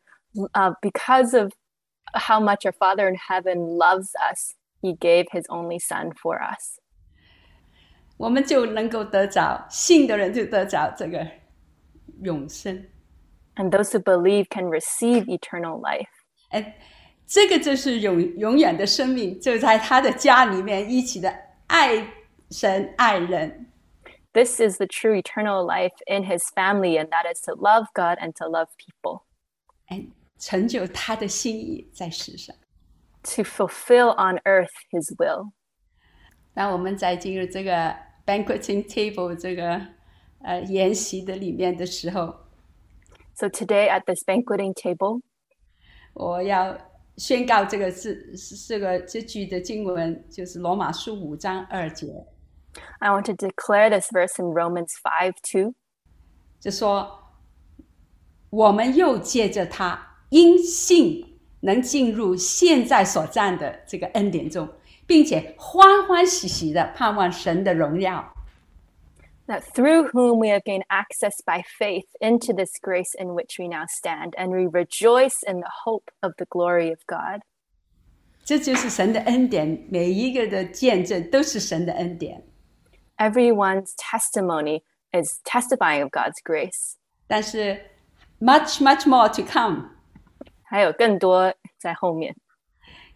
[0.54, 1.52] uh, because of
[2.14, 6.77] how much our Father in heaven loves us, He gave His only Son for us.
[8.18, 11.26] 我们就能够得着信的人就得着这个
[12.22, 12.86] 永生。
[13.56, 16.08] And those who believe can receive eternal life.
[16.50, 16.76] 哎，
[17.26, 21.32] 这个就是永永远的生命，就在他的家里面一起的
[21.66, 22.06] 爱
[22.50, 23.70] 神爱人。
[24.32, 28.18] This is the true eternal life in His family, and that is to love God
[28.18, 29.22] and to love people,
[29.86, 30.06] 哎，
[30.38, 32.56] 成就他的心意在世上。
[33.24, 35.52] to fulfill on earth His will.
[36.52, 37.96] 当我们在进入这个
[38.28, 39.80] banqueting table 这个
[40.42, 42.34] 呃筵席的里面的时候，
[43.34, 45.20] So today at this banqueting table,
[46.12, 46.78] 我要
[47.16, 48.34] 宣告这个字，
[48.68, 52.06] 这个这句的经文就是罗马书五章二节，
[52.98, 55.74] I want to declare this verse in Romans 5 2.
[56.60, 57.20] 就说
[58.50, 64.68] 我们又借着他因信能进入现在所占的这个恩典中，
[65.08, 68.34] 并且欢欢喜喜的盼望神的荣耀。
[69.46, 73.68] that through whom we have gained access by faith into this grace in which we
[73.68, 77.42] now stand, and we rejoice in the hope of the glory of God.
[78.44, 82.42] 这就是神的恩典，每一个的见证都是神的恩典。
[83.16, 84.82] Everyone's testimony
[85.12, 86.94] is testifying of God's grace.
[87.26, 87.80] 但是
[88.40, 89.90] much much more to come。
[90.62, 92.34] 还有更多在后面。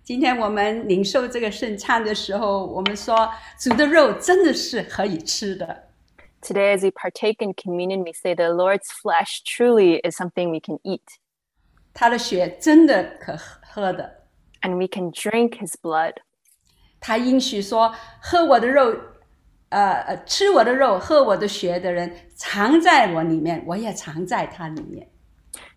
[0.04, 5.88] 今天我们领受这个圣餐的时候，我们说主的肉真的是可以吃的。
[6.42, 10.78] Today, as we partake in communion, we say the Lord's flesh truly is something we can
[10.84, 11.00] eat.
[11.94, 13.38] 他的血真的可
[13.72, 14.26] 喝的。
[14.62, 16.16] And we can drink his blood.
[17.00, 18.94] 他应许说：“喝我的肉，
[19.70, 25.10] 呃呃，吃我的肉，喝我的血的人，藏在我里面，我也藏在他里面。”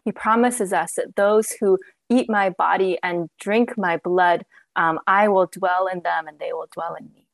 [0.05, 1.79] He promises us that those who
[2.10, 4.44] eat my body and drink my blood,
[4.76, 7.28] um, I will dwell in them and they will dwell in me.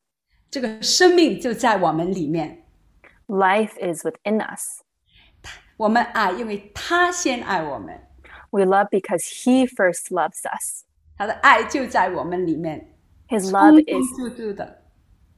[0.50, 2.66] 这个生命就在我们里面。
[3.28, 4.82] Life is within us.
[5.78, 8.02] 我们爱，因为他先爱我们。
[8.52, 10.86] We love because he first loves us.
[11.18, 12.94] 他的爱就在我们里面。
[13.28, 14.84] His love 充 is 充足足的，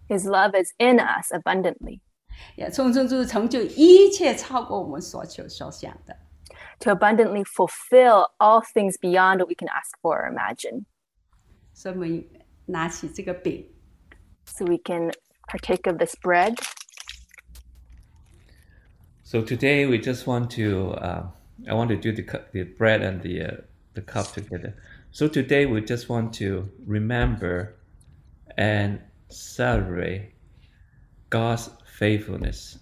[0.07, 2.01] his love is in us abundantly
[2.55, 6.15] 也充充足足成就一切超过我们所求所想的。
[6.83, 10.85] to abundantly fulfill all things beyond what we can ask for or imagine.
[11.73, 12.25] 所以我们
[12.65, 13.65] 拿起这个饼，
[14.45, 15.11] So we can
[15.47, 16.59] partake of this bread.
[19.23, 21.27] So today we just want to, uh,
[21.67, 23.61] I want to do the, cu- the bread and the, uh,
[23.93, 24.73] the cup together.
[25.11, 27.75] So today we just want to remember
[28.57, 28.99] and
[29.29, 30.33] celebrate
[31.29, 32.77] God's faithfulness.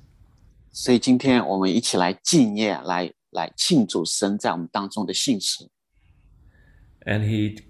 [0.71, 5.69] 所以今天我们一起来纪念，来 来庆祝神在我们当中的信实。
[7.05, 7.63] And he,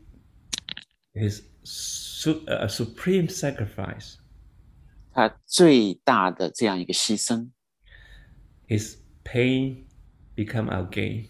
[1.14, 4.16] his su- uh, supreme sacrifice,
[5.12, 7.50] 他最大的这样一个牺牲，
[8.68, 9.86] his pain
[10.36, 11.28] become our gain.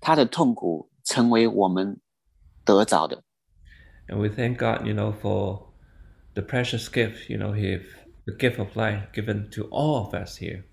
[0.00, 2.00] 他的痛苦成为我们
[2.64, 3.22] 得着的。
[4.08, 5.72] And we thank God, you know, for
[6.34, 7.80] the precious gift, you know, he,
[8.24, 10.64] the gift of life given to all of us here.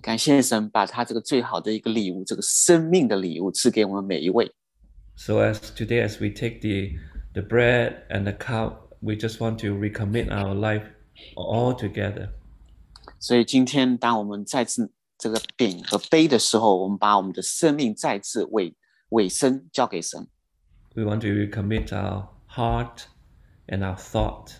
[0.00, 4.50] 感谢神把他这个最好的一个礼物，这个生命的礼物赐给我们每一位。
[5.16, 6.98] So as today, as we take the
[7.34, 10.84] the bread and the cup, we just want to recommit our life
[11.34, 12.30] all together.
[13.18, 18.74] 所以今天当我们再次这个饼和杯的时候，我们把我们的生命再次委
[19.10, 20.26] 委身交给神。
[20.94, 23.04] We want to recommit our heart
[23.66, 24.54] and our thought.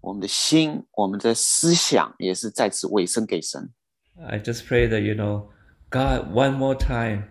[0.00, 3.70] 我们的心、我们的思想也是再次委身给神。
[4.18, 5.50] I just pray that you know,
[5.90, 7.24] God, one more time,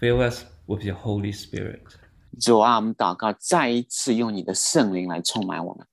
[0.00, 1.82] fill us with your Holy Spirit.
[2.40, 5.86] 主啊，我们祷告，再一次用你的圣灵来充满我们。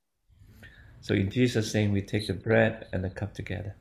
[1.02, 3.74] So in Jesus' name, we take the bread and the cup together.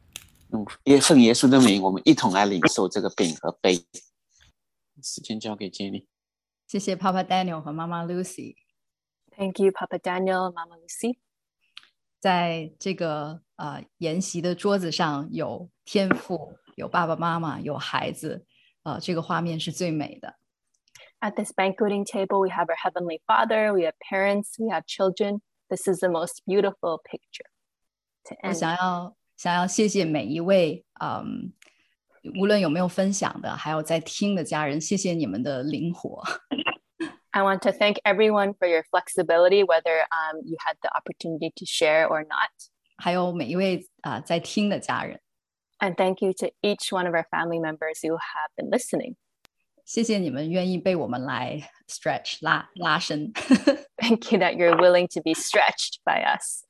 [0.50, 3.76] 用耶奉耶稣的名，我们一同来领受这个饼和杯。
[5.02, 6.06] 时间交给 Jenny。
[6.66, 8.55] 谢谢 Papa Daniel 和妈妈 Lucy。
[9.36, 11.18] Thank you, Papa Daniel, Mama Lucy.
[12.20, 18.45] 在这个 啊研习的桌子上有天父，有爸爸妈妈，有孩子，
[18.83, 20.35] 啊，这个画面是最美的。
[21.19, 25.41] At this banqueting table, we have our Heavenly Father, we have parents, we have children.
[25.67, 27.49] This is the most beautiful picture.
[28.43, 31.53] 我想要想要谢谢每一位，嗯，
[32.39, 36.23] 无论有没有分享的，还有在听的家人，谢谢你们的灵活。
[37.31, 42.07] I want to thank everyone for your flexibility, whether um, you had the opportunity to share
[42.07, 42.51] or not.
[42.98, 45.19] 还有每一位啊、呃、在听的家人。
[45.80, 49.16] And thank you to each one of our family members who have been listening.
[49.85, 53.32] 谢谢你们愿意被我们来 stretch 拉拉伸。
[53.98, 56.66] Thank you that you're willing to be stretched by us.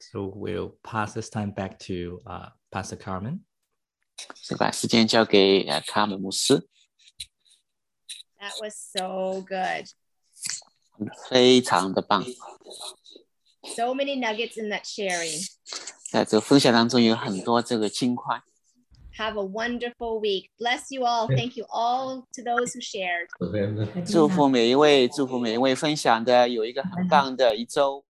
[0.00, 3.40] So we'll pass this time back to uh, Pastor Carmen.
[4.34, 6.68] 是把时间交给呃卡门牧师。
[8.40, 9.88] That was so good.
[11.28, 12.24] 非常的棒。
[13.75, 15.45] So many nuggets in that sharing.
[16.11, 18.41] 在这个分享当中有很多这个金块。
[19.17, 20.49] Have a wonderful week.
[20.57, 21.27] Bless you all.
[21.27, 23.27] Thank you all to those who shared.
[24.05, 28.03] 祝福每一位，祝福每一位分享的有一个很棒的一周。